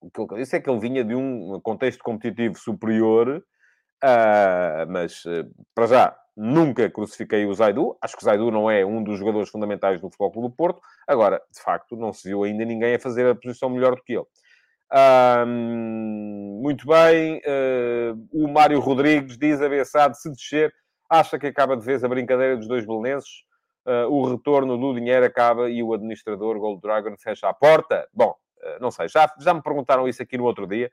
o 0.00 0.08
que 0.08 0.20
eu 0.20 0.38
disse 0.38 0.56
é 0.56 0.60
que 0.60 0.70
ele 0.70 0.80
vinha 0.80 1.04
de 1.04 1.14
um 1.14 1.60
contexto 1.60 2.02
competitivo 2.02 2.56
superior, 2.56 3.44
mas, 4.88 5.24
para 5.74 5.86
já, 5.86 6.16
Nunca 6.40 6.88
crucifiquei 6.88 7.44
o 7.46 7.52
Zaidu. 7.52 7.98
Acho 8.00 8.16
que 8.16 8.22
o 8.22 8.24
Zaidu 8.24 8.48
não 8.52 8.70
é 8.70 8.86
um 8.86 9.02
dos 9.02 9.18
jogadores 9.18 9.48
fundamentais 9.48 10.00
do 10.00 10.06
Futebol 10.06 10.30
Clube 10.30 10.48
do 10.48 10.54
Porto. 10.54 10.80
Agora, 11.04 11.42
de 11.52 11.60
facto, 11.60 11.96
não 11.96 12.12
se 12.12 12.28
viu 12.28 12.44
ainda 12.44 12.64
ninguém 12.64 12.94
a 12.94 13.00
fazer 13.00 13.26
a 13.28 13.34
posição 13.34 13.68
melhor 13.68 13.96
do 13.96 14.02
que 14.04 14.12
ele. 14.12 14.24
muito 16.62 16.86
bem. 16.86 17.38
Uh, 17.38 18.28
o 18.32 18.46
Mário 18.46 18.78
Rodrigues 18.78 19.36
diz, 19.36 19.60
abeçado, 19.60 20.14
se 20.14 20.30
descer, 20.30 20.72
acha 21.10 21.40
que 21.40 21.48
acaba 21.48 21.76
de 21.76 21.84
vez 21.84 22.04
a 22.04 22.08
brincadeira 22.08 22.56
dos 22.56 22.68
dois 22.68 22.86
belenenses. 22.86 23.42
Uh, 23.84 24.06
o 24.08 24.30
retorno 24.30 24.78
do 24.78 24.94
dinheiro 24.94 25.26
acaba 25.26 25.68
e 25.68 25.82
o 25.82 25.92
administrador 25.92 26.56
Gold 26.60 26.80
Dragon 26.80 27.16
fecha 27.18 27.48
a 27.48 27.52
porta. 27.52 28.06
Bom, 28.14 28.30
uh, 28.30 28.80
não 28.80 28.92
sei, 28.92 29.08
já, 29.08 29.28
já 29.40 29.52
me 29.52 29.60
perguntaram 29.60 30.06
isso 30.06 30.22
aqui 30.22 30.38
no 30.38 30.44
outro 30.44 30.68
dia. 30.68 30.88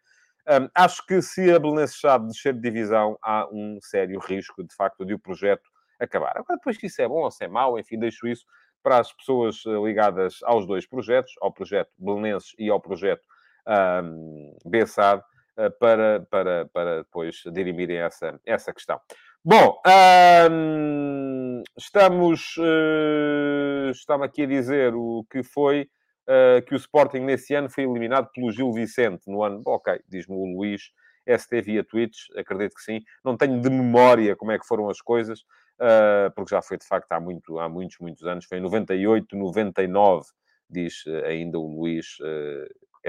Um, 0.47 0.69
acho 0.75 1.05
que 1.05 1.21
se 1.21 1.51
a 1.51 1.60
Belenenses 1.60 1.97
Chave 1.97 2.27
descer 2.27 2.53
de 2.53 2.62
divisão, 2.62 3.17
há 3.21 3.47
um 3.51 3.79
sério 3.81 4.19
risco, 4.19 4.63
de 4.63 4.75
facto, 4.75 5.03
de 5.03 5.13
o 5.13 5.19
projeto 5.19 5.67
acabar. 5.99 6.38
Agora, 6.38 6.58
depois 6.58 6.77
que 6.77 6.86
isso 6.88 7.01
é 7.01 7.08
bom 7.08 7.23
ou 7.23 7.31
se 7.31 7.45
é 7.45 7.47
mau, 7.47 7.79
enfim, 7.79 7.97
deixo 7.97 8.27
isso 8.27 8.45
para 8.84 8.99
as 8.99 9.12
pessoas 9.12 9.63
eh, 9.65 9.71
ligadas 9.84 10.39
aos 10.43 10.67
dois 10.67 10.86
projetos, 10.86 11.34
ao 11.41 11.51
projeto 11.51 11.89
Belenenses 11.97 12.53
e 12.60 12.69
ao 12.69 12.79
projeto 12.79 13.23
um, 13.67 14.55
uh, 14.63 15.71
para, 15.79 16.27
para, 16.29 16.65
para 16.71 16.97
depois 16.97 17.41
dirimirem 17.51 17.97
essa, 17.97 18.39
essa 18.45 18.71
questão. 18.71 18.99
Bom, 19.43 19.81
um, 20.51 21.63
estamos, 21.75 22.55
uh, 22.58 23.89
estava 23.89 24.25
aqui 24.25 24.43
a 24.43 24.47
dizer 24.47 24.93
o 24.93 25.25
que 25.31 25.41
foi 25.41 25.89
uh, 26.28 26.62
que 26.66 26.74
o 26.74 26.78
Sporting 26.78 27.20
nesse 27.20 27.54
ano 27.54 27.70
foi 27.70 27.84
eliminado 27.84 28.30
pelo 28.34 28.52
Gil 28.52 28.72
Vicente 28.72 29.24
no 29.28 29.44
ano. 29.44 29.62
Ok, 29.66 30.00
diz-me 30.08 30.36
o 30.36 30.58
Luís, 30.58 30.92
ST 31.28 31.62
via 31.62 31.84
tweets, 31.84 32.28
acredito 32.36 32.76
que 32.76 32.82
sim. 32.82 33.02
Não 33.24 33.38
tenho 33.38 33.60
de 33.60 33.70
memória 33.70 34.36
como 34.36 34.52
é 34.52 34.60
que 34.60 34.66
foram 34.66 34.90
as 34.90 35.02
coisas, 35.02 35.42
uh, 35.80 36.32
porque 36.36 36.54
já 36.54 36.62
foi 36.62 36.78
de 36.78 36.88
facto 36.88 37.12
há, 37.12 37.20
muito, 37.20 37.60
há 37.60 37.70
muitos, 37.70 37.98
muitos 38.00 38.24
anos. 38.26 38.46
Foi 38.46 38.58
em 38.58 38.62
98, 38.62 39.36
99, 39.36 40.26
diz 40.70 41.06
uh, 41.06 41.26
ainda 41.26 41.60
o 41.60 41.68
Luís 41.68 42.18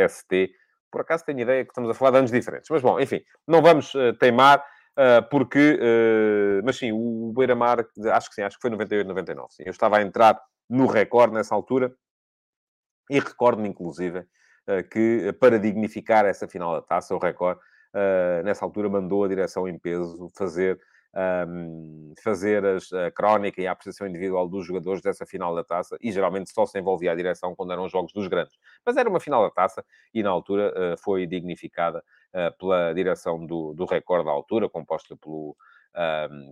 ST. 0.09 0.51
Por 0.91 1.01
acaso 1.01 1.25
tenho 1.25 1.41
ideia 1.41 1.65
que 1.65 1.71
estamos 1.71 1.91
a 1.91 1.95
falar 1.95 2.13
de 2.13 2.19
anos 2.19 2.31
diferentes. 2.31 2.71
Mas 2.71 2.83
bom, 2.83 2.99
enfim, 3.01 3.23
não 3.47 3.61
vamos 3.61 3.93
teimar. 4.19 4.65
Uh, 4.99 5.21
porque, 5.29 5.79
uh, 5.79 6.65
mas 6.65 6.77
sim, 6.77 6.91
o 6.91 7.31
Beira-Mar, 7.37 7.85
acho 8.15 8.31
que 8.31 8.35
sim, 8.35 8.41
acho 8.41 8.57
que 8.57 8.63
foi 8.63 8.71
98, 8.71 9.07
99. 9.07 9.53
Sim. 9.53 9.65
Eu 9.67 9.71
estava 9.71 9.99
a 9.99 10.03
entrar 10.03 10.41
no 10.71 10.87
recorde 10.87 11.35
nessa 11.35 11.55
altura 11.55 11.95
e 13.11 13.19
recordo-me, 13.19 13.69
inclusive, 13.69 14.25
eh, 14.67 14.83
que 14.83 15.33
para 15.41 15.59
dignificar 15.59 16.25
essa 16.25 16.49
final 16.49 16.75
da 16.75 16.83
taça, 16.83 17.15
o 17.15 17.19
Record, 17.19 17.59
eh, 17.95 18.43
nessa 18.45 18.65
altura, 18.65 18.89
mandou 18.89 19.25
a 19.25 19.29
direção 19.29 19.69
em 19.69 19.79
peso 19.79 20.31
fazer, 20.37 20.79
um, 21.49 22.13
fazer 22.23 22.63
a 22.65 23.11
crónica 23.11 23.61
e 23.61 23.67
a 23.67 23.73
apreciação 23.73 24.07
individual 24.07 24.49
dos 24.49 24.67
jogadores 24.67 25.01
dessa 25.01 25.25
final 25.25 25.55
da 25.55 25.65
taça, 25.65 25.97
e 26.01 26.13
geralmente 26.13 26.51
só 26.51 26.67
se 26.67 26.79
envolvia 26.79 27.13
a 27.13 27.15
direção 27.15 27.55
quando 27.55 27.73
eram 27.73 27.89
jogos 27.89 28.13
dos 28.13 28.29
grandes. 28.29 28.57
Mas 28.85 28.97
era 28.97 29.09
uma 29.09 29.21
final 29.21 29.43
da 29.43 29.51
taça 29.51 29.85
e, 30.13 30.23
na 30.23 30.31
altura, 30.31 30.97
foi 30.99 31.27
dignificada 31.27 32.05
pela 32.59 32.93
direção 32.93 33.47
do, 33.47 33.73
do 33.73 33.87
Record 33.87 34.27
da 34.27 34.31
altura, 34.33 34.69
composta 34.69 35.17
pelo 35.17 35.57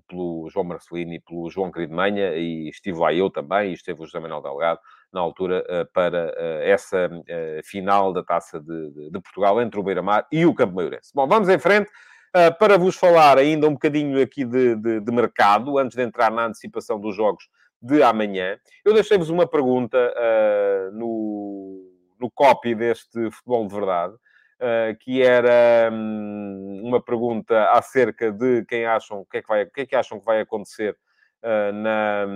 pelo 0.08 0.48
João 0.50 0.64
Marcelino 0.64 1.12
e 1.12 1.20
pelo 1.20 1.50
João 1.50 1.70
Querido 1.70 1.94
Manha, 1.94 2.34
e 2.34 2.68
estive 2.68 2.98
lá 2.98 3.12
eu 3.12 3.28
também, 3.28 3.70
e 3.70 3.74
esteve 3.74 4.02
o 4.02 4.06
José 4.06 4.18
Manuel 4.18 4.40
Delgado, 4.40 4.80
na 5.14 5.20
altura, 5.20 5.64
uh, 5.68 5.92
para 5.92 6.26
uh, 6.26 6.62
essa 6.62 7.06
uh, 7.06 7.62
final 7.62 8.12
da 8.12 8.22
Taça 8.22 8.60
de, 8.60 8.90
de, 8.90 9.10
de, 9.10 9.20
Portugal 9.20 9.62
entre 9.62 9.78
o 9.78 9.82
Beira-Mar 9.82 10.26
e 10.30 10.44
o 10.44 10.54
Campo 10.54 10.74
Maiorense. 10.74 11.12
Bom, 11.14 11.26
vamos 11.26 11.48
em 11.48 11.58
frente. 11.58 11.90
para 12.58 12.76
vos 12.76 12.96
falar 12.96 13.38
ainda 13.38 13.68
um 13.68 13.74
bocadinho 13.74 14.20
aqui 14.20 14.44
de, 14.44 14.74
de, 14.74 15.00
de, 15.00 15.12
mercado, 15.12 15.78
antes 15.78 15.96
de 15.96 16.02
entrar 16.02 16.32
na 16.32 16.46
antecipação 16.46 16.98
dos 16.98 17.14
jogos 17.14 17.44
de 17.80 18.02
amanhã, 18.02 18.58
eu 18.84 18.92
deixei-vos 18.92 19.30
uma 19.30 19.46
pergunta 19.46 19.96
no, 20.92 21.86
no 22.18 22.28
copy 22.30 22.74
deste 22.74 23.30
Futebol 23.30 23.68
de 23.68 23.74
Verdade, 23.74 24.14
que 25.00 25.22
era 25.22 25.90
um, 25.92 26.82
uma 26.84 27.00
pergunta 27.00 27.70
acerca 27.70 28.30
de 28.30 28.64
quem 28.66 28.86
acham, 28.86 29.20
o 29.20 29.26
que 29.26 29.38
é 29.38 29.42
que, 29.42 29.48
vai, 29.48 29.62
o 29.64 29.70
que, 29.70 29.80
é 29.82 29.86
que 29.86 29.96
acham 29.96 30.18
que 30.18 30.24
vai 30.24 30.40
acontecer 30.40 30.96
uh, 31.42 31.72
na, 31.72 32.26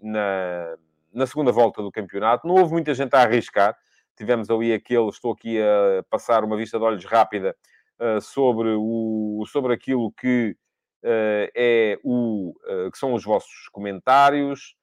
na, 0.00 0.76
na, 1.12 1.26
segunda 1.26 1.52
volta 1.52 1.82
do 1.82 1.92
campeonato. 1.92 2.46
Não 2.46 2.54
houve 2.54 2.72
muita 2.72 2.94
gente 2.94 3.14
a 3.14 3.22
arriscar. 3.22 3.76
Tivemos 4.16 4.50
ali 4.50 4.72
aquele, 4.72 5.08
estou 5.08 5.32
aqui 5.32 5.58
a 5.60 6.02
passar 6.10 6.42
uma 6.42 6.56
vista 6.56 6.78
de 6.78 6.84
olhos 6.84 7.04
rápida 7.04 7.54
uh, 8.00 8.20
sobre, 8.20 8.74
o, 8.76 9.44
sobre 9.46 9.74
aquilo 9.74 10.12
que 10.12 10.56
é 11.08 12.00
o 12.02 12.52
que 12.90 12.98
são 12.98 13.14
os 13.14 13.22
vossos 13.22 13.68
comentários. 13.70 14.74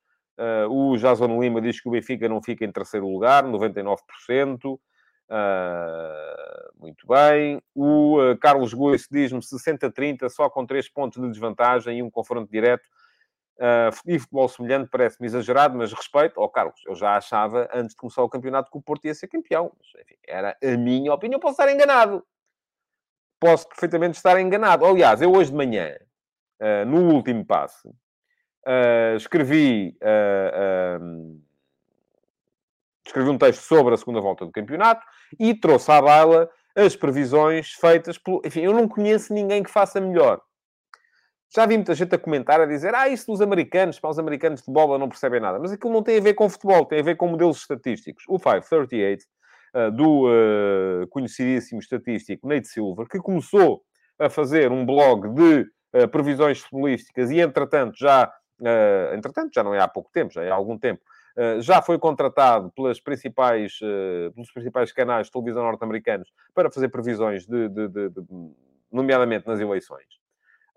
o 0.70 0.96
Jason 0.96 1.42
Lima 1.42 1.60
diz 1.60 1.82
que 1.82 1.90
o 1.90 1.92
Benfica 1.92 2.30
não 2.30 2.42
fica 2.42 2.64
em 2.64 2.72
terceiro 2.72 3.06
lugar, 3.10 3.44
99%. 3.44 4.80
Uh, 5.30 6.80
muito 6.80 7.08
bem. 7.08 7.62
O 7.74 8.20
uh, 8.20 8.38
Carlos 8.38 8.74
Goice 8.74 9.08
diz-me 9.10 9.40
60-30, 9.40 10.30
só 10.30 10.50
com 10.50 10.66
3 10.66 10.90
pontos 10.90 11.22
de 11.22 11.30
desvantagem 11.30 12.00
e 12.00 12.04
um 12.04 12.10
confronto 12.10 12.52
direto. 12.52 12.86
Uh, 13.56 13.94
e 14.08 14.20
futebol 14.20 14.50
semelhante 14.50 14.90
parece-me 14.90 15.28
exagerado, 15.28 15.78
mas 15.78 15.94
respeito. 15.94 16.40
Ó 16.40 16.46
oh, 16.46 16.50
Carlos, 16.50 16.82
eu 16.86 16.96
já 16.96 17.16
achava 17.16 17.70
antes 17.74 17.92
de 17.92 17.96
começar 17.96 18.24
o 18.24 18.30
campeonato 18.30 18.72
que 18.72 18.78
o 18.78 18.82
Porto 18.82 19.06
ia 19.06 19.14
ser 19.14 19.28
campeão. 19.28 19.72
Mas, 19.78 20.04
enfim, 20.04 20.16
era 20.28 20.58
a 20.62 20.78
minha 20.78 21.14
opinião. 21.14 21.40
Posso 21.40 21.62
estar 21.62 21.72
enganado. 21.72 22.26
Posso 23.40 23.68
perfeitamente 23.68 24.18
estar 24.18 24.40
enganado. 24.40 24.86
Aliás, 24.86 25.22
eu 25.22 25.32
hoje 25.32 25.52
de 25.52 25.58
manhã, 25.58 25.94
no 26.88 27.14
último 27.14 27.46
passe, 27.46 27.90
escrevi 29.18 29.98
escrevi 33.06 33.30
um 33.30 33.38
texto 33.38 33.62
sobre 33.62 33.94
a 33.94 33.98
segunda 33.98 34.22
volta 34.22 34.46
do 34.46 34.52
campeonato 34.52 35.06
e 35.40 35.54
trouxe 35.54 35.92
à 35.92 36.02
baila 36.02 36.50
as 36.76 36.96
previsões 36.96 37.74
feitas 37.74 38.18
pelo... 38.18 38.42
Enfim, 38.46 38.62
eu 38.62 38.74
não 38.74 38.88
conheço 38.88 39.34
ninguém 39.34 39.62
que 39.62 39.70
faça 39.70 40.02
melhor. 40.02 40.42
Já 41.56 41.68
vi 41.68 41.76
muita 41.76 41.94
gente 41.94 42.16
a 42.16 42.18
comentar, 42.18 42.60
a 42.60 42.66
dizer 42.66 42.96
ah, 42.96 43.08
isso 43.08 43.28
dos 43.28 43.40
americanos, 43.40 44.00
para 44.00 44.10
os 44.10 44.18
americanos 44.18 44.64
de 44.64 44.72
bola 44.72 44.98
não 44.98 45.08
percebem 45.08 45.40
nada. 45.40 45.60
Mas 45.60 45.72
aquilo 45.72 45.94
não 45.94 46.02
tem 46.02 46.18
a 46.18 46.22
ver 46.22 46.34
com 46.34 46.50
futebol, 46.50 46.86
tem 46.86 47.00
a 47.00 47.04
ver 47.04 47.16
com 47.16 47.28
modelos 47.28 47.58
estatísticos. 47.58 48.24
O 48.28 48.40
538, 48.40 49.24
uh, 49.76 49.92
do 49.92 50.28
uh, 50.28 51.08
conhecidíssimo 51.10 51.80
estatístico 51.80 52.48
Nate 52.48 52.68
Silver, 52.68 53.08
que 53.08 53.20
começou 53.20 53.84
a 54.18 54.30
fazer 54.30 54.72
um 54.72 54.84
blog 54.84 55.30
de 55.30 55.62
uh, 55.94 56.08
previsões 56.08 56.60
futebolísticas 56.60 57.30
e, 57.30 57.40
entretanto, 57.40 57.98
já... 57.98 58.32
Entretanto, 59.14 59.52
já 59.54 59.62
não 59.62 59.74
é 59.74 59.80
há 59.80 59.88
pouco 59.90 60.10
tempo, 60.14 60.32
já 60.32 60.42
é 60.42 60.50
há 60.50 60.54
algum 60.54 60.78
tempo, 60.78 61.02
eh, 61.02 61.13
já 61.62 61.82
foi 61.82 61.98
contratado 61.98 62.72
pelas 62.72 63.00
principais, 63.00 63.80
eh, 63.82 64.30
pelos 64.34 64.52
principais 64.52 64.92
canais 64.92 65.28
de 65.28 65.32
televisão 65.32 65.64
norte-americanos 65.64 66.32
para 66.54 66.72
fazer 66.72 66.90
previsões, 66.90 67.46
de, 67.46 67.70
de, 67.70 67.88
de, 67.88 68.10
de, 68.10 68.22
nomeadamente 68.92 69.48
nas 69.48 69.60
eleições. 69.60 70.06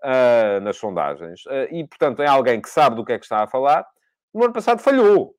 uh, 0.03 0.59
nas 0.61 0.77
sondagens. 0.77 1.43
E, 1.71 1.83
portanto, 1.87 2.21
é 2.21 2.27
alguém 2.27 2.61
que 2.61 2.69
sabe 2.69 2.95
do 2.95 3.05
que 3.05 3.13
é 3.13 3.17
que 3.19 3.25
está 3.25 3.43
a 3.43 3.47
falar. 3.47 3.85
No 4.33 4.43
ano 4.43 4.53
passado 4.53 4.79
falhou. 4.79 5.35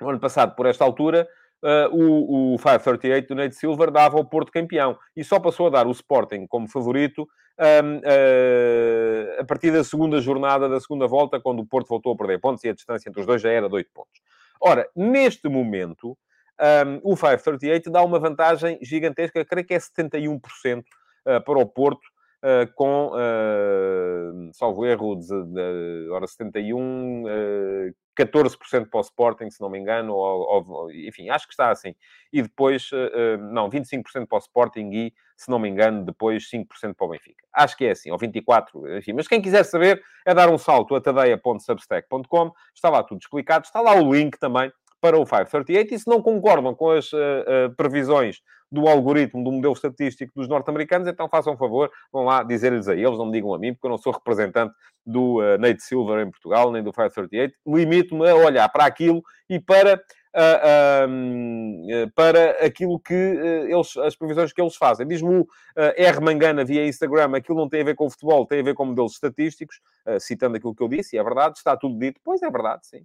No 0.00 0.10
ano 0.10 0.20
passado, 0.20 0.54
por 0.54 0.66
esta 0.66 0.84
altura, 0.84 1.28
o, 1.90 2.54
o 2.54 2.58
538 2.58 3.28
do 3.28 3.34
Nate 3.34 3.54
Silver 3.54 3.90
dava 3.90 4.18
o 4.18 4.24
Porto 4.24 4.52
campeão. 4.52 4.98
E 5.16 5.24
só 5.24 5.38
passou 5.38 5.66
a 5.66 5.70
dar 5.70 5.86
o 5.86 5.90
Sporting 5.90 6.46
como 6.46 6.68
favorito 6.68 7.26
a 9.38 9.44
partir 9.44 9.70
da 9.70 9.84
segunda 9.84 10.20
jornada, 10.20 10.68
da 10.68 10.80
segunda 10.80 11.06
volta, 11.06 11.40
quando 11.40 11.60
o 11.60 11.66
Porto 11.66 11.88
voltou 11.88 12.12
a 12.12 12.16
perder 12.16 12.40
pontos 12.40 12.64
e 12.64 12.68
a 12.68 12.74
distância 12.74 13.08
entre 13.08 13.20
os 13.20 13.26
dois 13.26 13.42
já 13.42 13.50
era 13.50 13.68
de 13.68 13.74
8 13.74 13.90
pontos. 13.92 14.20
Ora, 14.60 14.88
neste 14.94 15.48
momento, 15.48 16.16
um, 16.60 17.12
o 17.12 17.16
538 17.16 17.90
dá 17.90 18.02
uma 18.02 18.18
vantagem 18.18 18.78
gigantesca, 18.82 19.44
creio 19.44 19.66
que 19.66 19.74
é 19.74 19.78
71% 19.78 20.80
uh, 20.80 21.44
para 21.44 21.58
o 21.58 21.66
Porto, 21.66 22.06
Uh, 22.42 22.64
com, 22.74 23.12
salvo 24.54 24.86
erro, 24.86 25.14
de, 25.14 25.26
de, 25.28 26.08
hora 26.08 26.26
71, 26.26 27.24
uh, 27.24 27.28
14% 28.18 28.88
para 28.90 28.98
o 28.98 29.00
Sporting, 29.00 29.50
se 29.50 29.60
não 29.60 29.70
me 29.70 29.78
engano, 29.78 30.14
ou, 30.14 30.68
ou, 30.68 30.92
enfim, 30.92 31.30
acho 31.30 31.46
que 31.46 31.54
está 31.54 31.70
assim. 31.70 31.94
E 32.32 32.42
depois, 32.42 32.90
uh, 32.92 33.38
não, 33.38 33.70
25% 33.70 34.26
para 34.26 34.36
o 34.36 34.38
Sporting 34.38 34.90
e, 34.92 35.14
se 35.36 35.50
não 35.50 35.58
me 35.58 35.68
engano, 35.68 36.04
depois 36.04 36.48
5% 36.50 36.94
para 36.94 37.06
o 37.06 37.10
Benfica. 37.10 37.44
Acho 37.52 37.76
que 37.76 37.86
é 37.86 37.92
assim, 37.92 38.10
ou 38.10 38.18
24%, 38.18 38.98
enfim. 38.98 39.12
Mas 39.14 39.26
quem 39.26 39.40
quiser 39.40 39.64
saber, 39.64 40.02
é 40.26 40.34
dar 40.34 40.50
um 40.50 40.58
salto 40.58 40.94
a 40.94 41.00
tadeia.substack.com, 41.00 42.52
está 42.74 42.90
lá 42.90 43.02
tudo 43.02 43.20
explicado, 43.20 43.64
está 43.64 43.80
lá 43.80 43.94
o 43.94 44.12
link 44.12 44.38
também 44.38 44.70
para 45.00 45.16
o 45.16 45.24
538 45.24 45.94
e 45.94 45.98
se 45.98 46.08
não 46.08 46.20
concordam 46.20 46.74
com 46.74 46.90
as 46.90 47.12
uh, 47.12 47.16
uh, 47.16 47.74
previsões 47.76 48.40
do 48.70 48.86
algoritmo, 48.86 49.42
do 49.42 49.50
modelo 49.50 49.72
estatístico 49.72 50.32
dos 50.36 50.46
norte-americanos, 50.46 51.08
então 51.08 51.28
façam 51.28 51.56
favor, 51.56 51.90
vão 52.12 52.24
lá 52.24 52.44
dizer-lhes 52.44 52.86
a 52.86 52.94
eles, 52.94 53.18
não 53.18 53.26
me 53.26 53.32
digam 53.32 53.52
a 53.52 53.58
mim, 53.58 53.72
porque 53.72 53.86
eu 53.86 53.90
não 53.90 53.98
sou 53.98 54.12
representante 54.12 54.72
do 55.04 55.38
uh, 55.38 55.58
Nate 55.58 55.82
Silver 55.82 56.20
em 56.20 56.30
Portugal, 56.30 56.70
nem 56.70 56.82
do 56.82 56.92
538. 56.92 57.54
Limito-me 57.66 58.28
a 58.28 58.36
olhar 58.36 58.68
para 58.68 58.84
aquilo 58.84 59.22
e 59.48 59.58
para, 59.58 59.96
uh, 59.96 62.10
para 62.14 62.50
aquilo 62.64 63.00
que 63.00 63.14
eles, 63.14 63.96
as 63.96 64.14
previsões 64.14 64.52
que 64.52 64.60
eles 64.60 64.76
fazem. 64.76 65.08
Diz-me 65.08 65.40
o 65.40 65.46
R. 65.96 66.20
Mangana 66.20 66.64
via 66.64 66.86
Instagram, 66.86 67.34
aquilo 67.34 67.58
não 67.58 67.68
tem 67.68 67.80
a 67.80 67.84
ver 67.84 67.96
com 67.96 68.06
o 68.06 68.10
futebol, 68.10 68.46
tem 68.46 68.60
a 68.60 68.64
ver 68.64 68.74
com 68.74 68.84
modelos 68.84 69.14
estatísticos, 69.14 69.80
citando 70.20 70.56
aquilo 70.56 70.76
que 70.76 70.82
eu 70.82 70.88
disse, 70.88 71.16
e 71.16 71.18
é 71.18 71.24
verdade, 71.24 71.58
está 71.58 71.76
tudo 71.76 71.98
dito. 71.98 72.20
Pois 72.22 72.40
é 72.42 72.50
verdade, 72.50 72.86
sim 72.86 73.04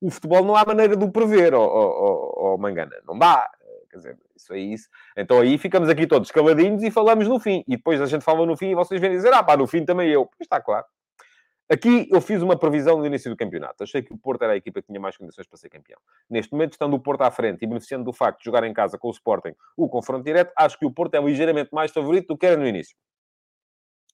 o 0.00 0.10
futebol 0.10 0.44
não 0.44 0.56
há 0.56 0.64
maneira 0.64 0.96
de 0.96 1.04
o 1.04 1.10
prever, 1.10 1.54
oh, 1.54 2.56
Mangana. 2.58 2.96
Não 3.06 3.18
dá. 3.18 3.50
Quer 3.90 3.96
dizer, 3.98 4.18
isso 4.36 4.52
é 4.52 4.58
isso. 4.58 4.88
Então 5.16 5.40
aí 5.40 5.56
ficamos 5.56 5.88
aqui 5.88 6.06
todos 6.06 6.30
caladinhos 6.30 6.82
e 6.82 6.90
falamos 6.90 7.28
no 7.28 7.38
fim. 7.38 7.64
E 7.68 7.76
depois 7.76 8.00
a 8.00 8.06
gente 8.06 8.24
fala 8.24 8.44
no 8.44 8.56
fim 8.56 8.70
e 8.70 8.74
vocês 8.74 9.00
vêm 9.00 9.12
dizer, 9.12 9.32
ah 9.32 9.42
pá, 9.42 9.56
no 9.56 9.66
fim 9.66 9.84
também 9.84 10.10
eu. 10.10 10.26
Pois 10.26 10.40
está 10.40 10.60
claro. 10.60 10.84
Aqui 11.70 12.08
eu 12.12 12.20
fiz 12.20 12.42
uma 12.42 12.58
previsão 12.58 12.98
no 12.98 13.06
início 13.06 13.30
do 13.30 13.36
campeonato. 13.36 13.82
Achei 13.82 14.02
que 14.02 14.12
o 14.12 14.18
Porto 14.18 14.42
era 14.42 14.52
a 14.52 14.56
equipa 14.56 14.82
que 14.82 14.88
tinha 14.88 15.00
mais 15.00 15.16
condições 15.16 15.46
para 15.46 15.56
ser 15.56 15.70
campeão. 15.70 15.98
Neste 16.28 16.52
momento, 16.52 16.72
estando 16.72 16.94
o 16.94 17.00
Porto 17.00 17.22
à 17.22 17.30
frente 17.30 17.62
e 17.62 17.66
beneficiando 17.66 18.04
do 18.04 18.12
facto 18.12 18.40
de 18.40 18.44
jogar 18.44 18.64
em 18.64 18.74
casa 18.74 18.98
com 18.98 19.08
o 19.08 19.10
Sporting 19.12 19.54
o 19.76 19.88
confronto 19.88 20.24
direto, 20.24 20.52
acho 20.58 20.78
que 20.78 20.84
o 20.84 20.90
Porto 20.90 21.14
é 21.14 21.20
ligeiramente 21.20 21.70
mais 21.72 21.90
favorito 21.90 22.26
do 22.28 22.36
que 22.36 22.44
era 22.44 22.56
no 22.56 22.66
início. 22.66 22.94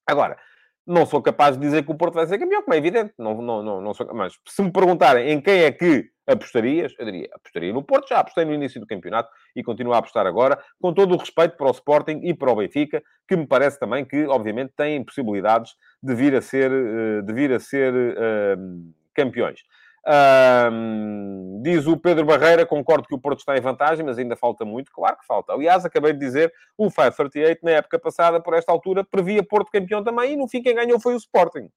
Agora, 0.07 0.39
não 0.87 1.07
sou 1.07 1.23
capaz 1.23 1.57
de 1.57 1.63
dizer 1.63 1.85
que 1.85 1.93
o 1.93 1.97
Porto 1.97 2.15
vai 2.15 2.27
ser 2.27 2.39
campeão, 2.39 2.63
como 2.63 2.75
é 2.75 2.79
evidente. 2.79 3.13
Não, 3.19 3.41
não, 3.41 3.63
não, 3.63 3.81
não 3.81 3.95
sou... 3.95 4.07
Mas 4.15 4.35
se 4.47 4.63
me 4.63 4.73
perguntarem 4.73 5.31
em 5.31 5.41
quem 5.41 5.63
é 5.63 5.73
que 5.73 6.11
apostarias, 6.33 6.93
eu 6.99 7.05
diria, 7.05 7.29
apostaria 7.33 7.73
no 7.73 7.83
Porto. 7.83 8.09
Já 8.09 8.19
apostei 8.19 8.45
no 8.45 8.55
início 8.55 8.81
do 8.81 8.87
campeonato 8.87 9.31
e 9.55 9.63
continuo 9.63 9.93
a 9.93 9.99
apostar 9.99 10.27
agora, 10.27 10.59
com 10.81 10.93
todo 10.93 11.15
o 11.15 11.19
respeito 11.19 11.57
para 11.57 11.67
o 11.67 11.73
Sporting 11.73 12.21
e 12.23 12.35
para 12.35 12.51
o 12.51 12.57
Benfica, 12.57 13.03
que 13.29 13.37
me 13.37 13.47
parece 13.47 13.79
também 13.79 14.05
que, 14.05 14.27
obviamente, 14.27 14.73
têm 14.77 15.05
possibilidades 15.05 15.73
de 16.03 16.15
vir 16.15 16.35
a 16.35 16.41
ser, 16.41 16.71
eh, 16.71 17.23
de 17.23 17.33
vir 17.33 17.53
a 17.53 17.61
ser 17.61 17.93
uh, 17.93 18.95
campeões. 19.15 19.61
Um, 20.07 21.61
diz 21.63 21.87
o 21.87 21.97
Pedro 21.97 22.25
Barreira, 22.25 22.65
concordo 22.65 23.07
que 23.07 23.15
o 23.15 23.19
Porto 23.19 23.41
está 23.41 23.57
em 23.57 23.61
vantagem, 23.61 24.05
mas 24.05 24.19
ainda 24.19 24.37
falta 24.37 24.65
muito. 24.65 24.91
Claro 24.93 25.19
que 25.19 25.27
falta. 25.27 25.53
Aliás, 25.53 25.85
acabei 25.85 26.13
de 26.13 26.19
dizer, 26.19 26.53
o 26.77 26.91
538, 26.91 27.65
na 27.65 27.73
época 27.73 27.99
passada, 27.99 28.41
por 28.41 28.55
esta 28.55 28.73
altura, 28.73 29.05
previa 29.05 29.43
Porto 29.43 29.71
campeão 29.71 30.03
também, 30.03 30.33
e 30.33 30.37
no 30.37 30.49
fim 30.49 30.63
quem 30.63 30.75
ganhou 30.75 30.99
foi 30.99 31.15
o 31.15 31.19
Sporting. 31.19 31.69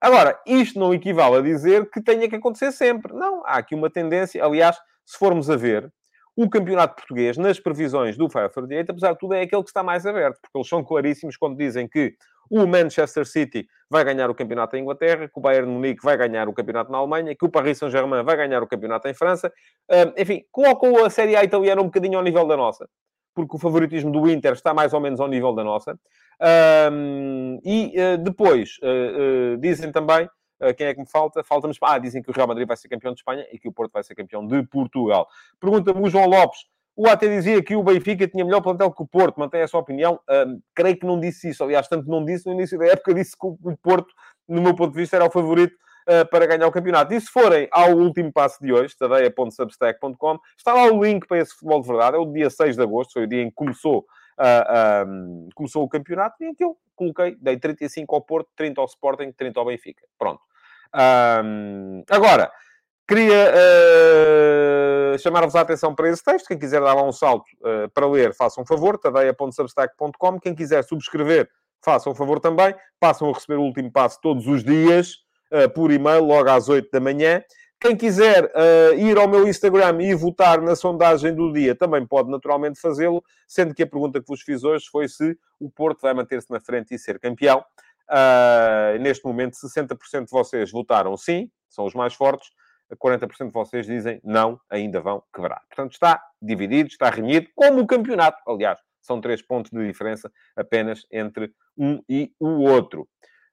Agora, 0.00 0.40
isto 0.46 0.78
não 0.78 0.94
equivale 0.94 1.36
a 1.36 1.42
dizer 1.42 1.90
que 1.90 2.02
tenha 2.02 2.28
que 2.28 2.36
acontecer 2.36 2.72
sempre. 2.72 3.12
Não, 3.12 3.44
há 3.44 3.58
aqui 3.58 3.74
uma 3.74 3.90
tendência. 3.90 4.42
Aliás, 4.42 4.78
se 5.04 5.18
formos 5.18 5.50
a 5.50 5.56
ver, 5.56 5.92
o 6.36 6.48
campeonato 6.48 6.94
português, 6.94 7.36
nas 7.36 7.58
previsões 7.58 8.16
do 8.16 8.28
538, 8.28 8.90
apesar 8.90 9.12
de 9.12 9.18
tudo, 9.18 9.34
é 9.34 9.42
aquele 9.42 9.62
que 9.62 9.68
está 9.68 9.82
mais 9.82 10.06
aberto, 10.06 10.38
porque 10.40 10.58
eles 10.58 10.68
são 10.68 10.82
claríssimos 10.82 11.36
quando 11.36 11.56
dizem 11.56 11.88
que 11.88 12.14
o 12.50 12.66
Manchester 12.66 13.26
City 13.26 13.66
vai 13.88 14.04
ganhar 14.04 14.28
o 14.28 14.34
campeonato 14.34 14.76
em 14.76 14.80
Inglaterra, 14.80 15.28
que 15.28 15.38
o 15.38 15.40
Bayern 15.40 15.70
Munique 15.70 16.02
vai 16.02 16.16
ganhar 16.16 16.48
o 16.48 16.52
campeonato 16.52 16.90
na 16.90 16.98
Alemanha, 16.98 17.34
que 17.34 17.44
o 17.44 17.48
Paris 17.48 17.78
Saint-Germain 17.78 18.24
vai 18.24 18.36
ganhar 18.36 18.62
o 18.62 18.66
campeonato 18.66 19.06
em 19.08 19.14
França. 19.14 19.52
enfim, 20.16 20.44
colocam 20.50 21.04
a 21.04 21.10
Série 21.10 21.36
A 21.36 21.44
italiana 21.44 21.80
um 21.80 21.84
bocadinho 21.84 22.18
ao 22.18 22.24
nível 22.24 22.46
da 22.46 22.56
nossa, 22.56 22.88
porque 23.34 23.56
o 23.56 23.58
favoritismo 23.58 24.10
do 24.10 24.28
Inter 24.28 24.52
está 24.52 24.74
mais 24.74 24.92
ou 24.92 25.00
menos 25.00 25.20
ao 25.20 25.28
nível 25.28 25.54
da 25.54 25.62
nossa. 25.62 25.96
e 27.64 27.94
uh, 27.96 28.18
depois 28.18 28.78
uh, 28.82 29.54
uh, 29.54 29.56
dizem 29.58 29.92
também 29.92 30.28
quem 30.76 30.86
é 30.86 30.94
que 30.94 31.00
me 31.00 31.08
falta? 31.08 31.42
Falta-nos. 31.42 31.78
Ah, 31.82 31.98
dizem 31.98 32.22
que 32.22 32.30
o 32.30 32.32
Real 32.32 32.48
Madrid 32.48 32.66
vai 32.66 32.76
ser 32.76 32.88
campeão 32.88 33.12
de 33.12 33.20
Espanha 33.20 33.46
e 33.52 33.58
que 33.58 33.68
o 33.68 33.72
Porto 33.72 33.92
vai 33.92 34.02
ser 34.02 34.14
campeão 34.14 34.46
de 34.46 34.62
Portugal. 34.64 35.28
Pergunta-me 35.58 36.00
o 36.00 36.10
João 36.10 36.26
Lopes 36.26 36.60
o 37.00 37.08
AT 37.08 37.20
dizia 37.20 37.62
que 37.62 37.74
o 37.74 37.82
Benfica 37.82 38.28
tinha 38.28 38.44
melhor 38.44 38.60
plantel 38.60 38.92
que 38.92 39.02
o 39.02 39.06
Porto, 39.06 39.40
mantém 39.40 39.62
essa 39.62 39.78
opinião. 39.78 40.20
Um, 40.28 40.60
creio 40.74 40.98
que 40.98 41.06
não 41.06 41.18
disse 41.18 41.48
isso. 41.48 41.64
Aliás, 41.64 41.88
tanto 41.88 42.06
não 42.10 42.22
disse 42.22 42.46
no 42.46 42.52
início 42.52 42.78
da 42.78 42.88
época, 42.88 43.14
disse 43.14 43.32
que 43.32 43.46
o 43.46 43.76
Porto, 43.82 44.12
no 44.46 44.60
meu 44.60 44.74
ponto 44.74 44.92
de 44.92 44.98
vista, 44.98 45.16
era 45.16 45.24
o 45.24 45.30
favorito 45.30 45.74
uh, 46.06 46.28
para 46.28 46.44
ganhar 46.44 46.66
o 46.66 46.70
campeonato. 46.70 47.14
E 47.14 47.20
se 47.20 47.28
forem 47.28 47.68
ao 47.72 47.92
último 47.92 48.30
passo 48.30 48.62
de 48.62 48.70
hoje, 48.70 48.94
tadeia.substack.com, 48.98 50.38
está 50.58 50.74
lá 50.74 50.92
o 50.92 51.02
link 51.02 51.26
para 51.26 51.38
esse 51.38 51.54
futebol 51.54 51.80
de 51.80 51.88
verdade. 51.88 52.16
É 52.16 52.20
o 52.20 52.26
dia 52.26 52.50
6 52.50 52.76
de 52.76 52.82
agosto, 52.82 53.14
foi 53.14 53.24
o 53.24 53.26
dia 53.26 53.40
em 53.40 53.48
que 53.48 53.54
começou, 53.54 54.00
uh, 54.38 55.08
um, 55.08 55.48
começou 55.54 55.82
o 55.82 55.88
campeonato 55.88 56.36
e 56.42 56.48
em 56.48 56.54
que 56.54 56.62
eu 56.62 56.76
coloquei, 56.94 57.34
dei 57.40 57.56
35 57.56 58.14
ao 58.14 58.20
Porto, 58.20 58.50
30 58.56 58.78
ao 58.78 58.86
Sporting, 58.86 59.32
30 59.32 59.58
ao 59.58 59.64
Benfica. 59.64 60.02
Pronto. 60.18 60.42
Um, 60.94 62.02
agora, 62.10 62.50
Queria 63.10 63.52
uh, 63.52 65.18
chamar-vos 65.18 65.56
a 65.56 65.62
atenção 65.62 65.92
para 65.96 66.08
esse 66.08 66.22
texto. 66.22 66.46
Quem 66.46 66.56
quiser 66.56 66.80
dar 66.80 66.94
lá 66.94 67.02
um 67.02 67.10
salto 67.10 67.44
uh, 67.58 67.90
para 67.92 68.06
ler, 68.06 68.32
faça 68.32 68.60
um 68.60 68.64
favor. 68.64 68.96
tadeia.substack.com. 68.96 70.38
Quem 70.38 70.54
quiser 70.54 70.84
subscrever, 70.84 71.50
faça 71.84 72.08
um 72.08 72.14
favor 72.14 72.38
também. 72.38 72.72
Passam 73.00 73.28
a 73.28 73.32
receber 73.32 73.56
o 73.56 73.62
último 73.62 73.90
passo 73.90 74.20
todos 74.22 74.46
os 74.46 74.62
dias, 74.62 75.16
uh, 75.52 75.68
por 75.74 75.90
e-mail, 75.90 76.22
logo 76.22 76.48
às 76.50 76.68
8 76.68 76.88
da 76.88 77.00
manhã. 77.00 77.42
Quem 77.80 77.96
quiser 77.96 78.44
uh, 78.44 78.94
ir 78.96 79.18
ao 79.18 79.26
meu 79.26 79.48
Instagram 79.48 80.00
e 80.02 80.14
votar 80.14 80.60
na 80.60 80.76
sondagem 80.76 81.34
do 81.34 81.52
dia 81.52 81.74
também 81.74 82.06
pode 82.06 82.30
naturalmente 82.30 82.78
fazê-lo, 82.78 83.24
sendo 83.48 83.74
que 83.74 83.82
a 83.82 83.86
pergunta 83.88 84.20
que 84.20 84.28
vos 84.28 84.42
fiz 84.42 84.62
hoje 84.62 84.84
foi 84.88 85.08
se 85.08 85.36
o 85.58 85.68
Porto 85.68 86.02
vai 86.02 86.14
manter-se 86.14 86.48
na 86.48 86.60
frente 86.60 86.94
e 86.94 86.98
ser 86.98 87.18
campeão. 87.18 87.64
Uh, 88.10 88.98
neste 88.98 89.24
momento, 89.24 89.54
60% 89.54 90.24
de 90.24 90.30
vocês 90.30 90.72
votaram 90.72 91.16
sim, 91.16 91.48
são 91.68 91.84
os 91.84 91.94
mais 91.94 92.12
fortes, 92.12 92.50
40% 92.96 93.46
de 93.46 93.52
vocês 93.52 93.86
dizem 93.86 94.20
não, 94.24 94.60
ainda 94.68 95.00
vão 95.00 95.22
quebrar. 95.32 95.62
Portanto, 95.68 95.92
está 95.92 96.20
dividido, 96.42 96.88
está 96.88 97.08
renhido, 97.08 97.48
como 97.54 97.80
o 97.80 97.86
campeonato. 97.86 98.38
Aliás, 98.48 98.80
são 99.00 99.20
três 99.20 99.40
pontos 99.42 99.70
de 99.70 99.86
diferença 99.86 100.30
apenas 100.56 101.06
entre 101.10 101.52
um 101.78 102.02
e 102.08 102.32
o 102.40 102.62
outro. 102.62 103.08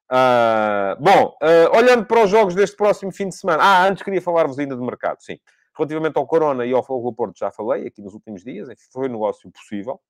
Uh, 0.09 0.95
bom, 0.99 1.37
uh, 1.43 1.77
olhando 1.77 2.05
para 2.05 2.23
os 2.23 2.29
jogos 2.29 2.55
deste 2.55 2.75
próximo 2.75 3.11
fim 3.11 3.29
de 3.29 3.35
semana. 3.35 3.61
Ah, 3.61 3.87
antes 3.87 4.03
queria 4.03 4.21
falar-vos 4.21 4.57
ainda 4.57 4.75
de 4.75 4.81
mercado, 4.81 5.21
sim. 5.21 5.37
Relativamente 5.77 6.17
ao 6.17 6.25
Corona 6.25 6.65
e 6.65 6.73
ao 6.73 6.83
Fogo 6.83 7.13
Porto, 7.13 7.37
já 7.37 7.51
falei 7.51 7.87
aqui 7.87 8.01
nos 8.01 8.13
últimos 8.13 8.43
dias. 8.43 8.67
Foi 8.91 9.07
um 9.07 9.11
negócio 9.11 9.51
possível. 9.51 10.01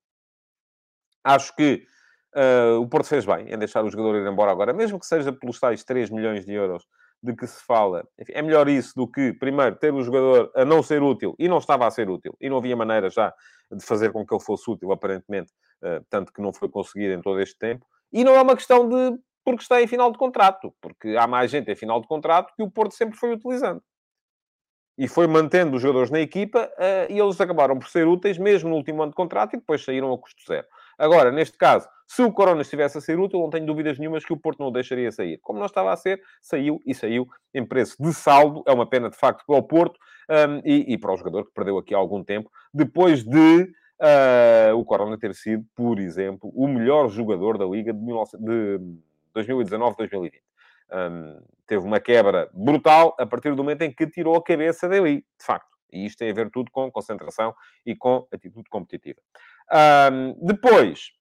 Acho 1.22 1.54
que 1.54 1.84
uh, 2.34 2.80
o 2.80 2.88
Porto 2.88 3.06
fez 3.06 3.24
bem 3.24 3.52
em 3.52 3.58
deixar 3.58 3.84
o 3.84 3.90
jogador 3.90 4.16
ir 4.16 4.26
embora 4.26 4.50
agora, 4.50 4.72
mesmo 4.72 4.98
que 4.98 5.06
seja 5.06 5.32
pelos 5.32 5.58
tais 5.58 5.84
3 5.84 6.10
milhões 6.10 6.44
de 6.44 6.52
euros 6.52 6.86
de 7.22 7.34
que 7.34 7.46
se 7.46 7.64
fala. 7.64 8.06
Enfim, 8.18 8.32
é 8.34 8.42
melhor 8.42 8.68
isso 8.68 8.94
do 8.94 9.06
que, 9.06 9.32
primeiro, 9.32 9.76
ter 9.76 9.92
o 9.92 10.02
jogador 10.02 10.52
a 10.54 10.64
não 10.64 10.82
ser 10.82 11.02
útil, 11.02 11.34
e 11.38 11.48
não 11.48 11.58
estava 11.58 11.86
a 11.86 11.90
ser 11.90 12.08
útil, 12.08 12.36
e 12.40 12.48
não 12.48 12.58
havia 12.58 12.76
maneira 12.76 13.10
já 13.10 13.34
de 13.70 13.84
fazer 13.84 14.12
com 14.12 14.24
que 14.24 14.32
ele 14.32 14.42
fosse 14.42 14.70
útil, 14.70 14.92
aparentemente, 14.92 15.52
uh, 15.82 16.04
tanto 16.08 16.32
que 16.32 16.40
não 16.40 16.52
foi 16.52 16.68
conseguido 16.68 17.14
em 17.14 17.20
todo 17.20 17.40
este 17.40 17.58
tempo. 17.58 17.84
E 18.12 18.24
não 18.24 18.34
é 18.34 18.40
uma 18.40 18.56
questão 18.56 18.88
de 18.88 19.18
porque 19.44 19.62
está 19.62 19.80
em 19.80 19.86
final 19.86 20.12
de 20.12 20.18
contrato, 20.18 20.74
porque 20.78 21.16
há 21.16 21.26
mais 21.26 21.50
gente 21.50 21.70
em 21.70 21.76
final 21.76 22.00
de 22.02 22.06
contrato 22.06 22.52
que 22.54 22.62
o 22.62 22.70
Porto 22.70 22.94
sempre 22.94 23.18
foi 23.18 23.32
utilizando. 23.32 23.82
E 24.98 25.08
foi 25.08 25.26
mantendo 25.26 25.76
os 25.76 25.82
jogadores 25.82 26.10
na 26.10 26.20
equipa 26.20 26.70
uh, 26.76 27.10
e 27.10 27.18
eles 27.18 27.40
acabaram 27.40 27.78
por 27.78 27.88
ser 27.88 28.06
úteis 28.06 28.36
mesmo 28.36 28.68
no 28.68 28.76
último 28.76 29.02
ano 29.02 29.12
de 29.12 29.16
contrato 29.16 29.54
e 29.54 29.58
depois 29.58 29.82
saíram 29.82 30.12
a 30.12 30.18
custo 30.18 30.42
zero. 30.46 30.66
Agora, 30.98 31.32
neste 31.32 31.56
caso, 31.56 31.88
se 32.08 32.22
o 32.22 32.32
Corona 32.32 32.62
estivesse 32.62 32.96
a 32.96 33.02
ser 33.02 33.20
útil, 33.20 33.38
não 33.38 33.50
tenho 33.50 33.66
dúvidas 33.66 33.98
nenhumas 33.98 34.24
que 34.24 34.32
o 34.32 34.36
Porto 34.36 34.60
não 34.60 34.68
o 34.68 34.72
deixaria 34.72 35.12
sair. 35.12 35.38
Como 35.42 35.58
não 35.58 35.66
estava 35.66 35.92
a 35.92 35.96
ser, 35.96 36.22
saiu 36.40 36.80
e 36.86 36.94
saiu 36.94 37.28
em 37.52 37.62
preço 37.62 38.02
de 38.02 38.14
saldo. 38.14 38.64
É 38.66 38.72
uma 38.72 38.88
pena, 38.88 39.10
de 39.10 39.16
facto, 39.16 39.44
para 39.46 39.56
o 39.56 39.62
Porto 39.62 40.00
um, 40.30 40.62
e, 40.64 40.94
e, 40.94 40.96
para 40.96 41.12
o 41.12 41.16
jogador 41.18 41.44
que 41.44 41.52
perdeu 41.52 41.76
aqui 41.76 41.94
algum 41.94 42.24
tempo, 42.24 42.50
depois 42.72 43.22
de 43.22 43.70
uh, 44.00 44.74
o 44.74 44.86
Corona 44.86 45.18
ter 45.18 45.34
sido, 45.34 45.66
por 45.76 45.98
exemplo, 45.98 46.50
o 46.54 46.66
melhor 46.66 47.10
jogador 47.10 47.58
da 47.58 47.66
Liga 47.66 47.92
de, 47.92 48.00
19... 48.00 48.38
de 48.38 48.80
2019-2020. 49.36 50.32
Um, 50.90 51.42
teve 51.66 51.84
uma 51.84 52.00
quebra 52.00 52.48
brutal 52.54 53.14
a 53.18 53.26
partir 53.26 53.54
do 53.54 53.62
momento 53.62 53.82
em 53.82 53.92
que 53.92 54.06
tirou 54.06 54.34
a 54.34 54.42
cabeça 54.42 54.88
dali, 54.88 55.18
de 55.18 55.44
facto. 55.44 55.76
E 55.92 56.06
isto 56.06 56.18
tem 56.18 56.30
a 56.30 56.34
ver 56.34 56.50
tudo 56.50 56.70
com 56.70 56.90
concentração 56.90 57.54
e 57.84 57.94
com 57.94 58.26
atitude 58.32 58.68
competitiva. 58.70 59.20
Um, 60.10 60.34
depois, 60.46 61.17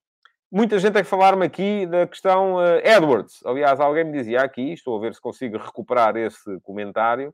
muita 0.52 0.80
gente 0.80 0.94
que 0.94 1.04
falar-me 1.04 1.46
aqui 1.46 1.86
da 1.86 2.08
questão 2.08 2.56
uh, 2.56 2.80
Edwards. 2.84 3.40
Aliás, 3.46 3.80
alguém 3.80 4.06
me 4.06 4.14
dizia 4.14 4.42
aqui, 4.42 4.74
estou 4.74 4.98
a 4.98 5.02
ver 5.02 5.14
se 5.14 5.22
consigo 5.22 5.58
recuperar 5.58 6.16
esse 6.16 6.60
comentário. 6.62 7.34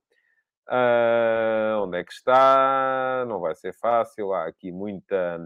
Uh, 0.69 1.81
onde 1.81 1.99
é 1.99 2.03
que 2.03 2.13
está? 2.13 3.25
Não 3.27 3.39
vai 3.39 3.55
ser 3.55 3.73
fácil. 3.73 4.33
Há 4.33 4.47
aqui 4.47 4.71
muita. 4.71 5.39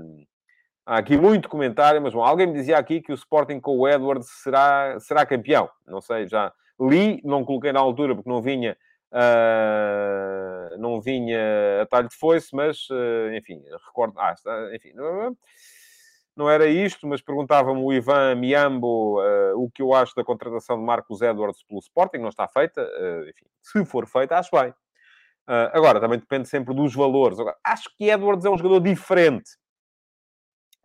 Há 0.86 0.98
aqui 1.00 1.18
muito 1.18 1.50
comentário, 1.50 2.02
mas 2.02 2.14
bom, 2.14 2.24
alguém 2.24 2.48
me 2.48 2.54
dizia 2.54 2.78
aqui 2.78 3.02
que 3.02 3.12
o 3.12 3.16
Sporting 3.16 3.60
com 3.60 3.78
o 3.78 3.88
Edwards 3.88 4.30
será, 4.42 4.98
será 5.02 5.26
campeão. 5.26 5.70
Não 5.86 6.00
sei, 6.00 6.28
já 6.28 6.54
li, 6.80 7.20
não 7.26 7.44
coloquei 7.44 7.74
na 7.74 7.80
altura 7.82 8.16
porque 8.16 8.30
não 8.30 8.42
vinha, 8.42 8.78
uh, 9.12 10.78
não 10.78 11.02
vinha 11.02 11.82
a 11.82 11.86
talho 11.88 12.08
de 12.08 12.16
foice, 12.16 12.56
mas, 12.56 12.88
enfim, 13.36 13.62
recordo, 13.86 14.18
ah, 14.18 14.32
está, 14.32 14.74
enfim, 14.74 14.94
não 16.38 16.50
era 16.50 16.68
isto, 16.68 17.08
mas 17.08 17.22
perguntava-me 17.22 17.82
o 17.82 17.92
Ivan 17.92 18.36
Miambo 18.36 19.20
uh, 19.20 19.62
o 19.62 19.70
que 19.70 19.82
eu 19.82 19.94
acho 19.94 20.16
da 20.16 20.24
contratação 20.24 20.78
de 20.78 20.84
Marcos 20.84 21.22
Edwards 21.22 21.64
pelo 21.64 21.80
Sporting, 21.80 22.20
não 22.20 22.30
está 22.30 22.48
feita, 22.48 22.82
enfim, 23.28 23.46
se 23.62 23.86
for 23.86 24.08
feita, 24.08 24.38
acho 24.38 24.52
bem. 24.52 24.74
agora, 25.74 26.00
também 26.00 26.20
depende 26.20 26.48
sempre 26.48 26.74
dos 26.74 26.94
valores. 26.94 27.40
Agora, 27.40 27.58
acho 27.64 27.90
que 27.98 28.10
Edwards 28.10 28.46
é 28.46 28.50
um 28.50 28.58
jogador 28.58 28.80
diferente 28.80 29.50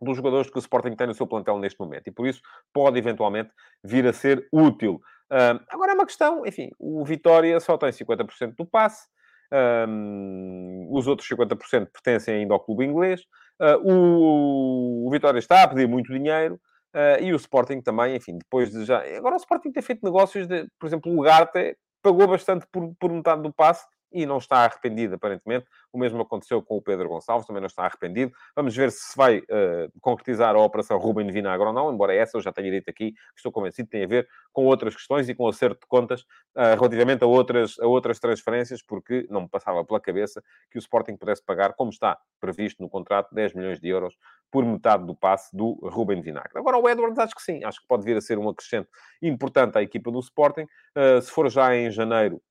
dos 0.03 0.17
jogadores 0.17 0.49
que 0.49 0.57
o 0.57 0.59
Sporting 0.59 0.95
tem 0.95 1.07
no 1.07 1.13
seu 1.13 1.25
plantel 1.25 1.57
neste 1.57 1.79
momento. 1.79 2.07
E 2.07 2.11
por 2.11 2.27
isso 2.27 2.41
pode 2.73 2.97
eventualmente 2.99 3.51
vir 3.83 4.05
a 4.05 4.13
ser 4.13 4.47
útil. 4.51 5.01
Uh, 5.31 5.59
agora 5.69 5.93
é 5.93 5.95
uma 5.95 6.05
questão, 6.05 6.45
enfim, 6.45 6.69
o 6.77 7.03
Vitória 7.03 7.59
só 7.59 7.77
tem 7.77 7.89
50% 7.89 8.55
do 8.55 8.65
passe, 8.65 9.07
um, 9.87 10.87
os 10.91 11.07
outros 11.07 11.27
50% 11.27 11.87
pertencem 11.91 12.35
ainda 12.35 12.53
ao 12.53 12.59
clube 12.59 12.85
inglês. 12.85 13.21
Uh, 13.59 13.77
o, 13.83 15.07
o, 15.07 15.11
Vitória 15.11 15.39
está 15.39 15.63
a 15.63 15.67
pedir 15.67 15.87
muito 15.87 16.11
dinheiro. 16.11 16.59
Uh, 16.93 17.23
e 17.23 17.33
o 17.33 17.35
Sporting 17.37 17.81
também, 17.81 18.15
enfim, 18.15 18.37
depois 18.37 18.69
de 18.69 18.85
já... 18.85 19.01
Agora 19.17 19.35
o 19.35 19.37
Sporting 19.37 19.71
tem 19.71 19.81
feito 19.81 20.03
negócios 20.03 20.47
de... 20.47 20.67
Por 20.79 20.85
exemplo, 20.85 21.11
o 21.11 21.19
Ugarte 21.19 21.75
pagou 22.03 22.27
bastante 22.27 22.67
por, 22.71 22.93
por 22.99 23.11
metade 23.11 23.41
do 23.41 23.51
passe 23.51 23.85
e 24.13 24.25
não 24.25 24.37
está 24.37 24.57
arrependido, 24.57 25.15
aparentemente. 25.15 25.65
O 25.91 25.97
mesmo 25.97 26.21
aconteceu 26.21 26.61
com 26.61 26.77
o 26.77 26.81
Pedro 26.81 27.09
Gonçalves, 27.09 27.47
também 27.47 27.61
não 27.61 27.67
está 27.67 27.83
arrependido. 27.83 28.31
Vamos 28.55 28.75
ver 28.75 28.91
se 28.91 29.15
vai 29.17 29.39
uh, 29.39 29.91
concretizar 29.99 30.55
a 30.55 30.59
operação 30.59 30.97
Ruben 30.97 31.31
Vinagre 31.31 31.65
ou 31.65 31.73
não, 31.73 31.91
embora 31.91 32.13
essa 32.13 32.37
eu 32.37 32.41
já 32.41 32.51
tenha 32.51 32.71
dito 32.71 32.89
aqui, 32.89 33.13
estou 33.35 33.51
convencido 33.51 33.89
tem 33.89 34.03
a 34.03 34.07
ver 34.07 34.27
com 34.51 34.65
outras 34.65 34.95
questões 34.95 35.27
e 35.27 35.35
com 35.35 35.47
acerto 35.47 35.81
de 35.81 35.87
contas 35.87 36.21
uh, 36.21 36.75
relativamente 36.75 37.23
a 37.23 37.27
outras, 37.27 37.79
a 37.79 37.87
outras 37.87 38.19
transferências, 38.19 38.81
porque 38.81 39.27
não 39.29 39.41
me 39.41 39.49
passava 39.49 39.83
pela 39.83 39.99
cabeça 39.99 40.43
que 40.69 40.77
o 40.77 40.79
Sporting 40.79 41.17
pudesse 41.17 41.43
pagar, 41.43 41.73
como 41.73 41.89
está 41.89 42.17
previsto 42.39 42.81
no 42.81 42.89
contrato, 42.89 43.33
10 43.33 43.53
milhões 43.55 43.79
de 43.79 43.89
euros 43.89 44.15
por 44.51 44.63
metade 44.63 45.05
do 45.05 45.15
passe 45.15 45.55
do 45.55 45.73
Ruben 45.83 46.21
Vinagre. 46.21 46.57
Agora, 46.59 46.77
o 46.77 46.87
Edwards, 46.87 47.17
acho 47.17 47.35
que 47.35 47.41
sim, 47.41 47.63
acho 47.63 47.81
que 47.81 47.87
pode 47.87 48.03
vir 48.03 48.15
a 48.15 48.21
ser 48.21 48.37
um 48.37 48.49
acrescente 48.49 48.87
importante 49.21 49.77
à 49.77 49.81
equipa 49.81 50.11
do 50.11 50.19
Sporting. 50.19 50.67
Uh, 50.95 51.21
se 51.21 51.31
for 51.31 51.49
já 51.49 51.75
em 51.75 51.89
janeiro, 51.89 52.41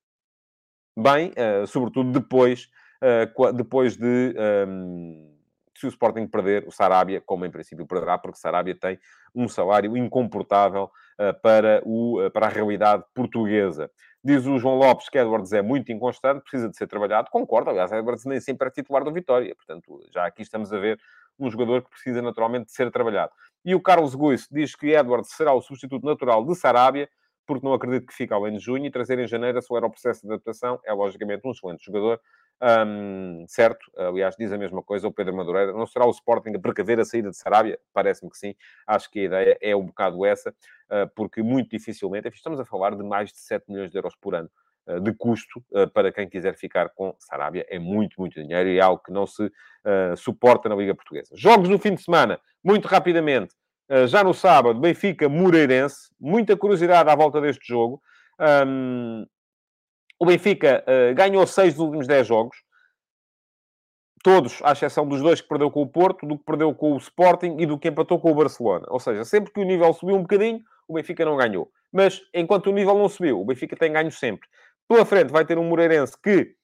bem, 0.97 1.31
uh, 1.31 1.67
sobretudo 1.67 2.13
depois, 2.13 2.69
uh, 3.03 3.53
depois 3.53 3.97
de 3.97 4.35
um, 4.67 5.27
ehm, 5.27 5.33
se 5.75 5.87
o 5.87 5.89
Sporting 5.89 6.27
perder 6.27 6.67
o 6.67 6.71
Sarabia, 6.71 7.21
como 7.21 7.45
em 7.45 7.51
princípio 7.51 7.87
perderá, 7.87 8.19
porque 8.19 8.39
Sarabia 8.39 8.75
tem 8.75 8.99
um 9.35 9.49
salário 9.49 9.97
incomportável 9.97 10.91
uh, 11.19 11.41
para, 11.41 11.83
o, 11.85 12.31
para 12.33 12.47
a 12.47 12.51
realidade 12.51 13.05
portuguesa. 13.15 13.91
Diz 14.25 14.47
o 14.47 14.59
João 14.59 14.77
Lopes 14.77 15.09
que 15.09 15.19
Edwards 15.19 15.53
é 15.53 15.63
muito 15.63 15.91
inconstante, 15.91 16.43
precisa 16.43 16.69
de 16.69 16.77
ser 16.77 16.87
trabalhado. 16.87 17.29
Concordo, 17.31 17.71
aliás, 17.71 17.91
Edwards 17.91 18.25
nem 18.25 18.41
sempre 18.41 18.69
é 18.69 18.71
titular 18.71 19.03
do 19.03 19.13
Vitória. 19.13 19.53
Portanto, 19.57 20.01
já 20.13 20.27
aqui 20.27 20.43
estamos 20.43 20.73
a 20.73 20.79
ver 20.79 21.01
um 21.39 21.51
jogador 21.51 21.83
que 21.83 21.91
precisa 21.91 22.23
naturalmente 22.23 22.67
de 22.67 22.73
ser 22.73 22.91
trabalhado. 22.93 23.33
E 23.65 23.75
o 23.75 23.81
Carlos 23.81 24.15
Guiz 24.15 24.47
diz 24.51 24.77
que 24.77 24.95
Edwards 24.95 25.31
será 25.33 25.53
o 25.53 25.61
substituto 25.61 26.07
natural 26.07 26.45
de 26.45 26.55
Sarabia 26.55 27.09
porque 27.47 27.67
não 27.67 27.75
acredito 27.75 28.07
que 28.07 28.15
fique 28.15 28.33
além 28.33 28.57
de 28.57 28.59
junho, 28.59 28.87
e 28.87 28.91
trazer 28.91 29.19
em 29.19 29.27
janeiro 29.27 29.59
acelerar 29.59 29.89
o 29.89 29.93
processo 29.93 30.23
de 30.23 30.29
adaptação. 30.33 30.81
É, 30.85 30.93
logicamente, 30.93 31.47
um 31.47 31.51
excelente 31.51 31.85
jogador. 31.85 32.21
Um, 32.65 33.45
certo, 33.49 33.91
aliás, 33.97 34.37
diz 34.39 34.53
a 34.53 34.57
mesma 34.57 34.81
coisa 34.85 35.09
o 35.09 35.13
Pedro 35.13 35.35
Madureira. 35.35 35.73
Não 35.73 35.85
será 35.85 36.07
o 36.07 36.11
Sporting 36.11 36.53
a 36.55 36.61
precaver 36.61 37.01
a 37.01 37.05
saída 37.05 37.31
de 37.31 37.37
Sarabia? 37.37 37.79
Parece-me 37.93 38.31
que 38.31 38.39
sim. 38.39 38.55
Acho 38.87 39.11
que 39.11 39.19
a 39.19 39.25
ideia 39.25 39.59
é 39.61 39.75
um 39.75 39.87
bocado 39.87 40.25
essa, 40.25 40.51
uh, 40.51 41.09
porque 41.17 41.43
muito 41.43 41.71
dificilmente, 41.71 42.29
estamos 42.29 42.61
a 42.61 42.65
falar 42.65 42.95
de 42.95 43.03
mais 43.03 43.33
de 43.33 43.39
7 43.39 43.65
milhões 43.69 43.91
de 43.91 43.99
euros 43.99 44.15
por 44.15 44.37
ano 44.37 44.49
uh, 44.87 45.01
de 45.01 45.13
custo 45.13 45.59
uh, 45.73 45.91
para 45.91 46.13
quem 46.13 46.29
quiser 46.29 46.55
ficar 46.55 46.91
com 46.91 47.13
Sarabia. 47.19 47.67
É 47.69 47.81
muito, 47.81 48.21
muito 48.21 48.41
dinheiro 48.41 48.69
e 48.69 48.79
é 48.79 48.81
algo 48.81 49.03
que 49.03 49.13
não 49.13 49.27
se 49.27 49.51
suporta 50.17 50.69
na 50.69 50.77
Liga 50.77 50.95
Portuguesa. 50.95 51.35
Jogos 51.35 51.69
no 51.69 51.77
fim 51.77 51.97
de 51.97 52.03
semana, 52.03 52.39
muito 52.63 52.87
rapidamente. 52.87 53.53
Eh, 53.89 54.07
já 54.07 54.25
no 54.25 54.33
sábado, 54.33 54.81
Benfica 54.81 55.29
Moreirense. 55.29 56.11
Muita 56.19 56.57
curiosidade 56.57 57.11
à 57.11 57.15
volta 57.15 57.41
deste 57.41 57.67
jogo. 57.67 58.01
Um, 58.67 59.27
o 60.19 60.27
Benfica 60.27 60.85
uh, 60.87 61.15
ganhou 61.15 61.47
seis 61.47 61.75
dos 61.75 61.83
últimos 61.83 62.07
dez 62.07 62.27
jogos. 62.27 62.57
Todos, 64.23 64.61
à 64.63 64.73
exceção 64.73 65.07
dos 65.07 65.21
dois 65.21 65.41
que 65.41 65.49
perdeu 65.49 65.71
com 65.71 65.83
o 65.83 65.87
Porto, 65.87 66.25
do 66.25 66.39
que 66.39 66.45
perdeu 66.45 66.73
com 66.75 66.93
o 66.93 66.97
Sporting 66.97 67.57
e 67.59 67.67
do 67.67 67.77
que 67.77 67.89
empatou 67.89 68.21
com 68.21 68.31
o 68.31 68.35
Barcelona. 68.35 68.87
Ou 68.89 69.01
seja, 69.01 69.25
sempre 69.25 69.53
que 69.53 69.61
o 69.61 69.65
nível 69.65 69.93
subiu 69.93 70.15
um 70.15 70.23
bocadinho, 70.23 70.61
o 70.87 70.95
Benfica 70.95 71.25
não 71.25 71.37
ganhou. 71.37 71.69
Mas, 71.93 72.23
enquanto 72.33 72.69
o 72.69 72.73
nível 72.73 72.97
não 72.97 73.09
subiu, 73.09 73.41
o 73.41 73.45
Benfica 73.45 73.77
tem 73.77 73.93
ganho 73.93 74.13
sempre. 74.13 74.49
Pela 74.89 75.05
frente 75.05 75.33
vai 75.33 75.45
ter 75.45 75.59
um 75.59 75.65
Moreirense 75.65 76.17
que 76.23 76.55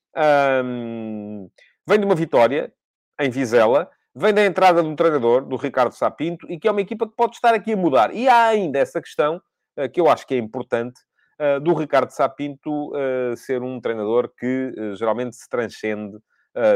um, 0.63 1.49
vem 1.85 1.99
de 1.99 2.05
uma 2.05 2.15
vitória 2.15 2.73
em 3.19 3.29
Vizela 3.29 3.91
vem 4.19 4.33
da 4.33 4.45
entrada 4.45 4.83
um 4.83 4.95
treinador, 4.95 5.45
do 5.45 5.55
Ricardo 5.55 5.93
Sapinto, 5.93 6.45
e 6.51 6.59
que 6.59 6.67
é 6.67 6.71
uma 6.71 6.81
equipa 6.81 7.07
que 7.07 7.15
pode 7.15 7.35
estar 7.35 7.53
aqui 7.53 7.71
a 7.71 7.77
mudar. 7.77 8.13
E 8.13 8.27
há 8.27 8.47
ainda 8.47 8.77
essa 8.77 9.01
questão, 9.01 9.41
eh, 9.77 9.87
que 9.87 9.99
eu 9.99 10.09
acho 10.09 10.27
que 10.27 10.35
é 10.35 10.37
importante, 10.37 10.99
eh, 11.39 11.59
do 11.61 11.73
Ricardo 11.73 12.11
Sapinto 12.11 12.91
eh, 12.95 13.35
ser 13.37 13.63
um 13.63 13.79
treinador 13.79 14.29
que 14.37 14.73
geralmente 14.95 15.35
se 15.37 15.47
transcende, 15.49 16.17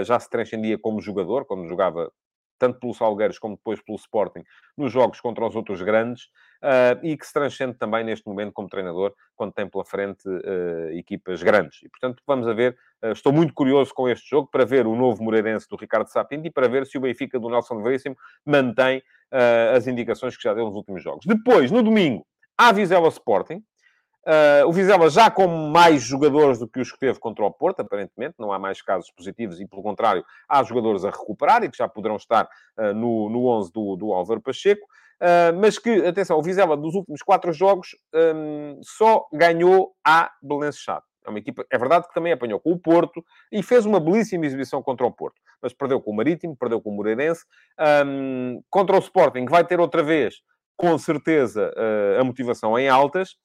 já 0.06 0.18
se 0.18 0.30
transcendia 0.30 0.78
como 0.80 1.02
jogador, 1.02 1.46
quando 1.46 1.68
jogava 1.68 2.10
tanto 2.64 2.80
pelo 2.80 2.94
Salgueiros 2.94 3.38
como 3.38 3.58
depois 3.58 3.82
pelo 3.82 3.98
Sporting, 3.98 4.42
nos 4.78 4.90
jogos 4.90 5.20
contra 5.20 5.46
os 5.46 5.54
outros 5.54 5.82
grandes, 5.82 6.24
uh, 6.64 6.98
e 7.04 7.18
que 7.18 7.28
se 7.28 7.34
transcende 7.34 7.78
também 7.78 8.06
neste 8.06 8.26
momento 8.26 8.54
como 8.54 8.70
treinador, 8.70 9.14
quando 9.36 9.52
tem 9.52 9.68
pela 9.68 9.84
frente 9.84 10.26
uh, 10.26 10.90
equipas 10.94 11.44
grandes. 11.44 11.84
E, 11.84 11.90
portanto, 11.90 12.24
vamos 12.26 12.48
a 12.48 12.54
ver, 12.54 12.78
uh, 13.04 13.12
estou 13.12 13.34
muito 13.34 13.54
curioso 13.54 13.94
com 13.94 14.08
este 14.08 14.30
jogo, 14.30 14.48
para 14.50 14.64
ver 14.64 14.88
o 14.88 14.96
novo 14.96 15.22
Moreirense 15.22 15.68
do 15.68 15.76
Ricardo 15.76 16.08
Sapinto 16.08 16.48
e 16.48 16.52
para 16.52 16.70
ver 16.70 16.86
se 16.86 16.98
o 16.98 17.02
Benfica 17.02 17.38
do 17.38 17.50
Nelson 17.50 17.84
Veríssimo 17.84 18.16
mantém 18.46 19.04
as 19.76 19.88
indicações 19.88 20.38
que 20.38 20.44
já 20.44 20.54
deu 20.54 20.66
nos 20.66 20.76
últimos 20.76 21.02
jogos. 21.02 21.26
Depois, 21.26 21.72
no 21.72 21.82
domingo, 21.82 22.24
há 22.56 22.72
Vizela 22.72 23.08
Sporting, 23.08 23.64
Uh, 24.26 24.66
o 24.66 24.72
Vizela 24.72 25.10
já 25.10 25.30
com 25.30 25.48
mais 25.48 26.02
jogadores 26.02 26.58
do 26.58 26.66
que 26.66 26.80
os 26.80 26.90
que 26.90 26.98
teve 26.98 27.20
contra 27.20 27.44
o 27.44 27.52
Porto, 27.52 27.82
aparentemente, 27.82 28.36
não 28.40 28.54
há 28.54 28.60
mais 28.60 28.82
casos 28.82 29.12
positivos 29.12 29.60
e, 29.60 29.68
pelo 29.68 29.84
contrário, 29.84 30.24
há 30.48 30.64
jogadores 30.64 31.04
a 31.04 31.10
recuperar 31.10 31.62
e 31.64 31.70
que 31.70 31.78
já 31.78 31.90
poderão 31.90 32.16
estar 32.16 32.48
uh, 32.78 32.94
no, 32.94 33.30
no 33.30 33.48
11 33.48 33.72
do, 33.74 33.96
do 33.98 34.14
Álvaro 34.14 34.42
Pacheco. 34.42 34.86
Uh, 35.22 35.60
mas 35.60 35.78
que, 35.78 36.06
atenção, 36.06 36.38
o 36.38 36.42
Vizela 36.42 36.78
dos 36.78 36.96
últimos 36.96 37.22
quatro 37.22 37.52
jogos 37.52 37.90
um, 38.36 38.80
só 38.82 39.28
ganhou 39.34 39.94
a 40.06 40.32
Belençado. 40.42 41.04
É 41.26 41.30
uma 41.30 41.40
equipa, 41.40 41.66
é 41.70 41.78
verdade 41.78 42.08
que 42.08 42.14
também 42.14 42.32
apanhou 42.32 42.60
com 42.60 42.72
o 42.72 42.80
Porto 42.80 43.24
e 43.52 43.62
fez 43.62 43.86
uma 43.86 44.00
belíssima 44.00 44.46
exibição 44.46 44.82
contra 44.82 45.06
o 45.06 45.12
Porto, 45.12 45.40
mas 45.62 45.74
perdeu 45.74 46.02
com 46.02 46.12
o 46.12 46.16
Marítimo, 46.16 46.56
perdeu 46.56 46.82
com 46.82 46.90
o 46.90 46.94
Moreirense. 46.94 47.46
Um, 48.06 48.62
contra 48.70 48.98
o 48.98 49.00
Sporting, 49.00 49.46
vai 49.46 49.66
ter 49.66 49.80
outra 49.80 50.04
vez, 50.04 50.42
com 50.76 50.98
certeza, 50.98 51.74
a 52.20 52.24
motivação 52.26 52.78
em 52.78 52.90
altas. 52.90 53.38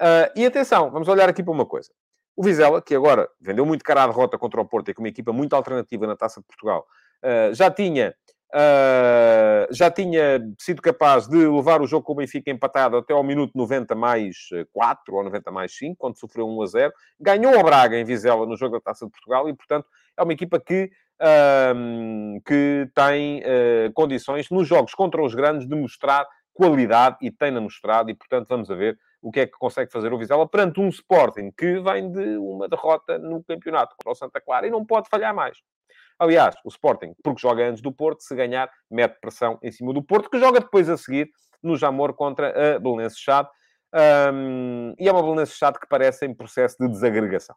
Uh, 0.00 0.30
e 0.34 0.44
atenção, 0.44 0.90
vamos 0.90 1.08
olhar 1.08 1.28
aqui 1.28 1.42
para 1.42 1.52
uma 1.52 1.66
coisa. 1.66 1.90
O 2.36 2.42
Vizela, 2.42 2.82
que 2.82 2.94
agora 2.94 3.28
vendeu 3.40 3.64
muito 3.64 3.82
cara 3.82 4.04
à 4.04 4.06
derrota 4.06 4.36
contra 4.36 4.60
o 4.60 4.64
Porto 4.64 4.90
e 4.90 4.94
com 4.94 5.02
uma 5.02 5.08
equipa 5.08 5.32
muito 5.32 5.56
alternativa 5.56 6.06
na 6.06 6.16
Taça 6.16 6.40
de 6.40 6.46
Portugal, 6.46 6.86
uh, 7.24 7.54
já 7.54 7.70
tinha 7.70 8.14
Uh, 8.54 9.66
já 9.74 9.90
tinha 9.90 10.40
sido 10.58 10.80
capaz 10.80 11.26
de 11.26 11.36
levar 11.36 11.82
o 11.82 11.86
jogo 11.86 12.06
com 12.06 12.12
o 12.12 12.16
Benfica 12.16 12.50
empatado 12.50 12.96
até 12.96 13.12
ao 13.12 13.22
minuto 13.22 13.52
90 13.56 13.94
mais 13.96 14.36
4 14.72 15.14
ou 15.14 15.24
90 15.24 15.50
mais 15.50 15.76
5, 15.76 15.96
quando 15.98 16.18
sofreu 16.18 16.48
1 16.48 16.62
a 16.62 16.66
0. 16.66 16.92
Ganhou 17.20 17.58
o 17.58 17.64
Braga 17.64 17.98
em 17.98 18.04
Vizela 18.04 18.46
no 18.46 18.56
jogo 18.56 18.76
da 18.76 18.80
Taça 18.80 19.04
de 19.04 19.10
Portugal 19.10 19.48
e, 19.48 19.54
portanto, 19.54 19.86
é 20.16 20.22
uma 20.22 20.32
equipa 20.32 20.60
que, 20.60 20.90
uh, 21.20 22.40
que 22.46 22.88
tem 22.94 23.40
uh, 23.40 23.92
condições, 23.92 24.48
nos 24.48 24.66
jogos 24.66 24.94
contra 24.94 25.22
os 25.22 25.34
grandes, 25.34 25.68
de 25.68 25.74
mostrar 25.74 26.26
qualidade 26.56 27.18
e 27.20 27.30
tem-na 27.30 27.60
mostrado. 27.60 28.10
E, 28.10 28.14
portanto, 28.14 28.48
vamos 28.48 28.70
a 28.70 28.74
ver 28.74 28.98
o 29.20 29.30
que 29.30 29.40
é 29.40 29.46
que 29.46 29.52
consegue 29.52 29.92
fazer 29.92 30.12
o 30.12 30.18
Vizela 30.18 30.48
perante 30.48 30.80
um 30.80 30.88
Sporting 30.88 31.50
que 31.56 31.80
vem 31.80 32.10
de 32.10 32.36
uma 32.38 32.68
derrota 32.68 33.18
no 33.18 33.44
campeonato 33.44 33.94
contra 33.96 34.12
o 34.12 34.14
Santa 34.14 34.40
Clara 34.40 34.66
e 34.66 34.70
não 34.70 34.84
pode 34.84 35.08
falhar 35.08 35.34
mais. 35.34 35.58
Aliás, 36.18 36.54
o 36.64 36.68
Sporting, 36.68 37.14
porque 37.22 37.40
joga 37.40 37.68
antes 37.68 37.82
do 37.82 37.92
Porto, 37.92 38.22
se 38.22 38.34
ganhar, 38.34 38.70
mete 38.90 39.18
pressão 39.20 39.58
em 39.62 39.70
cima 39.70 39.92
do 39.92 40.02
Porto, 40.02 40.30
que 40.30 40.38
joga 40.38 40.60
depois 40.60 40.88
a 40.88 40.96
seguir 40.96 41.30
no 41.62 41.76
Jamor 41.76 42.14
contra 42.14 42.76
a 42.76 42.78
Belenenses 42.78 43.18
Chade. 43.18 43.48
Um, 43.94 44.94
e 44.98 45.08
é 45.08 45.12
uma 45.12 45.22
Belenenses-Chade 45.22 45.78
que 45.78 45.86
parece 45.88 46.26
em 46.26 46.34
processo 46.34 46.76
de 46.78 46.88
desagregação. 46.88 47.56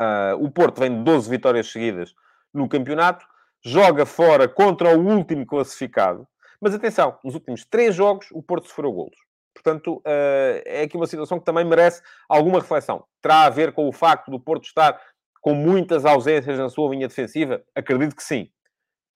Uh, 0.00 0.44
o 0.44 0.50
Porto 0.50 0.80
vem 0.80 0.90
de 0.90 1.04
12 1.04 1.30
vitórias 1.30 1.70
seguidas 1.70 2.14
no 2.52 2.68
campeonato, 2.68 3.24
joga 3.64 4.04
fora 4.04 4.48
contra 4.48 4.96
o 4.96 5.06
último 5.06 5.46
classificado, 5.46 6.26
mas 6.64 6.74
atenção, 6.74 7.18
nos 7.22 7.34
últimos 7.34 7.62
três 7.66 7.94
jogos 7.94 8.28
o 8.32 8.42
Porto 8.42 8.68
sofreu 8.68 8.90
golos. 8.90 9.18
Portanto, 9.52 9.96
uh, 9.98 10.62
é 10.64 10.80
aqui 10.84 10.96
uma 10.96 11.06
situação 11.06 11.38
que 11.38 11.44
também 11.44 11.62
merece 11.62 12.00
alguma 12.26 12.58
reflexão. 12.58 13.04
Terá 13.20 13.42
a 13.42 13.50
ver 13.50 13.72
com 13.72 13.86
o 13.86 13.92
facto 13.92 14.30
do 14.30 14.40
Porto 14.40 14.64
estar 14.64 14.98
com 15.42 15.52
muitas 15.52 16.06
ausências 16.06 16.58
na 16.58 16.70
sua 16.70 16.88
linha 16.88 17.06
defensiva? 17.06 17.62
Acredito 17.74 18.16
que 18.16 18.22
sim. 18.22 18.48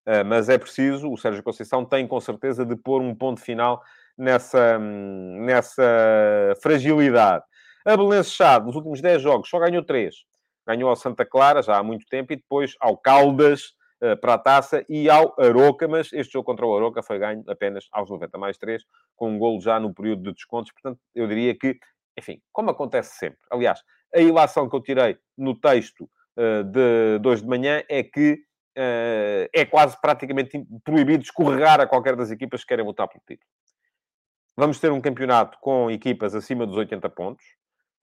Uh, 0.07 0.23
mas 0.27 0.51
é 0.51 0.59
preciso, 0.59 1.11
o 1.11 1.17
Sérgio 1.17 1.43
Conceição 1.43 1.87
tem 1.87 2.07
com 2.07 2.21
certeza 2.21 2.67
de 2.67 2.77
pôr 2.77 3.01
um 3.01 3.15
ponto 3.15 3.41
final 3.41 3.83
nessa, 4.19 4.79
nessa 4.79 6.55
fragilidade. 6.61 7.45
A 7.87 7.97
Belenenses 7.97 8.35
Chade, 8.35 8.67
nos 8.67 8.77
últimos 8.77 9.01
10 9.01 9.23
jogos, 9.23 9.49
só 9.49 9.59
ganhou 9.59 9.83
3. 9.83 10.15
Ganhou 10.67 10.91
ao 10.91 10.97
Santa 10.97 11.25
Clara, 11.25 11.63
já 11.63 11.79
há 11.79 11.83
muito 11.83 12.05
tempo, 12.11 12.31
e 12.35 12.37
depois 12.37 12.75
ao 12.79 12.95
Caldas, 12.99 13.73
para 14.21 14.35
a 14.35 14.39
taça, 14.39 14.85
e 14.89 15.11
ao 15.11 15.35
Aroca, 15.41 15.89
mas 15.89 16.13
este 16.13 16.33
jogo 16.35 16.45
contra 16.45 16.65
o 16.65 16.77
Aroca 16.77 17.03
foi 17.03 17.19
ganho 17.19 17.43
apenas 17.49 17.89
aos 17.91 18.09
90 18.09 18.39
mais 18.39 18.57
3, 18.57 18.85
com 19.17 19.31
um 19.31 19.39
golo 19.39 19.61
já 19.61 19.81
no 19.81 19.93
período 19.93 20.23
de 20.23 20.33
descontos. 20.33 20.71
Portanto, 20.73 21.01
eu 21.15 21.27
diria 21.27 21.55
que, 21.57 21.77
enfim, 22.17 22.41
como 22.53 22.71
acontece 22.71 23.17
sempre. 23.17 23.39
Aliás, 23.51 23.83
a 24.15 24.21
ilação 24.21 24.69
que 24.69 24.77
eu 24.77 24.81
tirei 24.81 25.19
no 25.37 25.55
texto 25.59 26.09
uh, 26.37 26.65
de 26.65 27.19
2 27.21 27.43
de 27.43 27.49
manhã 27.49 27.83
é 27.89 28.03
que 28.03 28.35
uh, 28.79 29.49
é 29.53 29.65
quase 29.65 30.01
praticamente 30.01 30.65
proibido 30.85 31.23
escorregar 31.23 31.81
a 31.81 31.87
qualquer 31.87 32.17
das 32.17 32.31
equipas 32.31 32.63
que 32.63 32.69
querem 32.69 32.85
lutar 32.85 33.09
pelo 33.09 33.23
título. 33.27 33.49
Vamos 34.57 34.81
ter 34.81 34.91
um 34.91 35.01
campeonato 35.01 35.59
com 35.61 35.91
equipas 35.91 36.35
acima 36.35 36.67
dos 36.67 36.77
80 36.77 37.09
pontos, 37.11 37.45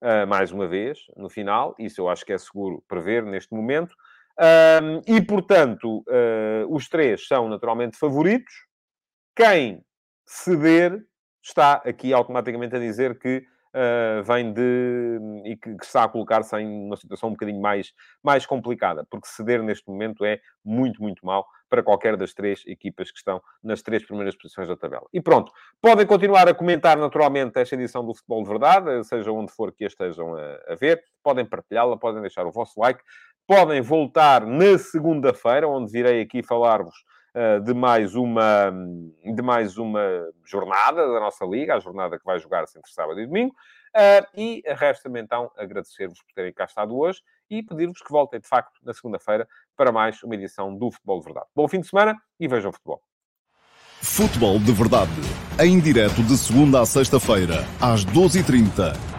uh, 0.02 0.26
mais 0.26 0.52
uma 0.52 0.66
vez, 0.66 0.98
no 1.16 1.28
final. 1.28 1.74
Isso 1.78 2.00
eu 2.00 2.08
acho 2.08 2.24
que 2.24 2.32
é 2.32 2.38
seguro 2.38 2.82
prever 2.88 3.24
neste 3.24 3.54
momento. 3.54 3.94
Um, 4.38 5.00
e, 5.06 5.20
portanto, 5.22 6.04
uh, 6.08 6.74
os 6.74 6.88
três 6.88 7.26
são 7.26 7.48
naturalmente 7.48 7.96
favoritos. 7.96 8.52
Quem 9.34 9.82
ceder 10.26 11.02
está 11.42 11.74
aqui 11.84 12.12
automaticamente 12.12 12.76
a 12.76 12.78
dizer 12.78 13.18
que 13.18 13.38
uh, 13.38 14.22
vem 14.22 14.52
de. 14.52 15.18
e 15.44 15.56
que, 15.56 15.74
que 15.76 15.84
está 15.84 16.04
a 16.04 16.08
colocar-se 16.08 16.56
em 16.56 16.66
uma 16.66 16.96
situação 16.96 17.30
um 17.30 17.32
bocadinho 17.32 17.60
mais, 17.60 17.92
mais 18.22 18.44
complicada, 18.44 19.06
porque 19.10 19.28
ceder 19.28 19.62
neste 19.62 19.88
momento 19.88 20.24
é 20.24 20.40
muito, 20.64 21.02
muito 21.02 21.24
mal 21.24 21.46
para 21.68 21.82
qualquer 21.82 22.16
das 22.16 22.32
três 22.32 22.62
equipas 22.66 23.10
que 23.10 23.18
estão 23.18 23.42
nas 23.62 23.82
três 23.82 24.04
primeiras 24.04 24.36
posições 24.36 24.68
da 24.68 24.76
tabela. 24.76 25.06
E 25.12 25.20
pronto, 25.20 25.50
podem 25.80 26.06
continuar 26.06 26.48
a 26.48 26.54
comentar 26.54 26.96
naturalmente 26.96 27.58
esta 27.58 27.74
edição 27.74 28.04
do 28.04 28.14
Futebol 28.14 28.42
de 28.42 28.48
Verdade, 28.48 29.04
seja 29.04 29.32
onde 29.32 29.52
for 29.52 29.72
que 29.72 29.84
a 29.84 29.88
estejam 29.88 30.34
a, 30.34 30.72
a 30.72 30.74
ver, 30.76 31.02
podem 31.22 31.44
partilhá-la, 31.44 31.98
podem 31.98 32.20
deixar 32.20 32.46
o 32.46 32.52
vosso 32.52 32.78
like, 32.78 33.02
podem 33.46 33.80
voltar 33.80 34.44
na 34.44 34.76
segunda-feira, 34.78 35.68
onde 35.68 35.92
virei 35.92 36.20
aqui 36.20 36.42
falar-vos 36.42 36.94
uh, 37.34 37.60
de 37.60 37.72
mais 37.72 38.14
uma 38.14 38.72
de 39.24 39.42
mais 39.42 39.78
uma 39.78 40.00
jornada 40.44 41.06
da 41.06 41.20
nossa 41.20 41.44
liga, 41.44 41.76
a 41.76 41.80
jornada 41.80 42.18
que 42.18 42.24
vai 42.24 42.38
jogar-se 42.38 42.78
entre 42.78 42.90
sábado 42.90 43.20
e 43.20 43.26
domingo. 43.26 43.54
Uh, 43.94 44.26
e 44.36 44.62
resta-me 44.66 45.20
então 45.20 45.50
agradecer-vos 45.56 46.20
por 46.20 46.32
terem 46.34 46.52
cá 46.52 46.64
estado 46.64 46.96
hoje 46.96 47.22
e 47.48 47.62
pedir-vos 47.62 48.02
que 48.02 48.10
voltem, 48.10 48.40
de 48.40 48.48
facto, 48.48 48.78
na 48.82 48.92
segunda-feira 48.92 49.48
para 49.76 49.92
mais 49.92 50.22
uma 50.22 50.34
edição 50.34 50.76
do 50.76 50.90
Futebol 50.90 51.20
de 51.20 51.24
Verdade. 51.26 51.46
Bom 51.54 51.68
fim 51.68 51.80
de 51.80 51.88
semana 51.88 52.16
e 52.38 52.48
vejam 52.48 52.72
futebol. 52.72 53.00
Futebol 54.02 54.58
de 54.58 54.72
Verdade, 54.72 55.10
em 55.58 55.80
direto 55.80 56.22
de 56.22 56.36
segunda 56.36 56.80
a 56.80 56.86
sexta-feira, 56.86 57.64
às 57.80 58.04
12h30 58.04 59.15